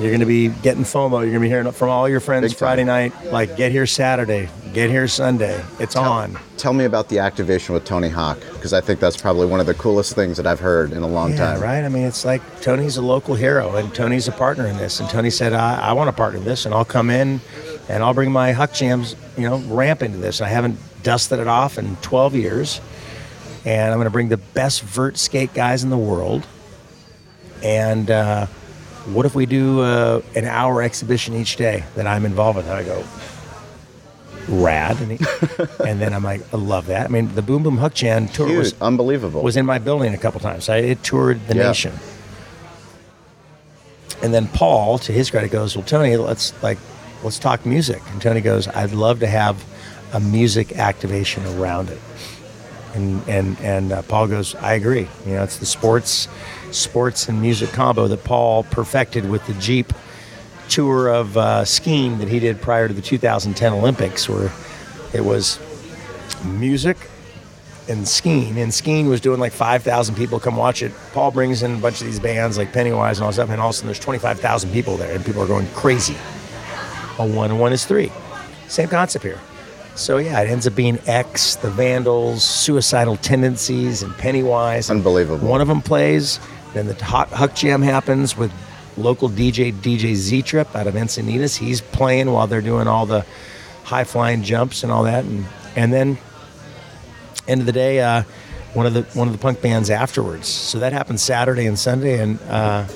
you're 0.00 0.10
going 0.10 0.20
to 0.20 0.26
be 0.26 0.48
getting 0.48 0.82
FOMO. 0.84 1.10
You're 1.20 1.20
going 1.26 1.32
to 1.34 1.40
be 1.40 1.48
hearing 1.48 1.70
from 1.72 1.88
all 1.90 2.08
your 2.08 2.20
friends 2.20 2.44
Big 2.44 2.50
time. 2.52 2.58
Friday 2.58 2.84
night. 2.84 3.12
Like, 3.26 3.56
get 3.56 3.70
here 3.72 3.86
Saturday, 3.86 4.48
get 4.72 4.90
here 4.90 5.06
Sunday. 5.06 5.62
It's 5.78 5.94
on. 5.96 6.38
Tell 6.56 6.72
me 6.72 6.84
about 6.84 7.08
the 7.08 7.18
activation 7.18 7.74
with 7.74 7.84
Tony 7.84 8.08
Hawk, 8.08 8.38
because 8.52 8.72
I 8.72 8.80
think 8.80 9.00
that's 9.00 9.16
probably 9.20 9.46
one 9.46 9.60
of 9.60 9.66
the 9.66 9.74
coolest 9.74 10.14
things 10.14 10.36
that 10.38 10.46
I've 10.46 10.60
heard 10.60 10.92
in 10.92 11.02
a 11.02 11.06
long 11.08 11.30
Yeah, 11.32 11.36
time. 11.52 11.60
right. 11.60 11.84
I 11.84 11.88
mean, 11.88 12.04
it's 12.04 12.24
like 12.24 12.40
Tony's 12.62 12.96
a 12.96 13.02
local 13.02 13.34
hero, 13.34 13.76
and 13.76 13.94
Tony's 13.94 14.28
a 14.28 14.32
partner 14.32 14.66
in 14.66 14.76
this. 14.76 14.98
And 15.00 15.08
Tony 15.10 15.30
said, 15.30 15.52
"I, 15.52 15.80
I 15.80 15.92
want 15.92 16.08
to 16.08 16.12
partner 16.12 16.38
in 16.38 16.44
this, 16.44 16.64
and 16.64 16.74
I'll 16.74 16.84
come 16.84 17.10
in, 17.10 17.40
and 17.88 18.02
I'll 18.02 18.14
bring 18.14 18.32
my 18.32 18.52
Huck 18.52 18.72
Jams, 18.72 19.14
you 19.36 19.48
know, 19.48 19.58
ramp 19.58 20.02
into 20.02 20.18
this. 20.18 20.40
I 20.40 20.48
haven't 20.48 20.78
dusted 21.02 21.38
it 21.40 21.48
off 21.48 21.78
in 21.78 21.96
12 21.96 22.34
years, 22.36 22.80
and 23.64 23.90
I'm 23.92 23.98
going 23.98 24.06
to 24.06 24.10
bring 24.10 24.28
the 24.30 24.36
best 24.38 24.82
vert 24.82 25.18
skate 25.18 25.52
guys 25.54 25.82
in 25.84 25.90
the 25.90 25.98
world. 25.98 26.46
And 27.62 28.10
uh, 28.10 28.46
what 29.06 29.26
if 29.26 29.34
we 29.34 29.46
do 29.46 29.80
uh, 29.80 30.22
an 30.34 30.44
hour 30.44 30.82
exhibition 30.82 31.34
each 31.34 31.56
day 31.56 31.84
that 31.96 32.06
I'm 32.06 32.24
involved 32.24 32.56
with?" 32.56 32.66
And 32.68 32.74
I 32.76 32.84
go, 32.84 33.04
"Rad!" 34.48 35.00
And, 35.00 35.12
he, 35.12 35.18
and 35.86 36.00
then 36.00 36.12
I'm 36.14 36.22
like, 36.24 36.42
"I 36.52 36.56
love 36.56 36.86
that." 36.86 37.06
I 37.06 37.08
mean, 37.08 37.34
the 37.34 37.42
Boom 37.42 37.62
Boom 37.62 37.78
Huck 37.78 37.94
Jam 37.94 38.28
tour 38.28 38.46
Huge, 38.48 38.58
was 38.58 38.74
unbelievable. 38.80 39.42
was 39.42 39.56
in 39.56 39.66
my 39.66 39.78
building 39.78 40.14
a 40.14 40.18
couple 40.18 40.40
times. 40.40 40.68
I, 40.68 40.78
it 40.78 41.02
toured 41.02 41.46
the 41.48 41.54
Yeah. 41.56 41.68
nation. 41.68 41.92
And 44.22 44.32
then 44.32 44.46
Paul, 44.48 44.98
to 45.00 45.12
his 45.12 45.30
credit, 45.30 45.50
goes, 45.50 45.76
"Well, 45.76 45.84
Tony, 45.84 46.16
let's 46.16 46.52
like, 46.62 46.78
let's 47.24 47.38
talk 47.38 47.66
music." 47.66 48.00
And 48.12 48.22
Tony 48.22 48.40
goes, 48.40 48.68
"I'd 48.68 48.92
love 48.92 49.20
to 49.20 49.26
have 49.26 49.64
a 50.12 50.20
music 50.20 50.78
activation 50.78 51.44
around 51.58 51.88
it." 51.90 51.98
And 52.94 53.26
and 53.28 53.60
and 53.60 53.92
uh, 53.92 54.02
Paul 54.02 54.28
goes, 54.28 54.54
"I 54.56 54.74
agree. 54.74 55.08
You 55.26 55.34
know, 55.34 55.42
it's 55.42 55.56
the 55.58 55.66
sports, 55.66 56.28
sports 56.72 57.28
and 57.28 57.40
music 57.40 57.70
combo 57.70 58.08
that 58.08 58.24
Paul 58.24 58.64
perfected 58.64 59.28
with 59.28 59.46
the 59.46 59.54
Jeep 59.54 59.92
tour 60.68 61.08
of 61.08 61.36
uh, 61.36 61.64
skiing 61.64 62.18
that 62.18 62.28
he 62.28 62.38
did 62.40 62.60
prior 62.60 62.88
to 62.88 62.94
the 62.94 63.02
2010 63.02 63.72
Olympics, 63.72 64.28
where 64.28 64.50
it 65.12 65.24
was 65.24 65.58
music 66.44 66.96
and 67.88 68.06
skiing. 68.06 68.58
And 68.58 68.72
skiing 68.72 69.08
was 69.08 69.20
doing 69.20 69.38
like 69.40 69.52
5,000 69.52 70.14
people 70.14 70.40
come 70.40 70.56
watch 70.56 70.82
it. 70.82 70.92
Paul 71.12 71.30
brings 71.30 71.62
in 71.62 71.74
a 71.74 71.78
bunch 71.78 72.00
of 72.00 72.06
these 72.06 72.20
bands 72.20 72.56
like 72.56 72.72
Pennywise 72.72 73.18
and 73.18 73.26
all 73.26 73.32
stuff, 73.32 73.50
and 73.50 73.60
all 73.60 73.68
of 73.68 73.74
a 73.74 73.76
sudden 73.76 73.88
there's 73.88 73.98
25,000 74.00 74.72
people 74.72 74.96
there, 74.96 75.14
and 75.14 75.24
people 75.24 75.42
are 75.42 75.46
going 75.46 75.66
crazy. 75.68 76.16
A 77.18 77.26
one 77.26 77.50
and 77.50 77.60
one 77.60 77.72
is 77.72 77.84
three. 77.84 78.10
Same 78.68 78.88
concept 78.88 79.24
here. 79.24 79.38
So 79.94 80.16
yeah, 80.16 80.40
it 80.40 80.48
ends 80.48 80.66
up 80.66 80.74
being 80.74 80.98
X, 81.06 81.56
the 81.56 81.70
Vandals, 81.70 82.42
Suicidal 82.42 83.18
Tendencies, 83.18 84.02
and 84.02 84.16
Pennywise. 84.16 84.90
Unbelievable. 84.90 85.46
One 85.46 85.60
of 85.60 85.68
them 85.68 85.82
plays. 85.82 86.40
Then 86.74 86.86
the 86.86 86.94
Hot 87.04 87.28
Huck 87.28 87.54
Jam 87.54 87.82
happens 87.82 88.36
with 88.36 88.52
local 88.96 89.28
DJ 89.28 89.72
DJ 89.72 90.14
Z 90.14 90.42
Trip 90.42 90.74
out 90.74 90.86
of 90.86 90.94
Encinitas. 90.94 91.56
He's 91.56 91.80
playing 91.80 92.30
while 92.30 92.46
they're 92.46 92.60
doing 92.60 92.88
all 92.88 93.06
the 93.06 93.24
high 93.84 94.04
flying 94.04 94.42
jumps 94.42 94.82
and 94.82 94.92
all 94.92 95.04
that, 95.04 95.24
and 95.24 95.44
and 95.76 95.92
then 95.92 96.18
end 97.48 97.60
of 97.60 97.66
the 97.66 97.72
day, 97.72 98.00
uh, 98.00 98.22
one 98.74 98.86
of 98.86 98.94
the 98.94 99.02
one 99.14 99.28
of 99.28 99.32
the 99.32 99.38
punk 99.38 99.60
bands 99.60 99.90
afterwards. 99.90 100.48
So 100.48 100.78
that 100.78 100.92
happens 100.92 101.22
Saturday 101.22 101.66
and 101.66 101.78
Sunday, 101.78 102.20
and 102.20 102.40
uh, 102.48 102.86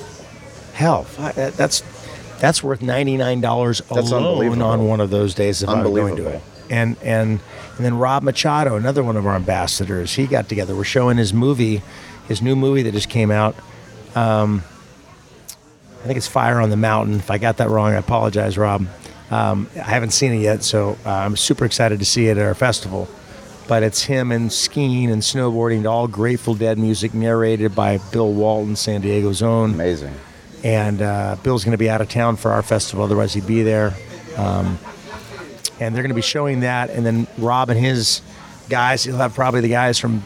hell, 0.73 1.05
that's 1.33 1.81
that's 2.39 2.63
worth 2.63 2.81
ninety 2.81 3.17
nine 3.17 3.41
dollars 3.41 3.81
alone 3.89 4.61
on 4.61 4.87
one 4.87 4.99
of 5.01 5.09
those 5.09 5.33
days 5.35 5.61
if 5.63 5.69
I'm 5.69 5.83
going 5.83 6.15
to 6.17 6.23
it. 6.27 6.41
And 6.69 6.97
and 7.01 7.39
and 7.77 7.85
then 7.85 7.97
Rob 7.97 8.23
Machado, 8.23 8.75
another 8.75 9.03
one 9.03 9.15
of 9.17 9.25
our 9.25 9.35
ambassadors, 9.35 10.13
he 10.13 10.25
got 10.27 10.49
together. 10.49 10.75
We're 10.75 10.83
showing 10.83 11.17
his 11.17 11.33
movie, 11.33 11.81
his 12.27 12.41
new 12.41 12.55
movie 12.55 12.83
that 12.83 12.91
just 12.93 13.09
came 13.09 13.31
out. 13.31 13.55
Um, 14.15 14.63
I 16.01 16.07
think 16.07 16.17
it's 16.17 16.27
Fire 16.27 16.59
on 16.59 16.69
the 16.69 16.77
Mountain. 16.77 17.15
If 17.15 17.31
I 17.31 17.37
got 17.37 17.57
that 17.57 17.69
wrong, 17.69 17.91
I 17.91 17.97
apologize, 17.97 18.57
Rob. 18.57 18.87
Um, 19.29 19.69
I 19.75 19.79
haven't 19.79 20.11
seen 20.11 20.31
it 20.31 20.39
yet, 20.39 20.63
so 20.63 20.97
uh, 21.05 21.09
I'm 21.09 21.35
super 21.35 21.65
excited 21.65 21.99
to 21.99 22.05
see 22.05 22.27
it 22.27 22.37
at 22.37 22.45
our 22.45 22.55
festival. 22.55 23.09
But 23.67 23.83
it's 23.83 24.03
him 24.03 24.31
and 24.31 24.51
skiing 24.51 25.11
and 25.11 25.21
snowboarding 25.21 25.83
to 25.83 25.89
all 25.89 26.07
Grateful 26.07 26.55
Dead 26.55 26.77
music, 26.77 27.13
narrated 27.13 27.75
by 27.75 27.97
Bill 28.13 28.31
Walton, 28.31 28.77
San 28.77 29.01
Diego's 29.01 29.41
own. 29.41 29.73
Amazing. 29.73 30.13
And 30.63 31.01
uh, 31.01 31.35
Bill's 31.43 31.65
going 31.65 31.73
to 31.73 31.77
be 31.77 31.89
out 31.89 31.99
of 31.99 32.07
town 32.07 32.37
for 32.37 32.51
our 32.51 32.61
festival, 32.61 33.03
otherwise 33.03 33.33
he'd 33.33 33.45
be 33.45 33.63
there. 33.63 33.93
Um, 34.37 34.79
and 35.79 35.93
they're 35.93 36.03
going 36.03 36.09
to 36.09 36.15
be 36.15 36.21
showing 36.21 36.61
that, 36.61 36.89
and 36.89 37.05
then 37.05 37.27
Rob 37.37 37.69
and 37.69 37.79
his 37.79 38.21
guys. 38.69 39.03
He'll 39.03 39.17
have 39.17 39.35
probably 39.35 39.61
the 39.61 39.69
guys 39.69 39.99
from 39.99 40.23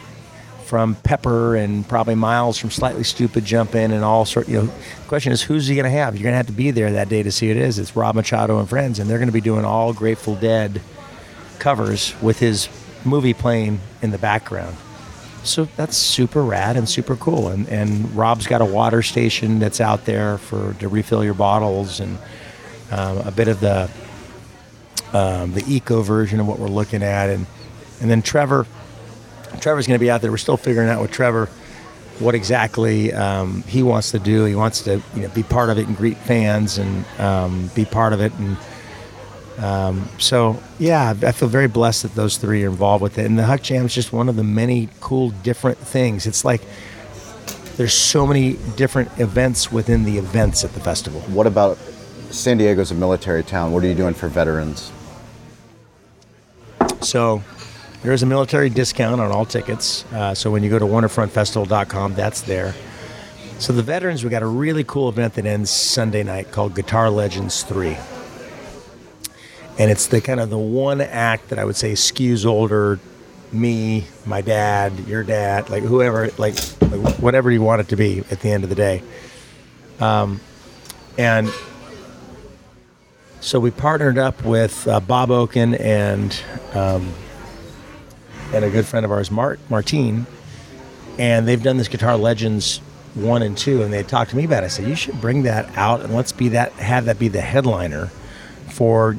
from 0.72 0.96
Pepper 1.04 1.58
and 1.58 1.86
probably 1.86 2.16
Miles 2.16 2.58
from 2.58 2.72
Slightly 2.72 3.04
Stoopid 3.04 3.44
jump 3.44 3.76
in 3.76 3.92
and 3.92 4.06
all 4.06 4.24
sort. 4.24 4.48
You 4.48 4.60
know, 4.60 4.66
the 4.68 5.08
question 5.10 5.34
is 5.34 5.42
who's 5.42 5.68
he 5.68 5.76
going 5.76 5.84
to 5.84 5.90
have? 5.90 6.16
You're 6.16 6.24
going 6.24 6.32
to 6.32 6.38
have 6.38 6.48
to 6.48 6.54
be 6.54 6.72
there 6.72 6.94
that 6.94 7.10
day 7.10 7.24
to 7.24 7.30
see 7.30 7.48
who 7.48 7.52
it 7.52 7.58
is. 7.58 7.78
It's 7.78 7.94
Rob 7.94 8.16
Machado 8.16 8.58
and 8.58 8.70
friends, 8.70 8.98
and 8.98 9.10
they're 9.10 9.18
going 9.18 9.28
to 9.28 9.34
be 9.34 9.42
doing 9.42 9.66
all 9.66 9.92
Grateful 9.92 10.38
Dead 10.38 10.82
covers 11.60 12.16
with 12.22 12.40
his 12.40 12.70
movie 13.04 13.34
playing 13.34 13.82
in 14.02 14.12
the 14.12 14.18
background. 14.18 14.78
So 15.44 15.66
that's 15.76 15.98
super 15.98 16.42
rad 16.42 16.78
and 16.78 16.88
super 16.88 17.18
cool. 17.18 17.50
And 17.50 17.68
and 17.68 18.10
Rob's 18.16 18.48
got 18.48 18.62
a 18.62 18.66
water 18.66 19.02
station 19.02 19.60
that's 19.60 19.82
out 19.82 20.06
there 20.06 20.38
for 20.38 20.74
to 20.76 20.88
refill 20.88 21.22
your 21.22 21.34
bottles 21.34 22.00
and 22.00 22.18
um, 22.92 23.18
a 23.18 23.32
bit 23.32 23.50
of 23.50 23.60
the 23.60 23.90
um, 25.12 25.52
the 25.52 25.66
eco 25.68 26.02
version 26.02 26.40
of 26.40 26.48
what 26.48 26.60
we're 26.60 26.70
looking 26.70 27.04
at. 27.04 27.30
And 27.30 27.46
and 28.00 28.10
then 28.10 28.22
Trevor, 28.22 28.66
Trevor's 29.60 29.88
going 29.88 29.98
to 29.98 30.04
be 30.04 30.10
out 30.10 30.22
there. 30.22 30.32
We're 30.32 30.38
still 30.38 30.58
figuring 30.58 30.90
out 30.90 31.02
with 31.02 31.12
Trevor 31.12 31.50
what 32.20 32.36
exactly 32.36 33.12
um, 33.14 33.64
he 33.64 33.84
wants 33.84 34.12
to 34.12 34.20
do. 34.20 34.46
He 34.46 34.56
wants 34.56 34.82
to 34.84 35.02
you 35.16 35.24
know, 35.24 35.30
be 35.30 35.44
part 35.44 35.70
of 35.70 35.78
it 35.78 35.88
and 35.88 35.98
greet 35.98 36.18
fans 36.18 36.78
and 36.78 37.06
um, 37.20 37.70
be 37.74 37.86
part 37.86 38.14
of 38.14 38.22
it. 38.22 38.32
And 38.34 38.58
um, 39.58 40.10
so, 40.18 40.62
yeah, 40.80 41.14
I 41.24 41.32
feel 41.32 41.50
very 41.50 41.68
blessed 41.68 42.04
that 42.04 42.16
those 42.16 42.38
three 42.38 42.64
are 42.64 42.70
involved 42.70 43.02
with 43.02 43.18
it. 43.18 43.26
And 43.26 43.38
the 43.38 43.46
Huck 43.46 43.62
Jam 43.62 43.86
is 43.86 43.94
just 43.94 44.14
one 44.14 44.30
of 44.30 44.36
the 44.36 44.44
many 44.44 44.90
cool, 45.00 45.32
different 45.44 45.78
things. 45.78 46.28
It's 46.28 46.46
like 46.46 46.62
there's 47.78 47.94
so 47.94 48.28
many 48.28 48.58
different 48.76 49.10
events 49.20 49.72
within 49.72 50.04
the 50.04 50.18
events 50.18 50.64
at 50.64 50.74
the 50.74 50.80
festival. 50.80 51.22
What 51.22 51.48
about 51.48 51.78
San 52.30 52.58
Diego's 52.58 52.92
a 52.92 52.96
military 52.96 53.44
town? 53.44 53.72
What 53.72 53.84
are 53.84 53.88
you 53.88 53.96
doing 53.96 54.14
for 54.14 54.28
veterans? 54.28 54.92
So 57.02 57.44
there 58.02 58.12
is 58.12 58.24
a 58.24 58.26
military 58.26 58.70
discount 58.70 59.22
on 59.22 59.32
all 59.32 59.46
tickets. 59.46 60.06
Uh, 60.12 60.34
so 60.34 60.50
when 60.50 60.64
you 60.64 60.70
go 60.70 60.80
to 60.80 60.86
wonderfrontfestival.com, 60.86 62.16
that's 62.16 62.42
there. 62.42 62.74
So 63.60 63.74
the 63.74 63.84
veterans, 63.84 64.24
we 64.24 64.32
got 64.32 64.42
a 64.42 64.48
really 64.48 64.84
cool 64.84 65.08
event 65.08 65.36
that 65.36 65.46
ends 65.46 65.70
Sunday 65.70 66.24
night 66.24 66.52
called 66.52 66.74
Guitar 66.74 67.12
Legends 67.12 67.62
3. 67.64 67.96
And 69.78 69.92
it's 69.92 70.08
the 70.08 70.20
kind 70.20 70.40
of 70.40 70.50
the 70.50 70.58
one 70.58 71.00
act 71.00 71.50
that 71.50 71.60
I 71.60 71.66
would 71.66 71.76
say 71.76 71.94
skews 71.94 72.46
older 72.46 73.00
me, 73.52 74.06
my 74.26 74.42
dad, 74.42 75.08
your 75.08 75.24
dad, 75.24 75.70
like 75.70 75.84
whoever, 75.84 76.30
like, 76.38 76.56
like 76.82 77.16
whatever 77.18 77.52
you 77.52 77.62
want 77.62 77.82
it 77.82 77.90
to 77.90 77.96
be 77.96 78.24
at 78.32 78.40
the 78.40 78.50
end 78.50 78.64
of 78.64 78.70
the 78.70 78.76
day. 78.76 79.04
Um, 80.00 80.40
and 81.18 81.52
so 83.42 83.60
we 83.60 83.70
partnered 83.70 84.18
up 84.18 84.44
with 84.44 84.88
uh, 84.88 85.00
Bob 85.02 85.30
Oken 85.30 85.76
and 85.76 86.42
um, 86.74 87.14
and 88.54 88.66
a 88.66 88.70
good 88.70 88.86
friend 88.86 89.06
of 89.06 89.12
ours, 89.12 89.32
Mart 89.32 89.60
Martine, 89.70 90.26
and 91.18 91.48
they've 91.48 91.62
done 91.62 91.78
this 91.78 91.88
Guitar 91.88 92.18
Legends 92.18 92.80
one 93.14 93.42
and 93.42 93.58
two, 93.58 93.84
and 93.84 93.92
they 93.92 94.04
talked 94.04 94.32
to 94.32 94.38
me 94.38 94.46
about 94.46 94.64
it. 94.64 94.68
I 94.68 94.70
said 94.70 94.88
you 94.88 94.96
should 94.96 95.20
bring 95.20 95.44
that 95.44 95.76
out 95.78 96.02
and 96.02 96.16
let's 96.16 96.32
be 96.32 96.50
that 96.50 96.72
have 96.74 97.06
that 97.06 97.20
be 97.20 97.28
the 97.28 97.42
headliner 97.42 98.08
for 98.70 99.18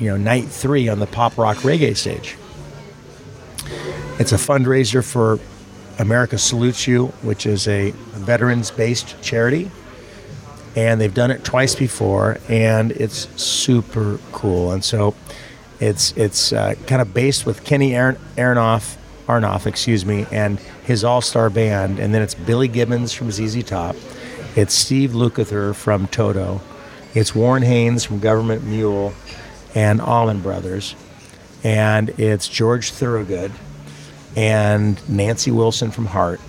you 0.00 0.08
know 0.08 0.16
night 0.16 0.48
three 0.48 0.88
on 0.88 0.98
the 0.98 1.06
pop 1.06 1.38
rock 1.38 1.58
reggae 1.58 1.96
stage. 1.96 2.36
It's 4.18 4.32
a 4.32 4.36
fundraiser 4.36 5.04
for 5.04 5.38
America 5.98 6.36
Salutes 6.38 6.86
You, 6.86 7.06
which 7.22 7.46
is 7.46 7.68
a 7.68 7.90
veterans 7.90 8.70
based 8.70 9.20
charity 9.22 9.70
and 10.74 11.00
they've 11.00 11.12
done 11.12 11.30
it 11.30 11.44
twice 11.44 11.74
before, 11.74 12.38
and 12.48 12.92
it's 12.92 13.28
super 13.40 14.18
cool. 14.32 14.72
And 14.72 14.84
so, 14.84 15.14
it's 15.82 16.12
it's 16.12 16.52
uh, 16.52 16.74
kind 16.86 17.02
of 17.02 17.12
based 17.12 17.44
with 17.44 17.64
Kenny 17.64 17.94
Aaron, 17.94 18.16
Aronoff 18.36 18.96
Arnoff, 19.26 19.66
excuse 19.66 20.06
me, 20.06 20.26
and 20.30 20.58
his 20.84 21.02
all-star 21.04 21.50
band, 21.50 21.98
and 21.98 22.14
then 22.14 22.22
it's 22.22 22.34
Billy 22.34 22.68
Gibbons 22.68 23.12
from 23.12 23.30
ZZ 23.30 23.64
Top, 23.64 23.96
it's 24.54 24.74
Steve 24.74 25.10
Lukather 25.10 25.74
from 25.74 26.06
Toto, 26.06 26.60
it's 27.14 27.34
Warren 27.34 27.62
Haynes 27.62 28.04
from 28.04 28.20
Government 28.20 28.62
Mule, 28.64 29.12
and 29.74 30.00
Allman 30.00 30.40
Brothers, 30.40 30.94
and 31.64 32.10
it's 32.10 32.48
George 32.48 32.90
Thorogood, 32.92 33.50
and 34.36 35.00
Nancy 35.08 35.50
Wilson 35.50 35.90
from 35.90 36.06
Heart. 36.06 36.40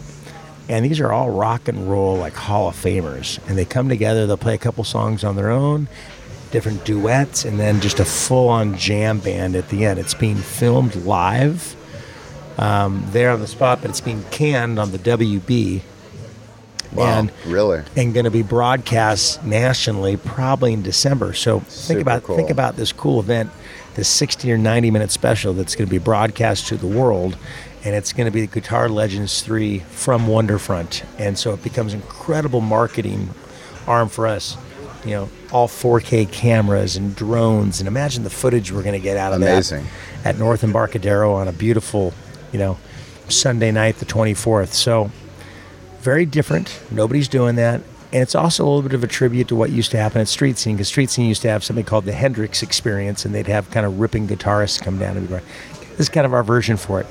And 0.69 0.85
these 0.85 0.99
are 1.01 1.11
all 1.11 1.29
rock 1.29 1.67
and 1.67 1.91
roll, 1.91 2.15
like 2.15 2.33
Hall 2.33 2.69
of 2.69 2.75
Famers. 2.75 3.37
And 3.49 3.57
they 3.57 3.65
come 3.65 3.89
together, 3.89 4.25
they'll 4.25 4.37
play 4.37 4.53
a 4.53 4.57
couple 4.57 4.85
songs 4.85 5.25
on 5.25 5.35
their 5.35 5.51
own, 5.51 5.89
different 6.53 6.85
duets, 6.85 7.45
and 7.45 7.59
then 7.59 7.81
just 7.81 7.99
a 7.99 8.05
full 8.05 8.47
on 8.47 8.77
jam 8.77 9.17
band 9.17 9.55
at 9.55 9.69
the 9.69 9.85
end. 9.85 9.97
It's 9.99 10.13
being 10.13 10.35
filmed 10.35 10.95
live 10.97 11.75
um, 12.59 13.03
there 13.09 13.31
on 13.31 13.39
the 13.39 13.47
spot, 13.47 13.81
but 13.81 13.89
it's 13.89 13.99
being 13.99 14.23
canned 14.29 14.77
on 14.77 14.91
the 14.91 14.99
WB. 14.99 15.81
Wow, 16.93 17.05
and 17.05 17.31
really? 17.47 17.81
and 17.97 18.13
going 18.13 18.25
to 18.25 18.31
be 18.31 18.43
broadcast 18.43 19.43
nationally 19.43 20.15
probably 20.15 20.73
in 20.73 20.83
December. 20.83 21.33
So 21.33 21.61
Super 21.61 21.87
think 21.87 22.01
about 22.01 22.23
cool. 22.23 22.35
think 22.35 22.51
about 22.51 22.75
this 22.75 22.91
cool 22.91 23.19
event, 23.19 23.49
this 23.95 24.07
60 24.07 24.51
or 24.51 24.59
90 24.59 24.91
minute 24.91 25.09
special 25.09 25.53
that's 25.53 25.75
going 25.75 25.87
to 25.87 25.91
be 25.91 25.97
broadcast 25.97 26.67
to 26.67 26.77
the 26.77 26.85
world, 26.85 27.35
and 27.83 27.95
it's 27.95 28.13
going 28.13 28.25
to 28.25 28.31
be 28.31 28.41
the 28.41 28.59
Guitar 28.61 28.89
Legends 28.89 29.41
3 29.41 29.79
from 29.79 30.27
Wonderfront, 30.27 31.03
and 31.17 31.35
so 31.35 31.51
it 31.51 31.63
becomes 31.63 31.95
incredible 31.95 32.61
marketing 32.61 33.31
arm 33.87 34.07
for 34.07 34.27
us. 34.27 34.55
You 35.05 35.11
know, 35.11 35.29
all 35.51 35.67
4K 35.67 36.31
cameras 36.31 36.95
and 36.95 37.15
drones, 37.15 37.79
and 37.79 37.87
imagine 37.87 38.23
the 38.23 38.29
footage 38.29 38.71
we're 38.71 38.83
going 38.83 38.93
to 38.93 39.03
get 39.03 39.17
out 39.17 39.33
of 39.33 39.41
Amazing. 39.41 39.85
that 40.23 40.35
at 40.35 40.39
North 40.39 40.63
Embarcadero 40.63 41.33
on 41.33 41.47
a 41.47 41.51
beautiful, 41.51 42.13
you 42.51 42.59
know, 42.59 42.77
Sunday 43.27 43.71
night, 43.71 43.97
the 43.97 44.05
24th. 44.05 44.73
So 44.73 45.11
very 45.99 46.25
different. 46.25 46.81
Nobody's 46.91 47.27
doing 47.27 47.55
that. 47.55 47.81
And 48.13 48.21
it's 48.21 48.35
also 48.35 48.63
a 48.63 48.67
little 48.67 48.83
bit 48.83 48.93
of 48.93 49.03
a 49.03 49.07
tribute 49.07 49.47
to 49.47 49.55
what 49.55 49.71
used 49.71 49.89
to 49.91 49.97
happen 49.97 50.21
at 50.21 50.27
Street 50.27 50.57
Scene, 50.57 50.75
because 50.75 50.87
Street 50.87 51.09
Scene 51.09 51.25
used 51.25 51.41
to 51.41 51.49
have 51.49 51.63
something 51.63 51.83
called 51.83 52.05
the 52.05 52.11
Hendrix 52.11 52.61
Experience, 52.61 53.25
and 53.25 53.33
they'd 53.33 53.47
have 53.47 53.71
kind 53.71 53.85
of 53.87 53.99
ripping 53.99 54.27
guitarists 54.27 54.79
come 54.79 54.99
down 54.99 55.17
and 55.17 55.27
be 55.27 55.33
like, 55.33 55.43
this 55.91 56.01
is 56.01 56.09
kind 56.09 56.25
of 56.25 56.33
our 56.33 56.43
version 56.43 56.77
for 56.77 57.01
it. 57.01 57.07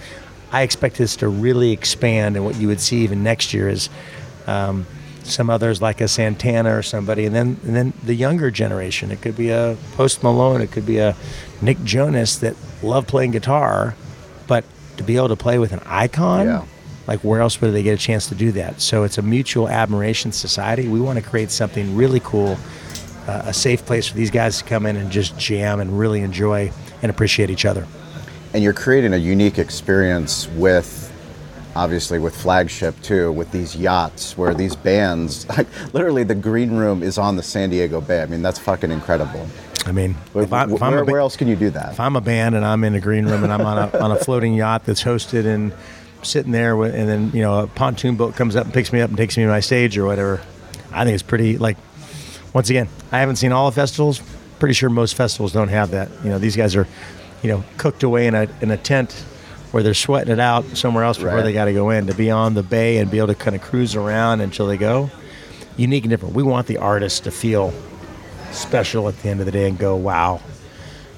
I 0.52 0.62
expect 0.62 0.98
this 0.98 1.16
to 1.16 1.28
really 1.28 1.72
expand, 1.72 2.36
and 2.36 2.44
what 2.44 2.54
you 2.56 2.68
would 2.68 2.80
see 2.80 2.98
even 2.98 3.24
next 3.24 3.52
year 3.52 3.68
is 3.68 3.88
um, 4.46 4.86
some 5.24 5.48
others 5.50 5.80
like 5.82 6.00
a 6.00 6.08
Santana 6.08 6.76
or 6.76 6.82
somebody, 6.82 7.24
and 7.26 7.34
then 7.34 7.58
and 7.64 7.74
then 7.76 7.92
the 8.02 8.14
younger 8.14 8.50
generation. 8.50 9.10
It 9.10 9.20
could 9.22 9.36
be 9.36 9.50
a 9.50 9.76
Post 9.96 10.22
Malone, 10.22 10.60
it 10.60 10.70
could 10.72 10.86
be 10.86 10.98
a 10.98 11.14
Nick 11.60 11.82
Jonas 11.84 12.36
that 12.38 12.54
love 12.82 13.06
playing 13.06 13.30
guitar, 13.32 13.94
but 14.46 14.64
to 14.96 15.02
be 15.02 15.16
able 15.16 15.28
to 15.28 15.36
play 15.36 15.58
with 15.58 15.72
an 15.72 15.80
icon, 15.86 16.46
Yeah. 16.46 16.62
like 17.06 17.20
where 17.20 17.40
else 17.40 17.60
would 17.60 17.72
they 17.72 17.82
get 17.82 17.94
a 17.94 18.02
chance 18.02 18.28
to 18.28 18.34
do 18.34 18.52
that? 18.52 18.80
So 18.80 19.04
it's 19.04 19.18
a 19.18 19.22
mutual 19.22 19.68
admiration 19.68 20.32
society. 20.32 20.88
We 20.88 21.00
want 21.00 21.18
to 21.18 21.24
create 21.24 21.50
something 21.50 21.96
really 21.96 22.20
cool, 22.20 22.58
uh, 23.26 23.42
a 23.46 23.52
safe 23.52 23.84
place 23.86 24.06
for 24.08 24.16
these 24.16 24.30
guys 24.30 24.58
to 24.58 24.64
come 24.64 24.84
in 24.86 24.96
and 24.96 25.10
just 25.10 25.38
jam 25.38 25.80
and 25.80 25.98
really 25.98 26.20
enjoy 26.20 26.70
and 27.02 27.10
appreciate 27.10 27.50
each 27.50 27.64
other. 27.64 27.86
And 28.54 28.62
you're 28.62 28.74
creating 28.74 29.14
a 29.14 29.16
unique 29.16 29.58
experience 29.58 30.46
with, 30.56 31.01
obviously, 31.74 32.18
with 32.18 32.34
Flagship 32.36 33.00
too, 33.02 33.32
with 33.32 33.50
these 33.52 33.76
yachts 33.76 34.36
where 34.36 34.54
these 34.54 34.76
bands, 34.76 35.48
like 35.56 35.66
literally 35.92 36.24
the 36.24 36.34
green 36.34 36.76
room 36.76 37.02
is 37.02 37.18
on 37.18 37.36
the 37.36 37.42
San 37.42 37.70
Diego 37.70 38.00
Bay. 38.00 38.22
I 38.22 38.26
mean, 38.26 38.42
that's 38.42 38.58
fucking 38.58 38.90
incredible. 38.90 39.46
I 39.84 39.90
mean, 39.92 40.14
Where, 40.32 40.44
if, 40.44 40.52
I, 40.52 40.64
if 40.64 40.80
where, 40.80 41.04
ba- 41.04 41.10
where 41.10 41.20
else 41.20 41.36
can 41.36 41.48
you 41.48 41.56
do 41.56 41.70
that? 41.70 41.92
if 41.92 42.00
I'm 42.00 42.14
a 42.14 42.20
band 42.20 42.54
and 42.54 42.64
I'm 42.64 42.84
in 42.84 42.94
a 42.94 43.00
green 43.00 43.26
room 43.26 43.42
and 43.42 43.52
I'm 43.52 43.62
on 43.62 43.78
a, 43.78 43.98
on 44.04 44.12
a 44.12 44.16
floating 44.16 44.54
yacht 44.54 44.84
that's 44.84 45.02
hosted 45.02 45.44
and 45.44 45.74
sitting 46.22 46.52
there 46.52 46.76
with, 46.76 46.94
and 46.94 47.08
then 47.08 47.30
you 47.32 47.42
know 47.42 47.60
a 47.60 47.66
pontoon 47.66 48.16
boat 48.16 48.36
comes 48.36 48.54
up 48.54 48.64
and 48.64 48.72
picks 48.72 48.92
me 48.92 49.00
up 49.00 49.08
and 49.08 49.16
takes 49.18 49.36
me 49.36 49.42
to 49.42 49.48
my 49.48 49.58
stage 49.60 49.98
or 49.98 50.04
whatever, 50.06 50.40
I 50.92 51.04
think 51.04 51.14
it's 51.14 51.22
pretty 51.22 51.58
like. 51.58 51.76
Once 52.54 52.68
again, 52.68 52.86
I 53.10 53.20
haven't 53.20 53.36
seen 53.36 53.50
all 53.50 53.70
the 53.70 53.74
festivals. 53.74 54.20
Pretty 54.58 54.74
sure 54.74 54.90
most 54.90 55.14
festivals 55.14 55.52
don't 55.52 55.68
have 55.68 55.92
that. 55.92 56.10
You 56.22 56.28
know, 56.28 56.38
these 56.38 56.54
guys 56.54 56.76
are, 56.76 56.86
you 57.42 57.48
know, 57.48 57.64
cooked 57.78 58.02
away 58.02 58.26
in 58.26 58.34
a 58.34 58.46
in 58.60 58.70
a 58.70 58.76
tent 58.76 59.24
where 59.72 59.82
they're 59.82 59.94
sweating 59.94 60.32
it 60.32 60.38
out 60.40 60.64
somewhere 60.76 61.02
else 61.04 61.16
before 61.18 61.34
Right. 61.36 61.42
they 61.42 61.52
got 61.52 61.64
to 61.64 61.72
go 61.72 61.90
in 61.90 62.06
to 62.06 62.14
be 62.14 62.30
on 62.30 62.54
the 62.54 62.62
bay 62.62 62.98
and 62.98 63.10
be 63.10 63.18
able 63.18 63.28
to 63.28 63.34
kind 63.34 63.56
of 63.56 63.62
cruise 63.62 63.96
around 63.96 64.40
until 64.40 64.66
they 64.66 64.76
go. 64.76 65.10
Unique 65.76 66.04
and 66.04 66.10
different. 66.10 66.34
We 66.34 66.42
want 66.42 66.66
the 66.66 66.76
artists 66.76 67.20
to 67.20 67.30
feel 67.30 67.72
special 68.52 69.08
at 69.08 69.18
the 69.22 69.28
end 69.30 69.40
of 69.40 69.46
the 69.46 69.52
day 69.52 69.66
and 69.68 69.78
go, 69.78 69.96
wow, 69.96 70.40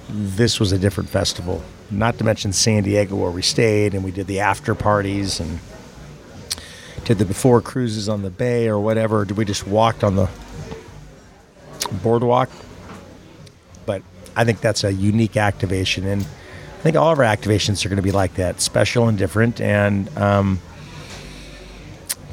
this 0.08 0.60
was 0.60 0.70
a 0.72 0.78
different 0.78 1.10
festival. 1.10 1.62
Not 1.90 2.16
to 2.18 2.24
mention 2.24 2.52
San 2.52 2.84
Diego, 2.84 3.16
where 3.16 3.30
we 3.30 3.42
stayed 3.42 3.92
and 3.94 4.04
we 4.04 4.10
did 4.12 4.26
the 4.28 4.40
after 4.40 4.74
parties 4.74 5.40
and 5.40 5.58
did 7.04 7.18
the 7.18 7.24
before 7.24 7.60
cruises 7.60 8.08
on 8.08 8.22
the 8.22 8.30
bay 8.30 8.68
or 8.68 8.78
whatever. 8.78 9.24
We 9.24 9.44
just 9.44 9.66
walked 9.66 10.02
on 10.04 10.14
the 10.16 10.30
boardwalk. 12.02 12.50
But 13.84 14.02
I 14.36 14.44
think 14.44 14.60
that's 14.60 14.84
a 14.84 14.92
unique 14.92 15.36
activation, 15.36 16.06
and 16.06 16.26
think 16.84 16.96
all 16.96 17.10
of 17.10 17.18
our 17.18 17.24
activations 17.24 17.84
are 17.86 17.88
going 17.88 17.96
to 17.96 18.02
be 18.02 18.12
like 18.12 18.34
that, 18.34 18.60
special 18.60 19.08
and 19.08 19.16
different. 19.16 19.58
And 19.58 20.14
um, 20.18 20.60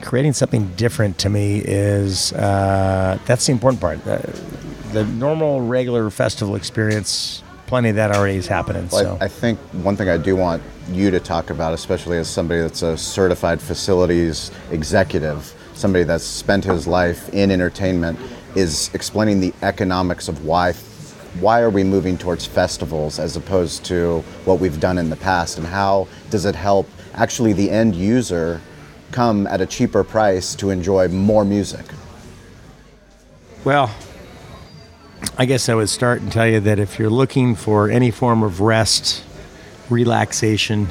creating 0.01 0.33
something 0.33 0.67
different 0.75 1.17
to 1.19 1.29
me 1.29 1.59
is 1.59 2.33
uh, 2.33 3.17
that's 3.25 3.45
the 3.45 3.53
important 3.53 3.79
part. 3.79 4.05
Uh, 4.05 4.19
the 4.91 5.05
normal, 5.05 5.61
regular 5.61 6.09
festival 6.09 6.55
experience, 6.55 7.43
plenty 7.65 7.91
of 7.91 7.95
that 7.95 8.11
already 8.11 8.35
is 8.35 8.47
happening. 8.47 8.89
Well, 8.91 9.01
so 9.01 9.17
I, 9.21 9.25
I 9.25 9.27
think 9.29 9.57
one 9.71 9.95
thing 9.95 10.09
I 10.09 10.17
do 10.17 10.35
want 10.35 10.61
you 10.89 11.11
to 11.11 11.21
talk 11.21 11.49
about, 11.49 11.73
especially 11.73 12.17
as 12.17 12.29
somebody 12.29 12.59
that's 12.59 12.81
a 12.81 12.97
certified 12.97 13.61
facilities 13.61 14.51
executive, 14.69 15.55
somebody 15.75 16.03
that's 16.03 16.25
spent 16.25 16.65
his 16.65 16.87
life 16.87 17.33
in 17.33 17.51
entertainment, 17.51 18.19
is 18.55 18.91
explaining 18.93 19.39
the 19.39 19.53
economics 19.61 20.27
of 20.27 20.43
why 20.43 20.73
why 21.39 21.61
are 21.61 21.69
we 21.69 21.83
moving 21.83 22.17
towards 22.17 22.45
festivals 22.45 23.19
as 23.19 23.37
opposed 23.37 23.85
to 23.85 24.19
what 24.45 24.59
we've 24.59 24.79
done 24.79 24.97
in 24.97 25.09
the 25.09 25.15
past, 25.15 25.57
and 25.57 25.65
how 25.65 26.07
does 26.29 26.45
it 26.45 26.55
help 26.55 26.89
actually 27.13 27.53
the 27.53 27.69
end 27.69 27.95
user 27.95 28.61
come 29.11 29.47
at 29.47 29.61
a 29.61 29.65
cheaper 29.65 30.03
price 30.03 30.55
to 30.55 30.69
enjoy 30.69 31.07
more 31.07 31.45
music? 31.45 31.85
Well, 33.63 33.93
I 35.37 35.45
guess 35.45 35.69
I 35.69 35.75
would 35.75 35.89
start 35.89 36.21
and 36.21 36.31
tell 36.31 36.47
you 36.47 36.59
that 36.61 36.79
if 36.79 36.99
you're 36.99 37.09
looking 37.09 37.55
for 37.55 37.89
any 37.89 38.11
form 38.11 38.43
of 38.43 38.59
rest, 38.59 39.23
relaxation, 39.89 40.87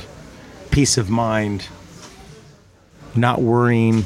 peace 0.71 0.97
of 0.97 1.11
mind, 1.11 1.67
not 3.15 3.43
worrying, 3.43 4.05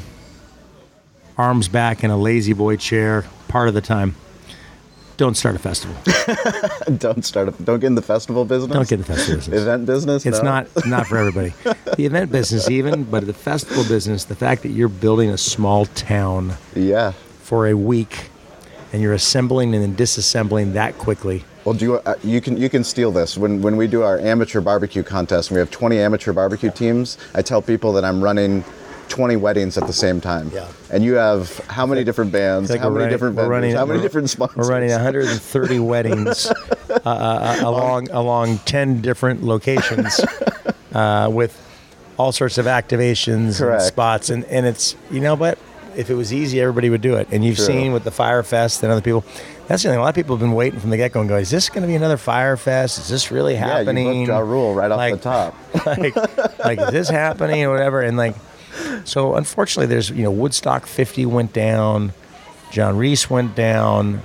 arms 1.37 1.67
back 1.67 2.03
in 2.03 2.09
a 2.11 2.17
lazy 2.17 2.53
boy 2.53 2.75
chair 2.75 3.25
part 3.47 3.67
of 3.67 3.73
the 3.73 3.81
time, 3.81 4.15
don't 5.17 5.35
start 5.35 5.55
a 5.55 5.59
festival. 5.59 5.95
don't 6.97 7.23
start. 7.25 7.49
A, 7.49 7.51
don't 7.63 7.79
get 7.79 7.87
in 7.87 7.95
the 7.95 8.01
festival 8.01 8.45
business. 8.45 8.71
Don't 8.73 8.87
get 8.87 8.95
in 8.95 9.01
the 9.01 9.05
festival 9.05 9.35
business. 9.37 9.61
event 9.61 9.85
business. 9.85 10.25
It's 10.25 10.39
No? 10.39 10.43
not 10.43 10.85
not 10.85 11.07
for 11.07 11.17
everybody. 11.17 11.53
The 11.95 12.05
event 12.05 12.31
business, 12.31 12.69
even, 12.69 13.03
but 13.05 13.25
the 13.25 13.33
festival 13.33 13.83
business, 13.85 14.25
the 14.25 14.35
fact 14.35 14.63
that 14.63 14.69
you're 14.69 14.89
building 14.89 15.29
a 15.29 15.37
small 15.37 15.85
town 15.87 16.53
Yeah. 16.75 17.13
for 17.43 17.67
a 17.67 17.73
week 17.75 18.29
and 18.91 19.01
you're 19.01 19.13
assembling 19.13 19.73
and 19.73 19.83
then 19.83 19.95
disassembling 19.95 20.73
that 20.73 20.97
quickly. 20.97 21.43
Well, 21.63 21.73
do 21.73 21.85
you, 21.85 21.95
uh, 21.95 22.15
you 22.23 22.41
can 22.41 22.57
you 22.57 22.69
can 22.69 22.83
steal 22.83 23.11
this 23.11 23.37
when 23.37 23.61
when 23.61 23.75
we 23.77 23.87
do 23.87 24.03
our 24.03 24.19
amateur 24.19 24.61
barbecue 24.61 25.01
contest 25.01 25.49
and 25.49 25.55
we 25.55 25.59
have 25.59 25.71
20 25.71 25.97
amateur 25.97 26.31
barbecue 26.33 26.69
teams. 26.69 27.17
I 27.33 27.41
tell 27.41 27.61
people 27.61 27.91
that 27.93 28.05
I'm 28.05 28.23
running 28.23 28.63
20 29.09 29.35
weddings 29.37 29.77
at 29.77 29.87
the 29.87 29.93
same 29.93 30.19
time. 30.21 30.51
Yeah. 30.53 30.67
And 30.91 31.03
you 31.03 31.13
have 31.15 31.57
how 31.67 31.85
many 31.85 32.03
different 32.03 32.31
bands? 32.31 32.69
Like 32.69 32.79
how 32.81 32.89
many 32.89 32.97
running- 32.99 33.11
different 33.11 33.35
we're 33.35 33.43
vendors? 33.43 33.51
running- 33.51 33.75
how 33.75 33.85
many 33.85 34.01
different 34.01 34.29
sponsors? 34.29 34.57
We're 34.57 34.69
running 34.69 34.89
130 34.91 35.79
weddings 35.91 36.47
uh, 36.47 36.53
uh, 37.05 37.57
along 37.61 38.09
along 38.11 38.59
10 38.59 39.01
different 39.01 39.43
locations 39.43 40.19
uh, 40.93 41.29
with 41.31 41.61
all 42.17 42.31
sorts 42.31 42.57
of 42.57 42.65
activations 42.65 43.57
Correct. 43.59 43.81
and 43.81 43.87
spots, 43.87 44.29
and 44.29 44.45
and 44.45 44.65
it's 44.65 44.95
you 45.11 45.19
know 45.19 45.35
what. 45.35 45.57
If 45.97 46.09
it 46.09 46.15
was 46.15 46.33
easy, 46.33 46.59
everybody 46.59 46.89
would 46.89 46.99
do 46.99 47.15
it. 47.15 47.29
And 47.31 47.41
you've 47.45 47.55
True. 47.55 47.67
seen 47.67 47.93
with 47.93 48.03
the 48.03 48.11
Fyre 48.11 48.43
Fest 48.43 48.83
and 48.83 48.91
other 48.91 48.99
people, 48.99 49.23
that's 49.67 49.81
the 49.81 49.87
thing. 49.87 49.97
A 49.97 50.01
lot 50.01 50.09
of 50.09 50.15
people 50.15 50.35
have 50.35 50.41
been 50.41 50.51
waiting 50.51 50.77
from 50.77 50.89
the 50.89 50.97
get 50.97 51.13
go 51.13 51.21
and 51.21 51.29
go, 51.29 51.37
"Is 51.37 51.49
this 51.49 51.69
going 51.69 51.83
to 51.83 51.87
be 51.87 51.95
another 51.95 52.17
Fyre 52.17 52.57
Fest? 52.57 52.97
Is 52.99 53.07
this 53.07 53.31
really 53.31 53.55
happening? 53.55 54.05
Yeah, 54.05 54.11
you 54.11 54.25
happening?" 54.25 54.25
booked 54.25 54.27
Ja 54.27 54.39
Rule 54.39 54.75
right 54.75 54.91
off 54.91 55.11
the 55.11 55.17
top. 55.17 55.55
like, 55.85 56.59
like 56.59 56.79
is 56.79 56.91
this 56.91 57.07
happening 57.09 57.63
or 57.63 57.69
whatever? 57.71 58.01
And 58.01 58.17
like, 58.17 58.35
so 59.05 59.35
unfortunately, 59.35 59.87
there's 59.87 60.09
you 60.09 60.23
know 60.23 60.31
Woodstock 60.31 60.85
50 60.85 61.25
went 61.25 61.53
down, 61.53 62.13
John 62.71 62.97
Reese 62.97 63.29
went 63.29 63.55
down. 63.55 64.21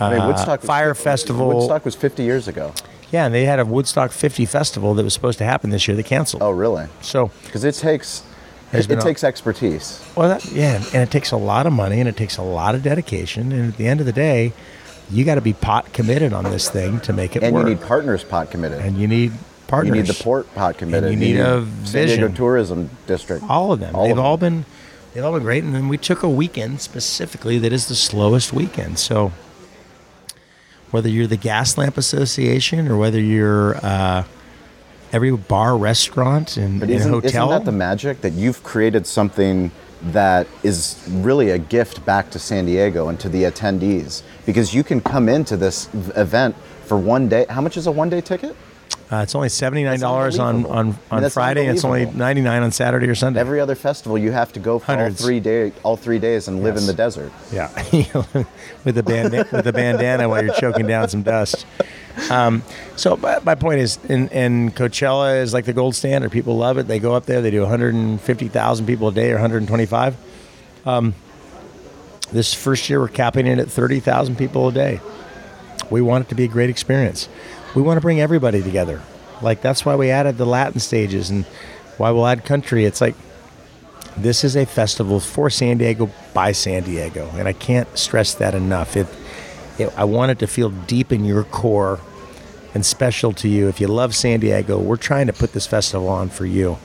I 0.00 0.10
mean, 0.10 0.20
uh, 0.20 0.28
Woodstock 0.28 0.60
was 0.60 0.66
Fire 0.66 0.94
50 0.94 1.04
Festival. 1.04 1.48
Woodstock 1.56 1.84
was 1.84 1.94
50 1.94 2.22
years 2.22 2.46
ago. 2.48 2.72
Yeah, 3.10 3.24
and 3.26 3.34
they 3.34 3.44
had 3.46 3.58
a 3.58 3.64
Woodstock 3.64 4.12
50 4.12 4.44
festival 4.46 4.94
that 4.94 5.02
was 5.02 5.14
supposed 5.14 5.38
to 5.38 5.44
happen 5.44 5.70
this 5.70 5.88
year. 5.88 5.96
They 5.96 6.02
canceled. 6.02 6.42
Oh, 6.42 6.50
really? 6.50 6.86
So, 7.00 7.30
Because 7.46 7.64
it 7.64 7.74
takes 7.74 8.22
it, 8.72 8.90
a- 8.90 8.96
takes 8.96 9.24
expertise. 9.24 10.04
well, 10.14 10.28
that, 10.28 10.44
yeah, 10.52 10.76
and 10.92 11.02
it 11.02 11.10
takes 11.10 11.32
a 11.32 11.36
lot 11.38 11.66
of 11.66 11.72
money 11.72 12.00
and 12.00 12.08
it 12.08 12.16
takes 12.18 12.36
a 12.36 12.42
lot 12.42 12.74
of 12.74 12.82
dedication. 12.82 13.50
And 13.50 13.72
at 13.72 13.78
the 13.78 13.86
end 13.88 14.00
of 14.00 14.06
the 14.06 14.12
day, 14.12 14.52
you 15.10 15.24
got 15.24 15.36
to 15.36 15.40
be 15.40 15.54
pot 15.54 15.90
committed 15.94 16.34
on 16.34 16.44
this 16.44 16.68
thing 16.68 17.00
to 17.00 17.14
make 17.14 17.34
it 17.34 17.42
And 17.42 17.54
work. 17.54 17.66
you 17.66 17.74
need 17.76 17.82
partners 17.82 18.22
pot 18.24 18.50
committed. 18.50 18.78
and 18.80 18.98
you 18.98 19.08
need 19.08 19.32
partners. 19.68 19.96
You 19.96 20.02
need 20.02 20.08
the 20.08 20.22
port 20.24 20.52
pot 20.54 20.78
committed. 20.78 21.12
you 21.12 21.16
need 21.16 21.38
a 21.38 21.60
vision. 21.60 22.08
San 22.08 22.18
Diego. 22.18 22.34
Tourism 22.34 22.90
District. 23.06 23.44
all 23.48 23.72
of 23.72 23.78
them. 23.78 23.94
All 23.94 24.02
they've 24.04 24.10
of 24.12 24.16
them. 24.16 24.26
all 24.26 24.36
been 24.36 24.64
they've 25.14 25.24
all 25.24 25.32
been 25.32 25.42
great. 25.42 25.62
And 25.62 25.74
then 25.74 25.88
we 25.88 25.96
took 25.96 26.24
a 26.24 26.28
weekend 26.28 26.80
specifically 26.80 27.58
that 27.58 27.72
is 27.72 27.86
the 27.86 27.94
slowest 27.94 28.52
weekend. 28.52 28.98
So 28.98 29.32
whether 30.90 31.08
you're 31.08 31.26
the 31.26 31.36
Gaslamp 31.38 31.96
Association 31.96 32.88
or 32.88 32.96
whether 32.96 33.20
you're 33.20 33.76
uh, 33.76 34.24
every 35.12 35.30
bar, 35.36 35.76
restaurant, 35.76 36.56
and 36.56 36.82
isn't, 36.82 37.12
hotel, 37.12 37.48
isn't 37.48 37.48
that 37.50 37.64
the 37.64 37.76
magic 37.76 38.20
that 38.22 38.32
you've 38.32 38.62
created 38.62 39.06
something 39.06 39.70
that 40.00 40.46
is 40.62 41.02
really 41.08 41.50
a 41.50 41.58
gift 41.58 42.04
back 42.04 42.30
to 42.30 42.38
San 42.38 42.66
Diego 42.66 43.08
and 43.08 43.18
to 43.20 43.28
the 43.28 43.42
attendees? 43.44 44.22
Because 44.46 44.74
you 44.74 44.82
can 44.82 45.00
come 45.00 45.28
into 45.28 45.56
this 45.56 45.88
event 46.16 46.56
for 46.84 46.96
one 46.96 47.28
day. 47.28 47.44
How 47.50 47.60
much 47.60 47.76
is 47.76 47.86
a 47.86 47.92
one 47.92 48.08
day 48.08 48.20
ticket? 48.20 48.56
Uh, 49.10 49.16
it's 49.22 49.34
only 49.34 49.48
seventy 49.48 49.84
nine 49.84 50.00
dollars 50.00 50.38
on 50.38 50.56
unbelievable. 50.56 50.76
on, 50.78 50.86
I 51.10 51.14
mean, 51.16 51.24
on 51.24 51.30
Friday. 51.30 51.66
and 51.66 51.76
It's 51.76 51.84
only 51.84 52.06
ninety 52.06 52.42
nine 52.42 52.62
on 52.62 52.72
Saturday 52.72 53.08
or 53.08 53.14
Sunday. 53.14 53.40
Every 53.40 53.60
other 53.60 53.74
festival, 53.74 54.18
you 54.18 54.32
have 54.32 54.52
to 54.52 54.60
go 54.60 54.78
for 54.78 54.92
all 54.92 55.10
three 55.10 55.40
day, 55.40 55.72
all 55.82 55.96
three 55.96 56.18
days, 56.18 56.48
and 56.48 56.62
live 56.62 56.76
in 56.76 56.86
the 56.86 56.92
desert. 56.92 57.32
Yeah, 57.50 57.68
with 58.84 58.98
a 58.98 59.02
band 59.02 59.32
with 59.32 59.66
a 59.66 59.72
bandana 59.72 60.28
while 60.28 60.44
you're 60.44 60.54
choking 60.54 60.86
down 60.86 61.08
some 61.08 61.22
dust. 61.22 61.66
Um, 62.30 62.62
so 62.96 63.16
my, 63.16 63.38
my 63.40 63.54
point 63.54 63.80
is, 63.80 63.98
in, 64.08 64.28
in 64.28 64.72
Coachella 64.72 65.40
is 65.40 65.54
like 65.54 65.64
the 65.64 65.72
gold 65.72 65.94
standard. 65.94 66.32
People 66.32 66.56
love 66.56 66.76
it. 66.76 66.88
They 66.88 66.98
go 66.98 67.14
up 67.14 67.26
there. 67.26 67.40
They 67.40 67.50
do 67.50 67.60
150,000 67.60 68.86
people 68.86 69.08
a 69.08 69.12
day 69.12 69.30
or 69.30 69.34
125. 69.34 70.16
Um, 70.84 71.14
this 72.32 72.52
first 72.52 72.90
year, 72.90 73.00
we're 73.00 73.08
capping 73.08 73.46
it 73.46 73.58
at 73.58 73.70
30,000 73.70 74.36
people 74.36 74.68
a 74.68 74.72
day. 74.72 75.00
We 75.90 76.02
want 76.02 76.26
it 76.26 76.28
to 76.30 76.34
be 76.34 76.44
a 76.44 76.48
great 76.48 76.70
experience. 76.70 77.28
We 77.74 77.82
want 77.82 77.96
to 77.96 78.00
bring 78.00 78.20
everybody 78.20 78.62
together. 78.62 79.02
Like 79.42 79.60
that's 79.60 79.84
why 79.84 79.96
we 79.96 80.10
added 80.10 80.36
the 80.36 80.46
Latin 80.46 80.80
stages 80.80 81.30
and 81.30 81.44
why 81.96 82.10
we'll 82.10 82.26
add 82.26 82.44
country. 82.44 82.84
It's 82.84 83.00
like 83.00 83.14
this 84.16 84.42
is 84.42 84.56
a 84.56 84.66
festival 84.66 85.20
for 85.20 85.48
San 85.48 85.78
Diego 85.78 86.10
by 86.34 86.52
San 86.52 86.82
Diego, 86.82 87.30
and 87.34 87.46
I 87.46 87.52
can't 87.52 87.96
stress 87.96 88.34
that 88.34 88.54
enough. 88.54 88.96
It, 88.96 89.06
it, 89.78 89.92
I 89.96 90.04
want 90.04 90.32
it 90.32 90.38
to 90.40 90.46
feel 90.46 90.70
deep 90.70 91.12
in 91.12 91.24
your 91.24 91.44
core 91.44 92.00
and 92.74 92.84
special 92.84 93.32
to 93.34 93.48
you. 93.48 93.68
If 93.68 93.80
you 93.80 93.86
love 93.86 94.14
San 94.14 94.40
Diego, 94.40 94.78
we're 94.78 94.96
trying 94.96 95.28
to 95.28 95.32
put 95.32 95.52
this 95.52 95.66
festival 95.66 96.08
on 96.08 96.30
for 96.30 96.46
you. 96.46 96.78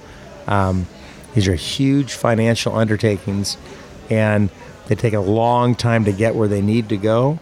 Um, 0.48 0.88
these 1.34 1.48
are 1.48 1.56
huge 1.56 2.14
financial 2.14 2.76
undertakings, 2.76 3.58
and 4.10 4.50
they 4.88 4.96
take 4.96 5.14
a 5.14 5.20
long 5.20 5.76
time 5.76 6.06
to 6.06 6.12
get 6.12 6.36
where 6.36 6.48
they 6.48 6.62
need 6.62 6.90
to 6.90 6.98
go. 6.98 7.40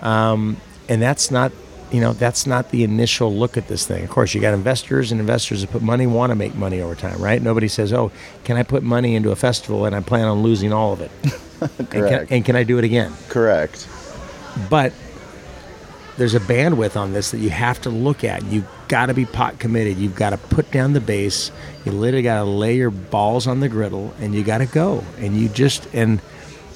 Um, 0.00 0.58
and 0.88 1.02
that's 1.02 1.30
not, 1.30 1.50
you 1.94 2.00
know, 2.00 2.12
that's 2.12 2.44
not 2.44 2.70
the 2.72 2.82
initial 2.82 3.32
look 3.32 3.56
at 3.56 3.68
this 3.68 3.86
thing. 3.86 4.02
Of 4.02 4.10
course, 4.10 4.34
you 4.34 4.40
got 4.40 4.52
investors, 4.52 5.12
and 5.12 5.20
investors 5.20 5.60
that 5.60 5.70
put 5.70 5.80
money 5.80 6.08
want 6.08 6.30
to 6.30 6.34
make 6.34 6.56
money 6.56 6.80
over 6.80 6.96
time, 6.96 7.22
right? 7.22 7.40
Nobody 7.40 7.68
says, 7.68 7.92
"Oh, 7.92 8.10
can 8.42 8.56
I 8.56 8.64
put 8.64 8.82
money 8.82 9.14
into 9.14 9.30
a 9.30 9.36
festival 9.36 9.84
and 9.84 9.94
I 9.94 10.00
plan 10.00 10.26
on 10.26 10.42
losing 10.42 10.72
all 10.72 10.92
of 10.92 11.00
it, 11.00 11.12
and, 11.60 11.70
can, 11.78 11.86
Correct. 12.00 12.32
and 12.32 12.44
can 12.44 12.56
I 12.56 12.64
do 12.64 12.78
it 12.78 12.84
again?" 12.84 13.12
Correct. 13.28 13.86
but 14.68 14.92
there's 16.16 16.34
a 16.34 16.40
bandwidth 16.40 16.96
on 16.96 17.12
this 17.12 17.30
that 17.30 17.38
you 17.38 17.50
have 17.50 17.80
to 17.82 17.90
look 17.90 18.24
at. 18.24 18.44
You've 18.46 18.66
got 18.88 19.06
to 19.06 19.14
be 19.14 19.24
pot 19.24 19.60
committed. 19.60 19.96
You've 19.96 20.16
got 20.16 20.30
to 20.30 20.36
put 20.36 20.72
down 20.72 20.94
the 20.94 21.00
base. 21.00 21.52
You 21.84 21.92
literally 21.92 22.22
got 22.24 22.38
to 22.38 22.44
lay 22.44 22.76
your 22.76 22.90
balls 22.90 23.46
on 23.46 23.60
the 23.60 23.68
griddle 23.68 24.12
and 24.20 24.34
you 24.34 24.42
got 24.42 24.58
to 24.58 24.66
go. 24.66 25.02
And 25.18 25.36
you 25.36 25.48
just, 25.48 25.88
and 25.92 26.20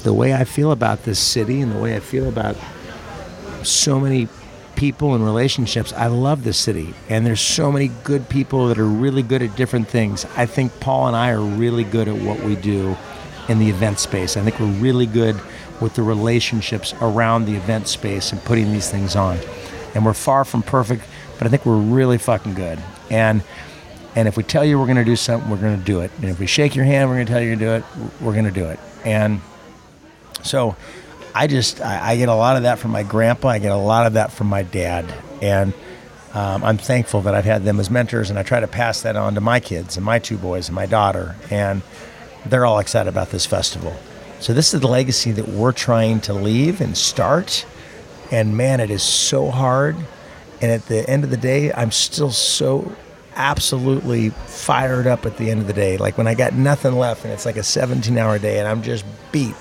the 0.02 0.12
way 0.12 0.34
I 0.34 0.42
feel 0.44 0.72
about 0.72 1.04
this 1.04 1.20
city 1.20 1.60
and 1.60 1.70
the 1.70 1.78
way 1.78 1.94
I 1.94 2.00
feel 2.00 2.28
about 2.28 2.56
so 3.62 4.00
many 4.00 4.26
people 4.78 5.16
and 5.16 5.24
relationships, 5.24 5.92
I 5.92 6.06
love 6.06 6.44
this 6.44 6.56
city. 6.56 6.94
And 7.08 7.26
there's 7.26 7.40
so 7.40 7.72
many 7.72 7.88
good 8.04 8.28
people 8.28 8.68
that 8.68 8.78
are 8.78 8.86
really 8.86 9.24
good 9.24 9.42
at 9.42 9.56
different 9.56 9.88
things. 9.88 10.24
I 10.36 10.46
think 10.46 10.78
Paul 10.78 11.08
and 11.08 11.16
I 11.16 11.32
are 11.32 11.40
really 11.40 11.82
good 11.82 12.06
at 12.06 12.14
what 12.14 12.40
we 12.44 12.54
do 12.54 12.96
in 13.48 13.58
the 13.58 13.68
event 13.68 13.98
space. 13.98 14.36
I 14.36 14.42
think 14.42 14.60
we're 14.60 14.80
really 14.80 15.06
good 15.06 15.34
with 15.80 15.96
the 15.96 16.02
relationships 16.04 16.94
around 17.00 17.46
the 17.46 17.56
event 17.56 17.88
space 17.88 18.30
and 18.30 18.40
putting 18.44 18.72
these 18.72 18.88
things 18.88 19.16
on. 19.16 19.38
And 19.96 20.06
we're 20.06 20.14
far 20.14 20.44
from 20.44 20.62
perfect, 20.62 21.02
but 21.38 21.48
I 21.48 21.50
think 21.50 21.66
we're 21.66 21.76
really 21.76 22.18
fucking 22.18 22.54
good. 22.54 22.78
And 23.10 23.42
and 24.14 24.28
if 24.28 24.36
we 24.36 24.44
tell 24.44 24.64
you 24.64 24.78
we're 24.78 24.86
going 24.86 24.96
to 24.96 25.04
do 25.04 25.16
something, 25.16 25.50
we're 25.50 25.58
going 25.58 25.78
to 25.78 25.84
do 25.84 26.00
it. 26.00 26.12
And 26.18 26.26
if 26.26 26.38
we 26.38 26.46
shake 26.46 26.76
your 26.76 26.84
hand, 26.84 27.08
we're 27.08 27.16
going 27.16 27.26
to 27.26 27.32
tell 27.32 27.42
you 27.42 27.54
to 27.54 27.56
do 27.56 27.70
it. 27.72 27.84
We're 28.20 28.32
going 28.32 28.46
to 28.46 28.50
do 28.50 28.66
it. 28.66 28.78
And 29.04 29.40
so 30.42 30.76
I 31.38 31.46
just 31.46 31.80
I, 31.80 32.10
I 32.10 32.16
get 32.16 32.28
a 32.28 32.34
lot 32.34 32.56
of 32.56 32.64
that 32.64 32.80
from 32.80 32.90
my 32.90 33.04
grandpa. 33.04 33.50
I 33.50 33.58
get 33.60 33.70
a 33.70 33.76
lot 33.76 34.06
of 34.06 34.14
that 34.14 34.32
from 34.32 34.48
my 34.48 34.64
dad, 34.64 35.06
and 35.40 35.72
um, 36.34 36.64
I'm 36.64 36.78
thankful 36.78 37.20
that 37.22 37.34
I've 37.36 37.44
had 37.44 37.62
them 37.62 37.78
as 37.78 37.90
mentors, 37.90 38.28
and 38.28 38.36
I 38.40 38.42
try 38.42 38.58
to 38.58 38.66
pass 38.66 39.02
that 39.02 39.14
on 39.14 39.36
to 39.36 39.40
my 39.40 39.60
kids 39.60 39.96
and 39.96 40.04
my 40.04 40.18
two 40.18 40.36
boys 40.36 40.66
and 40.66 40.74
my 40.74 40.86
daughter, 40.86 41.36
and 41.48 41.82
they're 42.44 42.66
all 42.66 42.80
excited 42.80 43.08
about 43.08 43.30
this 43.30 43.46
festival. 43.46 43.96
So 44.40 44.52
this 44.52 44.74
is 44.74 44.80
the 44.80 44.88
legacy 44.88 45.30
that 45.30 45.46
we're 45.46 45.70
trying 45.70 46.20
to 46.22 46.32
leave 46.32 46.80
and 46.80 46.98
start, 46.98 47.64
and 48.32 48.56
man, 48.56 48.80
it 48.80 48.90
is 48.90 49.04
so 49.04 49.48
hard. 49.48 49.94
And 50.60 50.72
at 50.72 50.86
the 50.86 51.08
end 51.08 51.22
of 51.22 51.30
the 51.30 51.36
day, 51.36 51.72
I'm 51.72 51.92
still 51.92 52.32
so 52.32 52.96
absolutely 53.36 54.30
fired 54.30 55.06
up 55.06 55.24
at 55.24 55.36
the 55.36 55.52
end 55.52 55.60
of 55.60 55.68
the 55.68 55.72
day. 55.72 55.98
Like 55.98 56.18
when 56.18 56.26
I 56.26 56.34
got 56.34 56.54
nothing 56.54 56.94
left, 56.94 57.22
and 57.22 57.32
it's 57.32 57.46
like 57.46 57.56
a 57.56 57.62
17 57.62 58.18
hour 58.18 58.40
day, 58.40 58.58
and 58.58 58.66
I'm 58.66 58.82
just 58.82 59.04
beat 59.30 59.54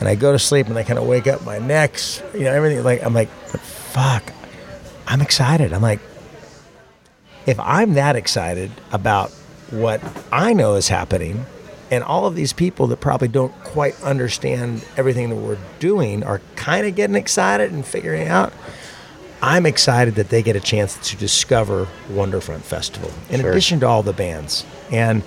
and 0.00 0.08
I 0.08 0.14
go 0.14 0.32
to 0.32 0.38
sleep 0.38 0.66
and 0.66 0.76
I 0.78 0.82
kind 0.82 0.98
of 0.98 1.06
wake 1.06 1.26
up, 1.26 1.44
my 1.44 1.58
neck's, 1.58 2.22
you 2.34 2.40
know, 2.40 2.52
everything. 2.52 2.82
Like 2.84 3.02
I'm 3.04 3.14
like, 3.14 3.28
but 3.52 3.60
fuck, 3.60 4.32
I'm 5.06 5.20
excited. 5.22 5.72
I'm 5.72 5.82
like, 5.82 6.00
if 7.46 7.58
I'm 7.60 7.94
that 7.94 8.16
excited 8.16 8.70
about 8.92 9.30
what 9.70 10.00
I 10.32 10.52
know 10.52 10.74
is 10.74 10.88
happening, 10.88 11.46
and 11.90 12.02
all 12.02 12.26
of 12.26 12.34
these 12.34 12.52
people 12.52 12.88
that 12.88 13.00
probably 13.00 13.28
don't 13.28 13.52
quite 13.62 14.00
understand 14.02 14.84
everything 14.96 15.30
that 15.30 15.36
we're 15.36 15.58
doing 15.78 16.24
are 16.24 16.40
kind 16.56 16.84
of 16.86 16.96
getting 16.96 17.14
excited 17.16 17.72
and 17.72 17.84
figuring 17.86 18.26
out. 18.26 18.52
I'm 19.40 19.66
excited 19.66 20.16
that 20.16 20.30
they 20.30 20.42
get 20.42 20.56
a 20.56 20.60
chance 20.60 20.96
to 21.10 21.16
discover 21.16 21.86
Wonderfront 22.10 22.62
Festival, 22.62 23.12
in 23.30 23.40
Sure. 23.40 23.50
addition 23.52 23.78
to 23.80 23.86
all 23.86 24.02
the 24.02 24.12
bands. 24.12 24.64
And 24.90 25.22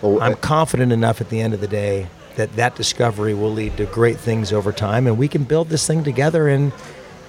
Well, 0.00 0.22
I'm 0.22 0.36
confident 0.36 0.92
enough 0.92 1.20
at 1.20 1.28
the 1.28 1.40
end 1.40 1.52
of 1.54 1.60
the 1.60 1.66
day 1.68 2.06
that 2.38 2.54
that 2.54 2.76
discovery 2.76 3.34
will 3.34 3.52
lead 3.52 3.76
to 3.76 3.84
great 3.86 4.16
things 4.16 4.52
over 4.52 4.72
time, 4.72 5.06
and 5.06 5.18
we 5.18 5.28
can 5.28 5.44
build 5.44 5.68
this 5.68 5.86
thing 5.86 6.02
together, 6.02 6.48
and 6.48 6.72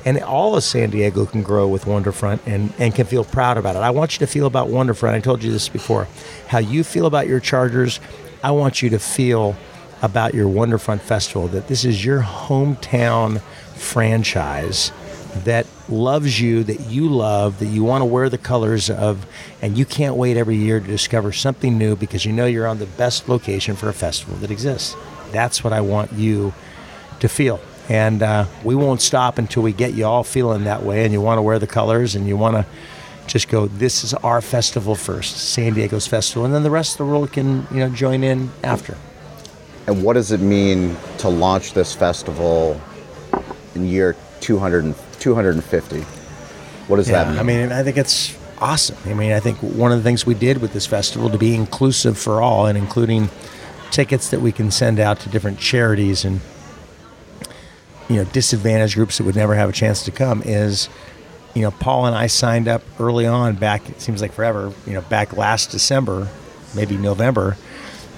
and 0.05 0.21
all 0.21 0.55
of 0.55 0.63
San 0.63 0.91
Diego 0.91 1.25
can 1.25 1.43
grow 1.43 1.67
with 1.67 1.83
Wonderfront 1.85 2.39
and 2.45 2.71
and 2.79 2.95
can 2.95 3.05
feel 3.05 3.25
proud 3.25 3.57
about 3.57 3.75
it. 3.75 3.79
I 3.79 3.89
want 3.89 4.13
you 4.13 4.25
to 4.25 4.31
feel 4.31 4.45
about 4.45 4.69
Wonderfront. 4.69 5.13
I 5.13 5.19
told 5.19 5.43
you 5.43 5.51
this 5.51 5.67
before. 5.67 6.07
How 6.47 6.59
you 6.59 6.83
feel 6.83 7.05
about 7.05 7.27
your 7.27 7.39
Chargers, 7.39 7.99
I 8.43 8.51
want 8.51 8.81
you 8.81 8.89
to 8.91 8.99
feel 8.99 9.57
about 10.01 10.33
your 10.33 10.47
Wonderfront 10.47 11.01
Festival. 11.01 11.47
That 11.49 11.67
this 11.67 11.83
is 11.83 12.05
your 12.05 12.21
hometown 12.21 13.41
franchise 13.75 14.91
that 15.43 15.67
loves 15.87 16.39
you, 16.39 16.63
that 16.63 16.79
you 16.81 17.09
love, 17.09 17.59
that 17.59 17.67
you 17.67 17.83
want 17.83 18.01
to 18.01 18.05
wear 18.05 18.29
the 18.29 18.37
colors 18.37 18.89
of, 18.89 19.25
and 19.61 19.77
you 19.77 19.85
can't 19.85 20.15
wait 20.15 20.37
every 20.37 20.55
year 20.55 20.79
to 20.79 20.87
discover 20.87 21.31
something 21.31 21.77
new 21.77 21.95
because 21.95 22.25
you 22.25 22.33
know 22.33 22.45
you're 22.45 22.67
on 22.67 22.79
the 22.79 22.85
best 22.85 23.29
location 23.29 23.75
for 23.75 23.89
a 23.89 23.93
festival 23.93 24.35
that 24.37 24.51
exists. 24.51 24.95
That's 25.31 25.63
what 25.63 25.73
I 25.73 25.81
want 25.81 26.13
you 26.13 26.53
to 27.19 27.29
feel. 27.29 27.59
And 27.87 28.21
uh, 28.21 28.45
we 28.63 28.75
won't 28.75 29.01
stop 29.01 29.37
until 29.37 29.63
we 29.63 29.73
get 29.73 29.93
you 29.93 30.05
all 30.05 30.23
feeling 30.23 30.65
that 30.65 30.83
way 30.83 31.03
and 31.05 31.13
you 31.13 31.21
want 31.21 31.37
to 31.37 31.41
wear 31.41 31.57
the 31.57 31.67
colors 31.67 32.15
and 32.15 32.27
you 32.27 32.37
want 32.37 32.55
to 32.55 32.65
just 33.27 33.47
go, 33.47 33.67
this 33.67 34.03
is 34.03 34.13
our 34.15 34.41
festival 34.41 34.95
first, 34.95 35.37
San 35.37 35.73
Diego's 35.73 36.07
festival. 36.07 36.45
And 36.45 36.53
then 36.53 36.63
the 36.63 36.71
rest 36.71 36.93
of 36.93 37.05
the 37.05 37.11
world 37.11 37.31
can, 37.31 37.67
you 37.71 37.77
know, 37.77 37.89
join 37.89 38.23
in 38.23 38.51
after. 38.63 38.97
And 39.87 40.03
what 40.03 40.13
does 40.13 40.31
it 40.31 40.39
mean 40.39 40.95
to 41.19 41.29
launch 41.29 41.73
this 41.73 41.95
festival 41.95 42.79
in 43.75 43.87
year 43.87 44.15
200 44.41 44.83
and, 44.85 44.95
250? 45.19 46.01
What 46.87 46.97
does 46.97 47.07
that 47.07 47.27
mean? 47.29 47.39
I 47.39 47.43
mean, 47.43 47.71
I 47.71 47.83
think 47.83 47.97
it's 47.97 48.37
awesome. 48.59 48.97
I 49.05 49.13
mean, 49.13 49.31
I 49.31 49.39
think 49.39 49.57
one 49.59 49.91
of 49.91 49.97
the 49.97 50.03
things 50.03 50.25
we 50.25 50.33
did 50.33 50.61
with 50.61 50.73
this 50.73 50.85
festival 50.85 51.29
to 51.29 51.37
be 51.37 51.53
inclusive 51.55 52.17
for 52.17 52.41
all 52.41 52.65
and 52.65 52.77
including 52.77 53.29
tickets 53.91 54.29
that 54.29 54.41
we 54.41 54.51
can 54.51 54.71
send 54.71 54.99
out 54.99 55.19
to 55.21 55.29
different 55.29 55.59
charities 55.59 56.23
and 56.25 56.41
you 58.07 58.17
know 58.17 58.23
disadvantaged 58.25 58.95
groups 58.95 59.17
that 59.17 59.23
would 59.23 59.35
never 59.35 59.55
have 59.55 59.69
a 59.69 59.73
chance 59.73 60.03
to 60.03 60.11
come 60.11 60.41
is 60.43 60.89
you 61.53 61.61
know 61.61 61.71
Paul 61.71 62.05
and 62.05 62.15
I 62.15 62.27
signed 62.27 62.67
up 62.67 62.83
early 62.99 63.25
on 63.25 63.55
back 63.55 63.89
it 63.89 64.01
seems 64.01 64.21
like 64.21 64.31
forever 64.31 64.73
you 64.85 64.93
know 64.93 65.01
back 65.01 65.35
last 65.35 65.71
December 65.71 66.27
maybe 66.75 66.97
November 66.97 67.57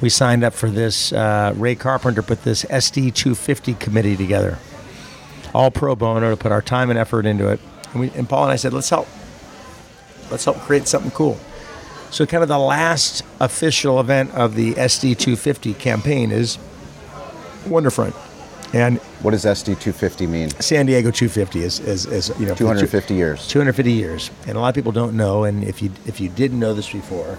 we 0.02 0.10
signed 0.10 0.44
up 0.44 0.54
for 0.54 0.70
this 0.70 1.14
uh, 1.14 1.54
Ray 1.56 1.76
Carpenter 1.76 2.22
put 2.22 2.44
this 2.44 2.66
SD 2.66 3.14
250 3.14 3.76
committee 3.76 4.18
together 4.18 4.58
all 5.54 5.72
pro 5.72 5.96
bono 5.96 6.30
to 6.30 6.38
put 6.38 6.52
our 6.52 6.62
time 6.62 6.90
and 6.90 6.98
effort 6.98 7.26
into 7.26 7.48
it. 7.50 7.60
And, 7.92 8.00
we, 8.00 8.10
and 8.12 8.28
Paul 8.28 8.44
and 8.44 8.52
I 8.52 8.56
said, 8.56 8.74
let's 8.74 8.90
help. 8.90 9.08
Let's 10.30 10.46
help 10.46 10.58
create 10.60 10.88
something 10.88 11.12
cool. 11.12 11.38
So, 12.10 12.26
kind 12.26 12.44
of 12.44 12.50
the 12.50 12.60
last 12.60 13.24
official 13.40 14.00
event 14.00 14.32
of 14.32 14.56
the 14.56 14.74
SD 14.74 15.18
250 15.18 15.74
campaign 15.76 16.32
is 16.32 16.58
Wonderfront. 17.66 18.16
And 18.74 19.00
What 19.22 19.32
does 19.32 19.44
SD 19.44 19.66
250 19.80 20.28
mean? 20.28 20.50
San 20.62 20.86
Diego 20.86 21.12
250 21.12 21.60
is, 21.62 21.80
is, 21.82 22.06
is 22.06 22.30
you 22.40 22.46
know 22.46 22.56
250 22.56 23.14
years. 23.14 23.48
250 23.48 23.92
years, 23.92 24.32
and 24.48 24.58
a 24.58 24.60
lot 24.62 24.70
of 24.70 24.76
people 24.76 24.94
don't 24.94 25.16
know. 25.16 25.44
And 25.44 25.64
if 25.64 25.82
you 25.82 25.92
if 26.06 26.22
you 26.22 26.30
didn't 26.30 26.60
know 26.60 26.74
this 26.74 26.90
before, 26.90 27.38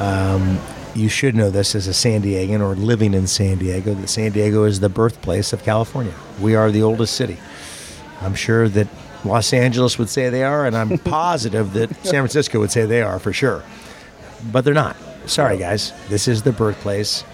um, 0.00 0.58
you 0.94 1.08
should 1.08 1.34
know 1.34 1.50
this 1.50 1.74
as 1.74 1.86
a 1.86 1.94
San 1.94 2.22
Diegan 2.22 2.60
or 2.60 2.74
living 2.74 3.14
in 3.14 3.26
San 3.26 3.58
Diego. 3.58 3.94
That 3.94 4.08
San 4.08 4.32
Diego 4.32 4.64
is 4.64 4.80
the 4.80 4.88
birthplace 4.88 5.52
of 5.52 5.62
California. 5.62 6.14
We 6.40 6.54
are 6.54 6.70
the 6.70 6.82
oldest 6.82 7.14
city. 7.14 7.38
I'm 8.20 8.34
sure 8.34 8.68
that 8.68 8.88
Los 9.24 9.52
Angeles 9.52 9.98
would 9.98 10.08
say 10.08 10.28
they 10.28 10.44
are, 10.44 10.66
and 10.66 10.76
I'm 10.76 10.98
positive 11.04 11.72
that 11.74 11.90
San 12.04 12.20
Francisco 12.20 12.58
would 12.60 12.70
say 12.70 12.86
they 12.86 13.02
are 13.02 13.18
for 13.18 13.32
sure. 13.32 13.62
But 14.50 14.64
they're 14.64 14.74
not. 14.74 14.96
Sorry, 15.26 15.56
guys. 15.56 15.92
This 16.08 16.28
is 16.28 16.42
the 16.42 16.52
birthplace 16.52 17.24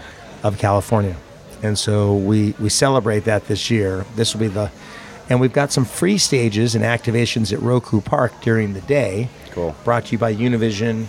of 0.42 0.58
California, 0.58 1.16
and 1.62 1.78
so 1.78 2.14
we 2.14 2.54
we 2.60 2.68
celebrate 2.68 3.24
that 3.24 3.46
this 3.46 3.70
year. 3.70 4.04
This 4.14 4.34
will 4.34 4.40
be 4.40 4.48
the, 4.48 4.70
and 5.30 5.40
we've 5.40 5.54
got 5.54 5.72
some 5.72 5.86
free 5.86 6.18
stages 6.18 6.74
and 6.74 6.84
activations 6.84 7.52
at 7.52 7.60
Ruocco 7.60 8.04
Park 8.04 8.32
during 8.42 8.74
the 8.74 8.82
day. 8.82 9.30
Cool. 9.52 9.74
Brought 9.84 10.06
to 10.06 10.12
you 10.12 10.18
by 10.18 10.34
Univision 10.34 11.06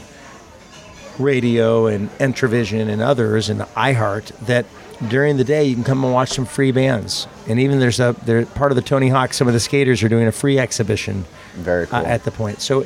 Radio 1.20 1.88
and 1.88 2.10
Entravision 2.20 2.90
and 2.90 3.02
others 3.02 3.50
and 3.50 3.62
iHeart 3.62 4.28
that 4.46 4.66
during 5.08 5.38
the 5.38 5.44
day 5.44 5.64
you 5.64 5.76
can 5.76 5.84
come 5.84 6.04
and 6.04 6.14
watch 6.14 6.30
some 6.30 6.46
free 6.46 6.72
bands. 6.72 7.28
And 7.48 7.60
even 7.60 7.80
there's 7.80 8.00
a 8.00 8.16
they're 8.26 8.46
part 8.46 8.72
of 8.72 8.76
the 8.76 8.82
Tony 8.82 9.10
Hawk. 9.10 9.34
Some 9.34 9.48
of 9.48 9.54
the 9.54 9.60
skaters 9.60 10.04
are 10.04 10.10
doing 10.10 10.28
a 10.28 10.32
free 10.32 10.60
exhibition 10.60 11.26
Very 11.56 11.88
cool. 11.88 12.00
uh, 12.00 12.04
at 12.04 12.24
the 12.24 12.32
point. 12.32 12.62
So 12.62 12.86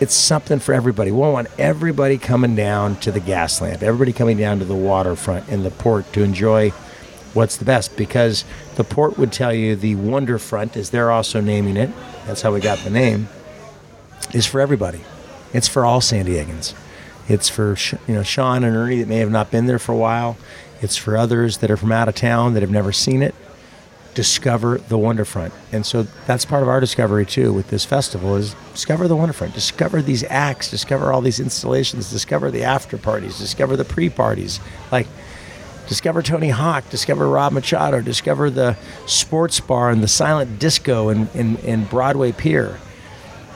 it's 0.00 0.14
something 0.14 0.58
for 0.60 0.72
everybody. 0.72 1.10
We 1.10 1.18
want 1.18 1.48
everybody 1.58 2.16
coming 2.16 2.56
down 2.56 2.96
to 3.00 3.12
the 3.12 3.20
Gaslamp, 3.20 3.82
everybody 3.82 4.12
coming 4.12 4.38
down 4.38 4.58
to 4.60 4.64
the 4.64 4.74
waterfront 4.74 5.48
and 5.48 5.64
the 5.64 5.70
port 5.70 6.10
to 6.14 6.22
enjoy 6.22 6.70
what's 7.34 7.56
the 7.58 7.64
best 7.64 7.96
because 7.96 8.44
the 8.76 8.84
port 8.84 9.18
would 9.18 9.32
tell 9.32 9.52
you 9.52 9.76
the 9.76 9.94
Wonderfront, 9.96 10.76
as 10.76 10.90
they're 10.90 11.10
also 11.10 11.40
naming 11.40 11.76
it, 11.76 11.90
that's 12.26 12.42
how 12.42 12.52
we 12.52 12.60
got 12.60 12.78
the 12.78 12.90
name, 12.90 13.28
is 14.32 14.46
for 14.46 14.60
everybody. 14.60 15.02
It's 15.52 15.68
for 15.68 15.84
all 15.84 16.00
San 16.00 16.26
Diegans. 16.26 16.74
It's 17.30 17.48
for 17.48 17.76
you 18.08 18.14
know 18.14 18.24
Shawn 18.24 18.64
and 18.64 18.76
Ernie 18.76 18.98
that 18.98 19.08
may 19.08 19.18
have 19.18 19.30
not 19.30 19.52
been 19.52 19.66
there 19.66 19.78
for 19.78 19.92
a 19.92 19.96
while. 19.96 20.36
It's 20.82 20.96
for 20.96 21.16
others 21.16 21.58
that 21.58 21.70
are 21.70 21.76
from 21.76 21.92
out 21.92 22.08
of 22.08 22.16
town 22.16 22.54
that 22.54 22.60
have 22.60 22.70
never 22.70 22.92
seen 22.92 23.22
it 23.22 23.34
discover 24.14 24.78
the 24.78 24.98
Wonderfront. 24.98 25.52
And 25.70 25.86
so 25.86 26.02
that's 26.26 26.44
part 26.44 26.64
of 26.64 26.68
our 26.68 26.80
discovery 26.80 27.24
too 27.24 27.52
with 27.52 27.68
this 27.68 27.84
festival 27.84 28.34
is 28.34 28.56
discover 28.72 29.06
the 29.06 29.14
Wonderfront, 29.14 29.54
discover 29.54 30.02
these 30.02 30.24
acts, 30.24 30.68
discover 30.68 31.12
all 31.12 31.20
these 31.20 31.38
installations, 31.38 32.10
discover 32.10 32.50
the 32.50 32.64
after 32.64 32.98
parties, 32.98 33.38
discover 33.38 33.76
the 33.76 33.84
pre-parties. 33.84 34.58
Like 34.90 35.06
discover 35.86 36.22
Tony 36.22 36.48
Hawk, 36.48 36.90
discover 36.90 37.28
Rob 37.28 37.52
Machado, 37.52 38.00
discover 38.00 38.50
the 38.50 38.76
sports 39.06 39.60
bar 39.60 39.90
and 39.90 40.02
the 40.02 40.08
silent 40.08 40.58
disco 40.58 41.10
in, 41.10 41.28
in, 41.34 41.56
in 41.58 41.84
Broadway 41.84 42.32
Pier. 42.32 42.80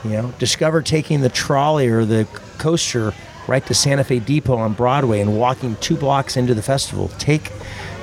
You 0.05 0.11
know, 0.11 0.35
discover 0.39 0.81
taking 0.81 1.23
the 1.23 1.29
trolley 1.29 1.89
or 1.89 2.05
the 2.05 2.29
coaster 2.59 3.13
right 3.47 3.65
to 3.67 3.75
Santa 3.75 4.05
Fe 4.05 4.19
Depot 4.19 4.57
on 4.57 4.73
Broadway 4.75 5.21
and 5.21 5.39
walking 5.39 5.77
two 5.77 5.97
blocks 5.97 6.37
into 6.37 6.55
the 6.55 6.63
festival. 6.63 7.09
Take 7.19 7.53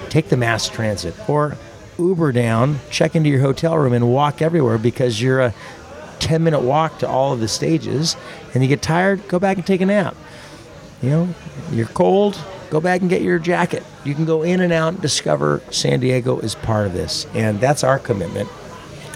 take 0.09 0.29
the 0.29 0.37
mass 0.37 0.67
transit 0.67 1.15
or 1.29 1.57
Uber 1.97 2.31
down, 2.31 2.79
check 2.89 3.15
into 3.15 3.29
your 3.29 3.41
hotel 3.41 3.77
room 3.77 3.93
and 3.93 4.11
walk 4.11 4.41
everywhere 4.41 4.77
because 4.77 5.21
you're 5.21 5.39
a 5.39 5.53
10 6.19 6.43
minute 6.43 6.61
walk 6.61 6.99
to 6.99 7.07
all 7.07 7.33
of 7.33 7.39
the 7.39 7.47
stages 7.47 8.15
and 8.53 8.63
you 8.63 8.69
get 8.69 8.81
tired, 8.81 9.27
go 9.27 9.39
back 9.39 9.57
and 9.57 9.65
take 9.65 9.81
a 9.81 9.85
nap. 9.85 10.15
You 11.01 11.09
know, 11.09 11.35
you're 11.71 11.87
cold, 11.87 12.39
go 12.69 12.79
back 12.79 13.01
and 13.01 13.09
get 13.09 13.21
your 13.21 13.39
jacket. 13.39 13.83
You 14.03 14.13
can 14.13 14.25
go 14.25 14.43
in 14.43 14.61
and 14.61 14.71
out 14.71 14.93
and 14.93 15.01
discover 15.01 15.61
San 15.71 15.99
Diego 15.99 16.39
is 16.39 16.55
part 16.55 16.85
of 16.87 16.93
this. 16.93 17.25
And 17.33 17.59
that's 17.59 17.83
our 17.83 17.97
commitment. 17.97 18.49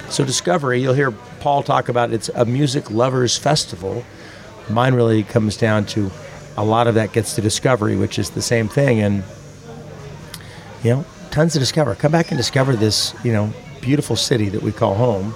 So 0.10 0.24
Discovery, 0.24 0.82
you'll 0.82 0.94
hear 0.94 1.12
Paul 1.40 1.64
talk 1.64 1.90
about 1.90 2.12
it's 2.12 2.30
a 2.30 2.46
music 2.46 2.90
lovers 2.90 3.38
festival. 3.38 4.04
Mine 4.70 4.94
really 4.94 5.24
comes 5.24 5.58
down 5.58 5.86
to 5.88 6.10
a 6.58 6.64
lot 6.64 6.88
of 6.88 6.96
that 6.96 7.12
gets 7.14 7.36
to 7.36 7.42
Discovery, 7.42 7.96
which 7.96 8.18
is 8.18 8.32
the 8.32 8.42
same 8.42 8.68
thing. 8.68 9.00
And 9.02 9.24
you 10.84 10.92
know, 10.92 11.06
tons 11.32 11.54
to 11.54 11.60
discover. 11.60 11.96
Come 11.96 12.12
back 12.12 12.30
and 12.30 12.38
discover 12.38 12.76
this, 12.76 13.16
you 13.24 13.34
know, 13.34 13.52
beautiful 13.82 14.16
city 14.16 14.50
that 14.50 14.62
we 14.62 14.72
call 14.72 14.96
home. 14.96 15.34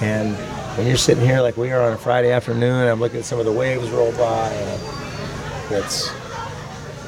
And 0.00 0.34
when 0.76 0.86
you're 0.86 0.96
sitting 0.96 1.24
here 1.24 1.40
like 1.40 1.56
we 1.56 1.70
are 1.72 1.80
on 1.80 1.92
a 1.92 1.98
Friday 1.98 2.30
afternoon, 2.32 2.88
I'm 2.88 3.00
looking 3.00 3.18
at 3.18 3.24
some 3.24 3.38
of 3.38 3.44
the 3.46 3.52
waves 3.52 3.88
roll 3.90 4.12
by, 4.12 4.50
and 4.50 5.74
it's 5.74 6.10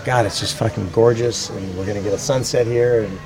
God, 0.04 0.26
it's 0.26 0.40
just 0.40 0.56
fucking 0.56 0.90
gorgeous. 0.90 1.50
And 1.50 1.78
we're 1.78 1.86
gonna 1.86 2.02
get 2.02 2.12
a 2.12 2.18
sunset 2.18 2.66
here 2.66 3.04
and 3.04 3.18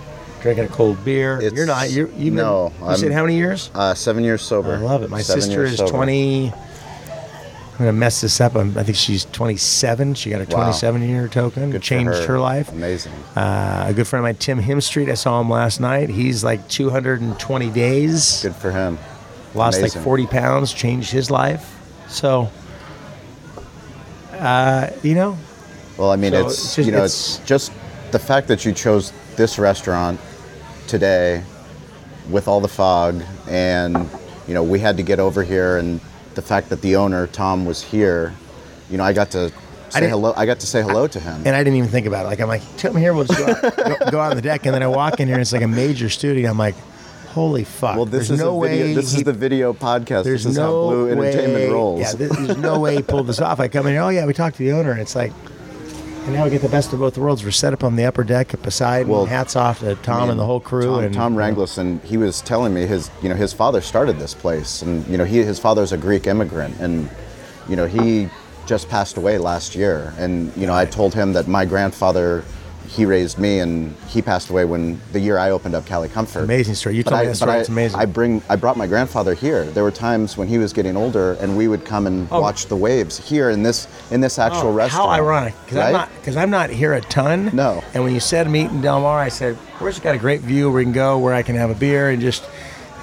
drinking 0.42 0.64
a 0.64 0.68
cold 0.68 1.02
beer. 1.04 1.38
It's- 1.38 1.52
you're 1.52 1.66
not. 1.66 1.90
You're, 1.90 2.08
you've 2.10 2.34
no, 2.34 2.72
Been, 2.80 2.90
you 2.90 2.96
said 2.96 3.12
how 3.12 3.22
many 3.22 3.36
years? 3.36 3.70
Uh, 3.74 3.94
seven 3.94 4.24
years 4.24 4.42
sober. 4.42 4.74
I 4.74 4.78
love 4.78 5.02
it. 5.02 5.10
My 5.10 5.22
Seven 5.22 5.42
sister 5.42 5.64
is 5.64 5.76
sober. 5.78 5.92
20. 5.92 6.52
I'm 7.82 7.88
gonna 7.88 7.98
mess 7.98 8.20
this 8.20 8.40
up. 8.40 8.54
I'm, 8.54 8.78
I 8.78 8.84
think 8.84 8.96
she's 8.96 9.24
27. 9.24 10.14
She 10.14 10.30
got 10.30 10.36
a 10.40 10.44
Wow. 10.44 10.62
27 10.66 11.02
year 11.02 11.26
token. 11.26 11.72
Good 11.72 11.82
changed 11.82 12.24
her. 12.26 12.38
life. 12.38 12.70
Amazing. 12.70 13.10
Uh, 13.34 13.86
a 13.88 13.92
good 13.92 14.06
friend 14.06 14.20
of 14.20 14.28
mine, 14.28 14.36
Tim 14.36 14.62
Himstreet. 14.62 15.10
I 15.10 15.14
saw 15.14 15.40
him 15.40 15.50
last 15.50 15.80
night. 15.80 16.08
He's 16.08 16.44
like 16.44 16.68
220 16.68 17.70
days. 17.70 18.40
Good 18.42 18.54
for 18.54 18.70
him. 18.70 18.98
Lost 19.56 19.78
Amazing. 19.80 19.98
like 19.98 20.04
40 20.04 20.26
pounds. 20.28 20.72
Changed 20.72 21.10
his 21.10 21.28
life. 21.28 21.76
So, 22.06 22.50
uh, 24.38 24.90
you 25.02 25.14
know, 25.16 25.36
Well, 25.98 26.10
I 26.12 26.16
mean, 26.16 26.32
So 26.32 26.46
it's, 26.46 26.54
it's 26.54 26.76
just- 26.76 26.86
you 26.86 26.92
know, 26.92 26.98
it's- 26.98 27.38
it's 27.38 27.48
just 27.48 27.72
the 28.12 28.18
fact 28.20 28.46
that 28.48 28.64
you 28.64 28.72
chose 28.72 29.12
this 29.36 29.58
restaurant 29.58 30.20
today 30.86 31.42
with 32.30 32.46
all 32.46 32.60
the 32.60 32.68
fog, 32.68 33.22
and 33.48 34.08
you 34.46 34.54
know, 34.54 34.62
we 34.62 34.78
had 34.78 34.96
to 34.98 35.02
get 35.02 35.18
over 35.20 35.42
here, 35.42 35.76
and 35.78 36.00
the 36.34 36.42
fact 36.42 36.68
that 36.70 36.80
the 36.82 36.96
owner 36.96 37.26
Tom 37.28 37.64
was 37.64 37.82
here, 37.82 38.34
you 38.90 38.96
know, 38.98 39.04
I 39.04 39.12
got 39.12 39.30
to 39.32 39.48
say 39.90 40.00
didn't- 40.00 40.10
hello. 40.10 40.34
I 40.36 40.46
got 40.46 40.60
to 40.60 40.66
say 40.66 40.82
hello 40.82 41.06
to 41.06 41.20
him. 41.20 41.42
and 41.44 41.54
I 41.56 41.62
didn't 41.64 41.76
even 41.76 41.90
think 41.90 42.06
about 42.06 42.24
it. 42.24 42.28
Like 42.28 42.40
I'm 42.40 42.48
like, 42.48 42.62
come 42.78 42.96
here, 42.96 43.12
we'll 43.14 43.24
just 43.24 43.38
go 43.38 43.46
out, 43.52 43.76
go, 43.76 44.10
go 44.10 44.20
out 44.20 44.30
on 44.30 44.36
the 44.36 44.42
deck, 44.42 44.64
and 44.66 44.74
then 44.74 44.82
I 44.82 44.86
walk 44.88 45.20
in 45.20 45.28
here, 45.28 45.34
and 45.36 45.42
it's 45.42 45.52
like 45.52 45.62
a 45.62 45.68
major 45.68 46.08
studio. 46.08 46.50
I'm 46.50 46.58
like, 46.58 46.74
holy 47.28 47.64
fuck! 47.64 47.96
well, 47.96 48.04
this 48.04 48.28
There's 48.28 48.32
is 48.32 48.40
no 48.40 48.56
way 48.56 48.92
This 48.94 49.12
he- 49.12 49.18
is 49.18 49.24
the 49.24 49.32
video 49.32 49.72
podcast. 49.72 50.24
There's 50.24 50.44
this 50.44 50.52
is 50.52 50.56
no 50.58 50.64
how 50.64 50.90
Blue 50.90 51.10
Entertainment 51.10 51.54
way, 51.54 51.68
rolls. 51.70 52.00
Yeah, 52.00 52.12
th- 52.12 52.30
there's 52.30 52.56
no 52.58 52.78
way 52.80 52.96
he 52.96 53.02
pulled 53.02 53.26
this 53.26 53.40
off. 53.40 53.60
I 53.60 53.68
come 53.68 53.86
in, 53.86 53.92
here, 53.94 54.02
oh 54.02 54.08
yeah, 54.10 54.26
we 54.26 54.32
talked 54.34 54.56
to 54.56 54.62
the 54.64 54.72
owner, 54.72 54.90
and 54.92 55.00
it's 55.00 55.14
like, 55.16 55.32
and 56.24 56.34
now 56.34 56.44
we 56.44 56.50
get 56.50 56.62
the 56.62 56.68
best 56.68 56.92
of 56.92 57.00
both 57.00 57.18
worlds. 57.18 57.44
We're 57.44 57.50
set 57.50 57.72
up 57.72 57.82
on 57.82 57.96
the 57.96 58.04
upper 58.04 58.22
deck 58.22 58.54
at 58.54 58.62
Poseidon. 58.62 59.08
Well, 59.08 59.24
hats 59.24 59.56
off 59.56 59.80
to 59.80 59.96
Tom 59.96 60.30
and 60.30 60.38
the 60.38 60.46
whole 60.46 60.60
crew. 60.60 60.86
Tom, 60.86 61.04
and 61.04 61.14
Tom 61.14 61.34
Ranglis, 61.34 61.78
and 61.78 62.00
he 62.02 62.16
was 62.16 62.40
telling 62.40 62.72
me 62.72 62.86
his, 62.86 63.10
you 63.22 63.28
know, 63.28 63.34
his 63.34 63.52
father 63.52 63.80
started 63.80 64.18
this 64.18 64.32
place, 64.32 64.82
and 64.82 65.06
you 65.08 65.18
know, 65.18 65.24
he 65.24 65.38
his 65.38 65.58
father's 65.58 65.90
a 65.92 65.98
Greek 65.98 66.26
immigrant, 66.26 66.78
and 66.78 67.10
you 67.68 67.74
know, 67.74 67.86
he 67.86 68.28
just 68.66 68.88
passed 68.88 69.16
away 69.16 69.38
last 69.38 69.74
year, 69.74 70.14
and 70.16 70.56
you 70.56 70.66
know, 70.66 70.74
I 70.74 70.84
told 70.84 71.12
him 71.12 71.32
that 71.32 71.48
my 71.48 71.64
grandfather, 71.64 72.44
he 72.88 73.04
raised 73.04 73.38
me, 73.38 73.60
and 73.60 73.94
he 74.08 74.20
passed 74.22 74.50
away 74.50 74.64
when 74.64 75.00
the 75.12 75.20
year 75.20 75.38
I 75.38 75.50
opened 75.50 75.74
up 75.74 75.86
Cali 75.86 76.08
Comfort. 76.08 76.40
Amazing 76.44 76.74
story. 76.74 76.96
You 76.96 77.04
But 77.04 77.10
told 77.10 77.20
me 77.22 77.26
I- 77.26 77.28
that 77.30 77.36
story. 77.36 77.52
I- 77.52 77.58
It's 77.58 77.68
amazing. 77.68 77.98
I 78.00 78.04
bring, 78.06 78.42
I 78.48 78.56
brought 78.56 78.76
my 78.76 78.86
grandfather 78.86 79.34
here. 79.34 79.64
There 79.64 79.82
were 79.84 79.90
times 79.90 80.36
when 80.36 80.48
he 80.48 80.58
was 80.58 80.72
getting 80.72 80.96
older, 80.96 81.36
and 81.40 81.56
we 81.56 81.68
would 81.68 81.84
come 81.84 82.06
and 82.06 82.28
Oh. 82.30 82.40
watch 82.40 82.66
the 82.66 82.76
waves 82.76 83.18
here 83.18 83.50
in 83.50 83.62
this 83.62 83.86
in 84.10 84.20
this 84.20 84.38
oh, 84.38 84.42
actual 84.42 84.68
Oh, 84.68 84.72
restaurant. 84.72 85.08
How 85.10 85.14
ironic, 85.14 85.54
because 85.64 85.78
right? 85.78 85.86
I'm 85.86 85.92
not 85.92 86.08
because 86.20 86.36
I'm 86.36 86.50
not 86.50 86.70
here 86.70 86.92
a 86.94 87.00
ton. 87.00 87.50
No. 87.52 87.82
And 87.94 88.04
when 88.04 88.14
you 88.14 88.20
said 88.20 88.48
meet 88.50 88.70
in 88.70 88.80
Del 88.80 89.00
Mar, 89.00 89.18
I 89.18 89.28
said, 89.28 89.56
"Where's 89.78 89.98
got 89.98 90.14
a 90.14 90.18
great 90.18 90.40
view 90.42 90.68
where 90.70 90.78
we 90.78 90.84
can 90.84 90.92
go, 90.92 91.18
where 91.18 91.34
I 91.34 91.42
can 91.42 91.56
have 91.56 91.70
a 91.70 91.74
beer 91.74 92.10
and 92.10 92.20
just 92.20 92.42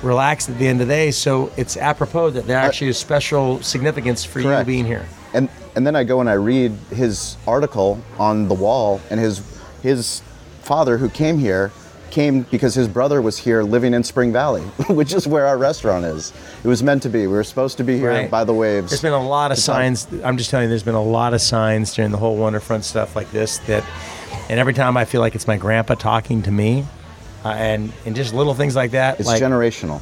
relax 0.01 0.49
at 0.49 0.57
the 0.59 0.67
end 0.67 0.82
of 0.82 0.88
the 0.88 0.93
day." 0.93 1.11
So 1.11 1.51
it's 1.57 1.77
apropos 1.77 2.32
that 2.32 2.47
there 2.47 2.59
uh, 2.59 2.65
actually 2.65 2.89
is 2.89 2.97
special 2.97 3.61
significance 3.61 4.23
for 4.23 4.39
you 4.39 4.63
being 4.63 4.86
here. 4.86 5.05
And 5.34 5.49
and 5.75 5.86
then 5.86 5.95
I 5.95 6.03
go 6.03 6.19
and 6.19 6.30
I 6.30 6.34
read 6.34 6.71
his 6.93 7.38
article 7.47 7.99
on 8.17 8.47
the 8.47 8.55
wall, 8.55 8.99
and 9.09 9.19
his 9.19 9.41
his 9.82 10.21
father, 10.61 10.97
who 10.97 11.09
came 11.09 11.38
here, 11.39 11.71
came 12.11 12.41
because 12.43 12.73
his 12.73 12.88
brother 12.88 13.21
was 13.21 13.38
here 13.38 13.61
living 13.61 13.93
in 13.93 14.03
Spring 14.03 14.34
Valley, 14.34 14.61
which 14.89 15.13
is 15.13 15.27
where 15.27 15.45
our 15.45 15.57
restaurant 15.57 16.05
is. 16.05 16.34
It 16.63 16.67
was 16.67 16.82
meant 16.82 17.03
to 17.03 17.09
be. 17.09 17.21
We 17.21 17.34
were 17.34 17.43
supposed 17.43 17.77
to 17.77 17.84
be 17.84 17.97
here 17.99 18.09
Right. 18.09 18.32
by 18.32 18.43
the 18.43 18.53
waves. 18.53 18.89
There's 18.89 19.01
been 19.01 19.13
a 19.13 19.27
lot 19.27 19.51
of 19.51 19.57
signs. 19.59 20.07
I'm 20.23 20.38
just 20.38 20.49
telling 20.49 20.63
you, 20.65 20.69
there's 20.69 20.84
been 20.84 20.95
a 20.95 21.03
lot 21.03 21.34
of 21.34 21.41
signs 21.41 21.93
during 21.93 22.11
the 22.11 22.17
whole 22.17 22.38
Wonderfront 22.38 22.84
stuff 22.84 23.15
like 23.15 23.30
this 23.32 23.59
that, 23.67 23.84
and 24.49 24.59
every 24.59 24.73
time 24.73 24.97
I 24.97 25.05
feel 25.05 25.21
like 25.21 25.36
it's 25.36 25.47
my 25.47 25.57
grandpa 25.57 25.93
talking 25.95 26.41
to 26.43 26.51
me, 26.51 26.84
uh, 27.45 27.49
and 27.49 27.91
and 28.05 28.15
just 28.15 28.34
little 28.34 28.55
things 28.55 28.75
like 28.75 28.91
that. 28.91 29.19
It's 29.19 29.27
like, 29.27 29.41
generational. 29.41 30.01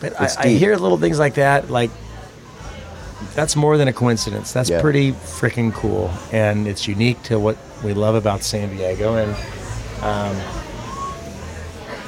But 0.00 0.20
I, 0.20 0.24
it's 0.26 0.36
I 0.36 0.42
deep. 0.44 0.58
hear 0.60 0.76
little 0.76 0.96
things 0.98 1.18
like 1.18 1.34
that, 1.34 1.70
like 1.70 1.90
that's 3.34 3.56
more 3.56 3.76
than 3.76 3.88
a 3.88 3.92
coincidence. 3.92 4.52
That's 4.52 4.70
Yeah. 4.70 4.80
pretty 4.80 5.12
freaking 5.12 5.72
cool, 5.72 6.10
and 6.32 6.66
it's 6.66 6.86
unique 6.88 7.22
to 7.24 7.38
what 7.38 7.56
we 7.84 7.92
love 7.94 8.14
about 8.14 8.42
San 8.42 8.74
Diego, 8.76 9.14
and 9.16 9.34
um, 10.02 10.36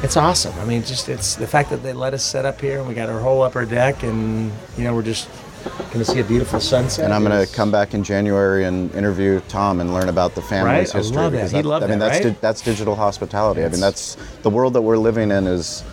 it's 0.03 0.17
awesome. 0.17 0.55
I 0.61 0.65
mean, 0.65 0.83
just 0.83 1.09
it's 1.09 1.35
the 1.35 1.47
fact 1.47 1.71
that 1.71 1.83
they 1.83 1.93
let 1.93 2.15
us 2.15 2.25
set 2.25 2.45
up 2.45 2.61
here, 2.61 2.79
and 2.79 2.89
we 2.89 2.95
got 2.95 3.09
our 3.09 3.21
whole 3.21 3.43
upper 3.43 3.65
deck, 3.67 4.03
and 4.03 4.51
you 4.77 4.85
know 4.85 4.95
we're 4.95 5.03
just 5.03 5.29
Going 5.93 6.03
to 6.03 6.11
see 6.11 6.21
a 6.21 6.25
beautiful 6.25 6.59
sunset. 6.59 7.05
And 7.05 7.13
I'm 7.13 7.23
going 7.23 7.47
to 7.47 7.53
come 7.53 7.71
back 7.71 7.93
in 7.93 8.03
January 8.03 8.65
and 8.65 8.91
interview 8.95 9.43
Tom 9.49 9.81
and 9.81 9.93
learn 9.93 10.09
about 10.09 10.35
the 10.35 10.41
family's 10.41 10.95
Right? 10.95 10.95
I 10.95 10.99
history. 10.99 11.17
love 11.17 11.33
that. 11.33 11.37
because 11.39 11.51
He'd 11.51 11.67
love 11.67 11.83
I 11.83 11.87
mean, 11.89 11.99
that, 11.99 12.13
that's 12.13 12.25
right? 12.25 12.33
di- 12.33 12.39
that's 12.41 12.61
digital 12.63 12.95
hospitality. 12.95 13.63
I 13.63 13.69
mean, 13.69 13.81
that's 13.81 14.17
the 14.41 14.49
world 14.49 14.73
that 14.73 14.81
we're 14.81 14.97
living 14.97 15.31
in 15.31 15.47
is 15.47 15.85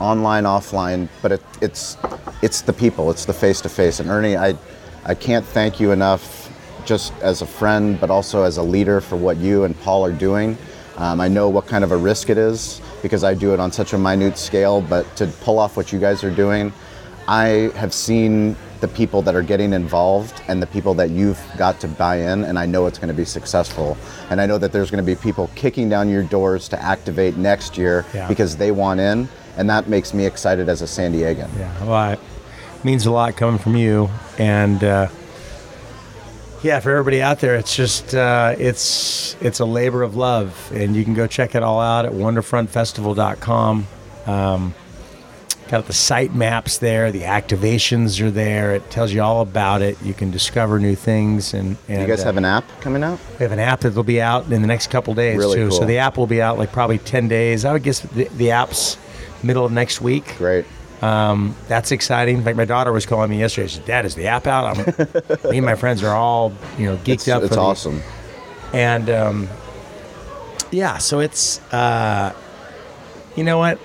online, 0.00 0.44
offline, 0.44 1.08
but 1.22 1.32
it, 1.32 1.42
it's 1.60 1.96
it's 2.42 2.62
the 2.62 2.72
people, 2.72 3.10
it's 3.10 3.24
the 3.24 3.32
face 3.32 3.60
to 3.62 3.68
face. 3.68 4.00
And 4.00 4.08
Ernie, 4.10 4.36
I 4.36 4.56
I 5.04 5.14
can't 5.14 5.44
thank 5.44 5.80
you 5.80 5.92
enough, 5.92 6.50
just 6.86 7.12
as 7.22 7.42
a 7.42 7.46
friend, 7.46 7.98
but 8.00 8.10
also 8.10 8.42
as 8.44 8.56
a 8.56 8.62
leader 8.62 9.00
for 9.00 9.16
what 9.16 9.36
you 9.36 9.64
and 9.64 9.78
Paul 9.80 10.04
are 10.04 10.12
doing. 10.12 10.56
Um, 10.96 11.20
I 11.20 11.28
know 11.28 11.48
what 11.48 11.66
kind 11.66 11.82
of 11.84 11.90
a 11.92 11.96
risk 11.96 12.30
it 12.30 12.38
is 12.38 12.80
because 13.02 13.24
I 13.24 13.34
do 13.34 13.52
it 13.52 13.60
on 13.60 13.72
such 13.72 13.92
a 13.92 13.98
minute 13.98 14.38
scale, 14.38 14.80
but 14.80 15.04
to 15.16 15.26
pull 15.42 15.58
off 15.58 15.76
what 15.76 15.92
you 15.92 15.98
guys 15.98 16.22
are 16.24 16.30
doing, 16.34 16.72
I 17.26 17.70
have 17.74 17.92
seen 17.92 18.54
the 18.80 18.88
people 18.88 19.20
that 19.22 19.34
are 19.34 19.42
getting 19.42 19.72
involved 19.72 20.40
and 20.46 20.62
the 20.62 20.66
people 20.66 20.94
that 20.94 21.10
you've 21.10 21.40
got 21.56 21.80
to 21.80 21.88
buy 21.88 22.16
in, 22.18 22.44
and 22.44 22.58
I 22.58 22.66
know 22.66 22.86
it's 22.86 22.98
going 22.98 23.08
to 23.08 23.14
be 23.14 23.24
successful. 23.24 23.96
And 24.30 24.40
I 24.40 24.46
know 24.46 24.58
that 24.58 24.72
there's 24.72 24.90
going 24.90 25.02
to 25.04 25.06
be 25.06 25.16
people 25.20 25.50
kicking 25.54 25.88
down 25.88 26.08
your 26.08 26.22
doors 26.22 26.68
to 26.68 26.80
activate 26.82 27.36
next 27.36 27.76
year 27.78 28.04
Yeah. 28.14 28.28
because 28.28 28.56
they 28.56 28.70
want 28.72 29.00
in, 29.00 29.28
and 29.56 29.68
that 29.70 29.88
makes 29.88 30.12
me 30.14 30.26
excited 30.26 30.68
as 30.68 30.82
a 30.82 30.86
San 30.86 31.12
Diegan. 31.12 31.48
Yeah, 31.58 31.84
well, 31.84 32.12
it 32.12 32.20
means 32.84 33.06
a 33.06 33.10
lot 33.10 33.36
coming 33.36 33.58
from 33.58 33.76
you, 33.76 34.10
and 34.38 34.82
uh, 34.82 35.08
yeah, 36.62 36.80
for 36.80 36.90
everybody 36.90 37.20
out 37.20 37.40
there, 37.40 37.56
it's 37.56 37.76
just 37.76 38.14
uh, 38.14 38.54
it's 38.58 39.36
it's 39.40 39.60
a 39.60 39.64
labor 39.66 40.02
of 40.02 40.16
love, 40.16 40.72
and 40.74 40.96
you 40.96 41.04
can 41.04 41.14
go 41.14 41.26
check 41.26 41.54
it 41.54 41.62
all 41.62 41.80
out 41.80 42.06
at 42.06 42.12
WonderfrontFestival.com. 42.12 43.86
Um, 44.26 44.74
got 45.68 45.86
the 45.86 45.92
site 45.92 46.34
maps 46.34 46.78
there, 46.78 47.10
the 47.12 47.22
activations 47.22 48.20
are 48.20 48.30
there. 48.30 48.74
It 48.74 48.90
tells 48.90 49.12
you 49.12 49.22
all 49.22 49.40
about 49.42 49.82
it. 49.82 50.00
You 50.02 50.14
can 50.14 50.30
discover 50.30 50.78
new 50.78 50.94
things, 50.94 51.52
and, 51.54 51.76
and 51.88 52.02
You 52.02 52.06
guys 52.06 52.22
uh, 52.22 52.26
have 52.26 52.36
an 52.36 52.44
app 52.44 52.64
coming 52.80 53.02
out? 53.02 53.18
we 53.38 53.42
have 53.42 53.52
an 53.52 53.58
app 53.58 53.80
that'll 53.80 54.02
be 54.02 54.20
out 54.20 54.50
in 54.50 54.62
the 54.62 54.68
next 54.68 54.90
couple 54.90 55.14
days 55.14 55.38
Really 55.38 55.56
too. 55.56 55.70
So 55.70 55.84
the 55.84 55.98
app 55.98 56.16
will 56.16 56.26
be 56.26 56.40
out 56.40 56.58
like 56.58 56.72
probably 56.72 56.98
ten 56.98 57.28
days. 57.28 57.64
I 57.64 57.72
would 57.72 57.82
guess 57.82 58.00
the, 58.00 58.24
the 58.24 58.50
app's 58.52 58.96
middle 59.44 59.64
of 59.64 59.72
next 59.72 60.00
week. 60.00 60.36
Great. 60.38 60.64
Um, 61.02 61.54
that's 61.68 61.92
exciting. 61.92 62.44
Like 62.44 62.56
my 62.56 62.64
daughter 62.64 62.90
was 62.92 63.04
calling 63.04 63.30
me 63.30 63.38
yesterday. 63.38 63.68
She 63.68 63.76
said, 63.76 63.84
"Dad, 63.84 64.06
is 64.06 64.14
the 64.14 64.26
app 64.28 64.46
out?" 64.46 64.78
I'm, 64.78 65.50
me 65.50 65.58
and 65.58 65.66
my 65.66 65.74
friends 65.74 66.02
are 66.02 66.14
all 66.14 66.52
you 66.78 66.86
know 66.86 66.96
geeked 66.98 67.08
It's, 67.08 67.28
up. 67.28 67.42
it's 67.42 67.50
for 67.50 67.56
the- 67.56 67.60
awesome. 67.60 68.02
and 68.72 69.10
um, 69.10 69.48
yeah, 70.70 70.98
so 70.98 71.20
it's 71.20 71.60
uh, 71.72 72.32
you 73.36 73.44
know 73.44 73.58
what? 73.58 73.78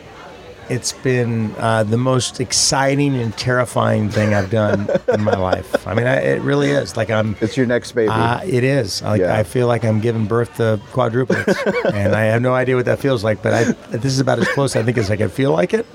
It's 0.70 0.92
been 0.92 1.56
uh, 1.58 1.84
the 1.84 1.98
most 1.98 2.40
exciting 2.40 3.16
and 3.16 3.36
terrifying 3.36 4.10
thing 4.10 4.36
I've 4.36 4.52
done 4.52 4.88
in 5.12 5.24
my 5.24 5.36
life. 5.36 5.88
I 5.88 5.96
mean, 5.96 6.06
I, 6.06 6.18
it 6.18 6.42
really 6.42 6.70
is. 6.70 6.96
Like 6.96 7.10
I'm. 7.10 7.36
It's 7.42 7.58
your 7.58 7.66
next 7.66 7.94
baby. 7.94 8.10
Uh, 8.10 8.42
it 8.46 8.64
is. 8.64 9.02
Like 9.02 9.22
Yeah. 9.22 9.36
I 9.36 9.44
feel 9.44 9.66
like 9.68 9.84
I'm 9.84 10.00
giving 10.00 10.26
birth 10.28 10.56
to 10.58 10.80
quadruplets, 10.92 11.92
and 11.94 12.16
I 12.16 12.26
have 12.26 12.44
no 12.44 12.54
idea 12.54 12.76
what 12.76 12.86
that 12.86 13.00
feels 13.00 13.24
like. 13.24 13.42
But 13.42 13.54
I, 13.54 13.64
this 13.98 14.14
is 14.14 14.20
about 14.20 14.38
as 14.40 14.48
close 14.50 14.76
I 14.76 14.84
think 14.84 14.98
as 15.00 15.10
I 15.10 15.16
can 15.16 15.30
feel 15.30 15.52
like 15.52 15.74
it, 15.74 15.88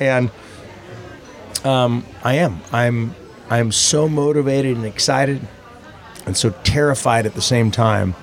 and 0.00 0.30
um, 1.64 2.04
I 2.24 2.34
am. 2.34 2.60
I'm. 2.72 3.14
I'm 3.48 3.70
so 3.70 4.08
motivated 4.08 4.76
and 4.76 4.84
excited, 4.84 5.40
and 6.26 6.36
so 6.36 6.50
terrified 6.64 7.26
at 7.26 7.34
the 7.34 7.42
same 7.42 7.70
time, 7.70 8.16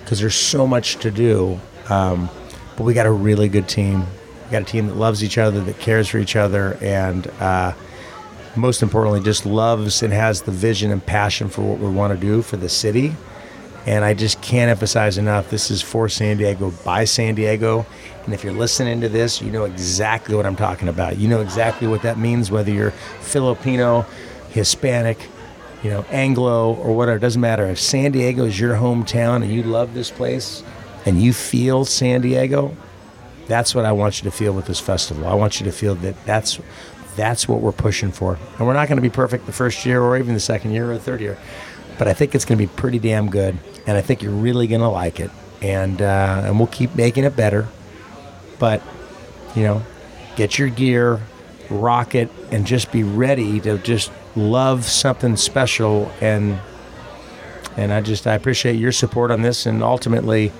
because 0.00 0.18
there's 0.18 0.34
so 0.34 0.66
much 0.66 0.96
to 0.96 1.12
do. 1.12 1.60
Um, 1.88 2.28
but 2.76 2.82
we 2.82 2.92
got 2.92 3.06
a 3.06 3.12
really 3.12 3.48
good 3.48 3.68
team. 3.68 4.04
Got 4.54 4.62
a 4.62 4.66
team 4.66 4.86
that 4.86 4.94
loves 4.94 5.24
each 5.24 5.36
other, 5.36 5.60
that 5.62 5.80
cares 5.80 6.06
for 6.06 6.18
each 6.18 6.36
other, 6.36 6.78
and 6.80 7.26
uh, 7.40 7.72
most 8.54 8.84
importantly, 8.84 9.20
just 9.20 9.44
loves 9.44 10.00
and 10.00 10.12
has 10.12 10.42
the 10.42 10.52
vision 10.52 10.92
and 10.92 11.04
passion 11.04 11.48
for 11.48 11.62
what 11.62 11.80
we 11.80 11.88
want 11.88 12.14
to 12.14 12.20
do 12.24 12.40
for 12.40 12.56
the 12.56 12.68
city. 12.68 13.16
And 13.84 14.04
I 14.04 14.14
just 14.14 14.40
can't 14.42 14.70
emphasize 14.70 15.18
enough 15.18 15.50
this 15.50 15.72
is 15.72 15.82
for 15.82 16.08
San 16.08 16.36
Diego, 16.36 16.70
by 16.84 17.02
San 17.02 17.34
Diego. 17.34 17.84
And 18.26 18.32
if 18.32 18.44
you're 18.44 18.52
listening 18.52 19.00
to 19.00 19.08
this, 19.08 19.42
you 19.42 19.50
know 19.50 19.64
exactly 19.64 20.36
what 20.36 20.46
I'm 20.46 20.54
talking 20.54 20.86
about. 20.86 21.18
You 21.18 21.26
know 21.26 21.40
exactly 21.40 21.88
what 21.88 22.02
that 22.02 22.16
means, 22.16 22.52
whether 22.52 22.70
you're 22.70 22.92
Filipino, 23.22 24.06
Hispanic, 24.50 25.18
you 25.82 25.90
know, 25.90 26.04
Anglo, 26.10 26.74
or 26.74 26.94
whatever. 26.94 27.16
It 27.16 27.22
doesn't 27.22 27.40
matter. 27.40 27.66
If 27.66 27.80
San 27.80 28.12
Diego 28.12 28.44
is 28.44 28.60
your 28.60 28.76
hometown 28.76 29.42
and 29.42 29.50
you 29.50 29.64
love 29.64 29.94
this 29.94 30.12
place 30.12 30.62
and 31.04 31.20
you 31.20 31.32
feel 31.32 31.84
San 31.84 32.20
Diego, 32.20 32.76
that's 33.46 33.74
what 33.74 33.84
I 33.84 33.92
want 33.92 34.22
you 34.22 34.30
to 34.30 34.36
feel 34.36 34.52
with 34.52 34.66
this 34.66 34.80
festival. 34.80 35.26
I 35.26 35.34
want 35.34 35.60
you 35.60 35.64
to 35.66 35.72
feel 35.72 35.94
that 35.96 36.24
that's 36.24 36.60
that's 37.16 37.48
what 37.48 37.60
we're 37.60 37.72
pushing 37.72 38.10
for. 38.10 38.38
And 38.58 38.66
we're 38.66 38.74
not 38.74 38.88
going 38.88 38.96
to 38.96 39.02
be 39.02 39.10
perfect 39.10 39.46
the 39.46 39.52
first 39.52 39.86
year 39.86 40.02
or 40.02 40.16
even 40.16 40.34
the 40.34 40.40
second 40.40 40.72
year 40.72 40.90
or 40.90 40.94
the 40.94 41.00
third 41.00 41.20
year, 41.20 41.38
but 41.98 42.08
I 42.08 42.12
think 42.12 42.34
it's 42.34 42.44
going 42.44 42.58
to 42.58 42.66
be 42.66 42.72
pretty 42.74 42.98
damn 42.98 43.30
good. 43.30 43.56
And 43.86 43.96
I 43.96 44.00
think 44.00 44.22
you're 44.22 44.32
really 44.32 44.66
going 44.66 44.80
to 44.80 44.88
like 44.88 45.20
it. 45.20 45.30
And 45.62 46.02
uh, 46.02 46.42
and 46.44 46.58
we'll 46.58 46.68
keep 46.68 46.94
making 46.94 47.24
it 47.24 47.36
better. 47.36 47.68
But 48.58 48.82
you 49.54 49.62
know, 49.62 49.82
get 50.36 50.58
your 50.58 50.68
gear, 50.68 51.20
rock 51.70 52.14
it, 52.14 52.30
and 52.50 52.66
just 52.66 52.92
be 52.92 53.02
ready 53.02 53.60
to 53.60 53.78
just 53.78 54.10
love 54.36 54.84
something 54.84 55.36
special. 55.36 56.10
And 56.20 56.60
and 57.76 57.92
I 57.92 58.00
just 58.00 58.26
I 58.26 58.34
appreciate 58.34 58.76
your 58.76 58.92
support 58.92 59.30
on 59.30 59.42
this. 59.42 59.66
And 59.66 59.82
ultimately, 59.82 60.52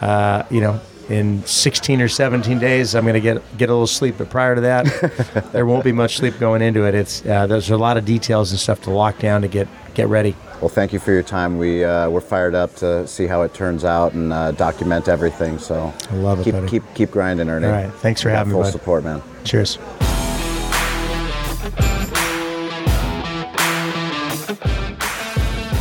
uh, 0.00 0.44
you 0.50 0.60
know, 0.60 0.80
in 1.08 1.44
16 1.44 2.00
or 2.00 2.08
17 2.08 2.58
days, 2.58 2.94
I'm 2.94 3.04
going 3.04 3.14
to 3.14 3.20
get 3.20 3.42
get 3.58 3.68
a 3.68 3.72
little 3.72 3.86
sleep. 3.86 4.16
But 4.18 4.30
prior 4.30 4.54
to 4.54 4.60
that, 4.62 5.48
there 5.52 5.66
won't 5.66 5.84
be 5.84 5.92
much 5.92 6.16
sleep 6.16 6.38
going 6.38 6.62
into 6.62 6.84
it. 6.86 6.94
It's 6.94 7.24
uh, 7.26 7.46
there's 7.46 7.70
a 7.70 7.76
lot 7.76 7.96
of 7.96 8.04
details 8.04 8.50
and 8.50 8.60
stuff 8.60 8.82
to 8.82 8.90
lock 8.90 9.18
down 9.18 9.42
to 9.42 9.48
get 9.48 9.68
get 9.94 10.08
ready. 10.08 10.34
Well, 10.60 10.70
thank 10.70 10.92
you 10.92 10.98
for 10.98 11.12
your 11.12 11.22
time. 11.22 11.58
We 11.58 11.84
uh, 11.84 12.08
we're 12.08 12.20
fired 12.20 12.54
up 12.54 12.74
to 12.76 13.06
see 13.06 13.26
how 13.26 13.42
it 13.42 13.52
turns 13.52 13.84
out 13.84 14.14
and 14.14 14.32
uh, 14.32 14.52
document 14.52 15.08
everything. 15.08 15.58
So 15.58 15.92
I 16.10 16.14
love 16.14 16.40
it, 16.40 16.44
keep 16.44 16.54
buddy. 16.54 16.68
keep 16.68 16.82
keep 16.94 17.10
grinding, 17.10 17.48
Ernie. 17.48 17.66
All 17.66 17.72
right. 17.72 17.92
Thanks 17.92 18.22
for 18.22 18.30
having 18.30 18.52
me, 18.52 18.62
Full 18.62 18.70
support, 18.70 19.04
man. 19.04 19.22
Cheers. 19.44 19.78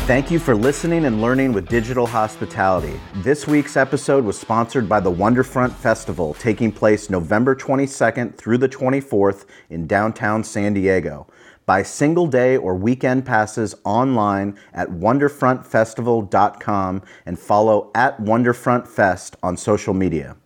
Thank 0.05 0.29
you 0.29 0.37
for 0.37 0.53
listening 0.53 1.05
and 1.05 1.19
learning 1.19 1.51
with 1.51 1.67
Digital 1.67 2.05
Hospitality. 2.05 2.99
This 3.23 3.47
week's 3.47 3.75
episode 3.75 4.23
was 4.23 4.39
sponsored 4.39 4.87
by 4.87 4.99
the 4.99 5.11
Wonderfront 5.11 5.71
Festival, 5.71 6.35
taking 6.35 6.71
place 6.71 7.09
November 7.09 7.55
22nd 7.55 8.35
through 8.35 8.59
the 8.59 8.69
24th 8.69 9.45
in 9.71 9.87
downtown 9.87 10.43
San 10.43 10.75
Diego. 10.75 11.25
Buy 11.65 11.81
single 11.81 12.27
day 12.27 12.55
or 12.55 12.75
weekend 12.75 13.25
passes 13.25 13.73
online 13.83 14.59
at 14.73 14.89
wonderfrontfestival.com 14.89 17.01
and 17.25 17.39
follow 17.39 17.89
at 17.95 18.21
WonderfrontFest 18.21 19.33
on 19.41 19.57
social 19.57 19.95
media. 19.95 20.37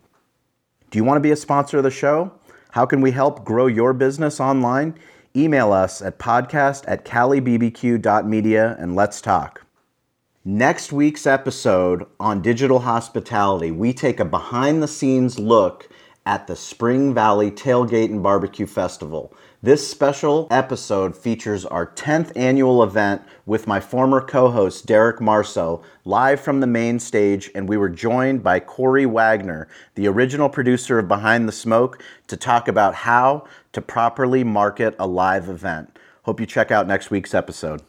Do 0.90 0.98
you 0.98 1.04
want 1.04 1.18
to 1.18 1.22
be 1.22 1.32
a 1.32 1.36
sponsor 1.36 1.80
of 1.80 1.84
the 1.84 1.92
show? 1.92 2.32
How 2.72 2.86
can 2.86 3.02
we 3.02 3.12
help 3.12 3.44
grow 3.44 3.68
your 3.68 3.92
business 3.92 4.40
online? 4.40 4.98
Email 5.36 5.72
us 5.72 6.02
at 6.02 6.18
podcast 6.18 6.86
at 6.88 7.06
calibbq.media 7.06 8.76
and 8.80 8.96
let's 8.96 9.22
talk. 9.22 9.66
Next 10.44 10.92
week's 10.92 11.28
episode 11.28 12.08
on 12.20 12.42
digital 12.42 12.80
hospitality, 12.80 13.70
we 13.70 13.94
take 13.94 14.20
a 14.20 14.26
behind 14.26 14.82
the 14.82 14.88
scenes 14.88 15.38
look 15.38 15.88
at 16.26 16.48
the 16.48 16.56
Spring 16.56 17.14
Valley 17.14 17.52
Tailgate 17.52 18.10
and 18.10 18.24
Barbecue 18.24 18.66
Festival. 18.66 19.34
This 19.62 19.86
special 19.86 20.48
episode 20.50 21.18
features 21.18 21.66
our 21.66 21.86
10th 21.86 22.32
annual 22.36 22.82
event 22.82 23.22
with 23.46 23.68
my 23.68 23.80
former 23.80 24.22
co 24.22 24.50
host 24.50 24.86
Derek 24.86 25.20
Marceau, 25.20 25.84
live 26.06 26.40
from 26.40 26.62
the 26.62 26.68
main 26.68 26.98
stage, 26.98 27.52
and 27.54 27.68
we 27.68 27.76
were 27.76 27.90
joined 27.90 28.42
by 28.42 28.62
Corey 28.62 29.06
Wagner, 29.06 29.68
the 29.96 30.08
original 30.08 30.48
producer 30.48 30.98
of 30.98 31.08
Behind 31.10 31.48
the 31.48 31.52
Smoke, 31.52 32.02
to 32.28 32.38
talk 32.38 32.68
about 32.70 32.96
how 32.96 33.46
to 33.74 33.82
properly 33.82 34.44
market 34.44 34.96
a 35.00 35.08
live 35.08 35.50
event. 35.50 35.98
Hope 36.24 36.40
you 36.40 36.46
check 36.46 36.72
out 36.72 36.88
next 36.88 37.12
week's 37.12 37.34
episode. 37.34 37.82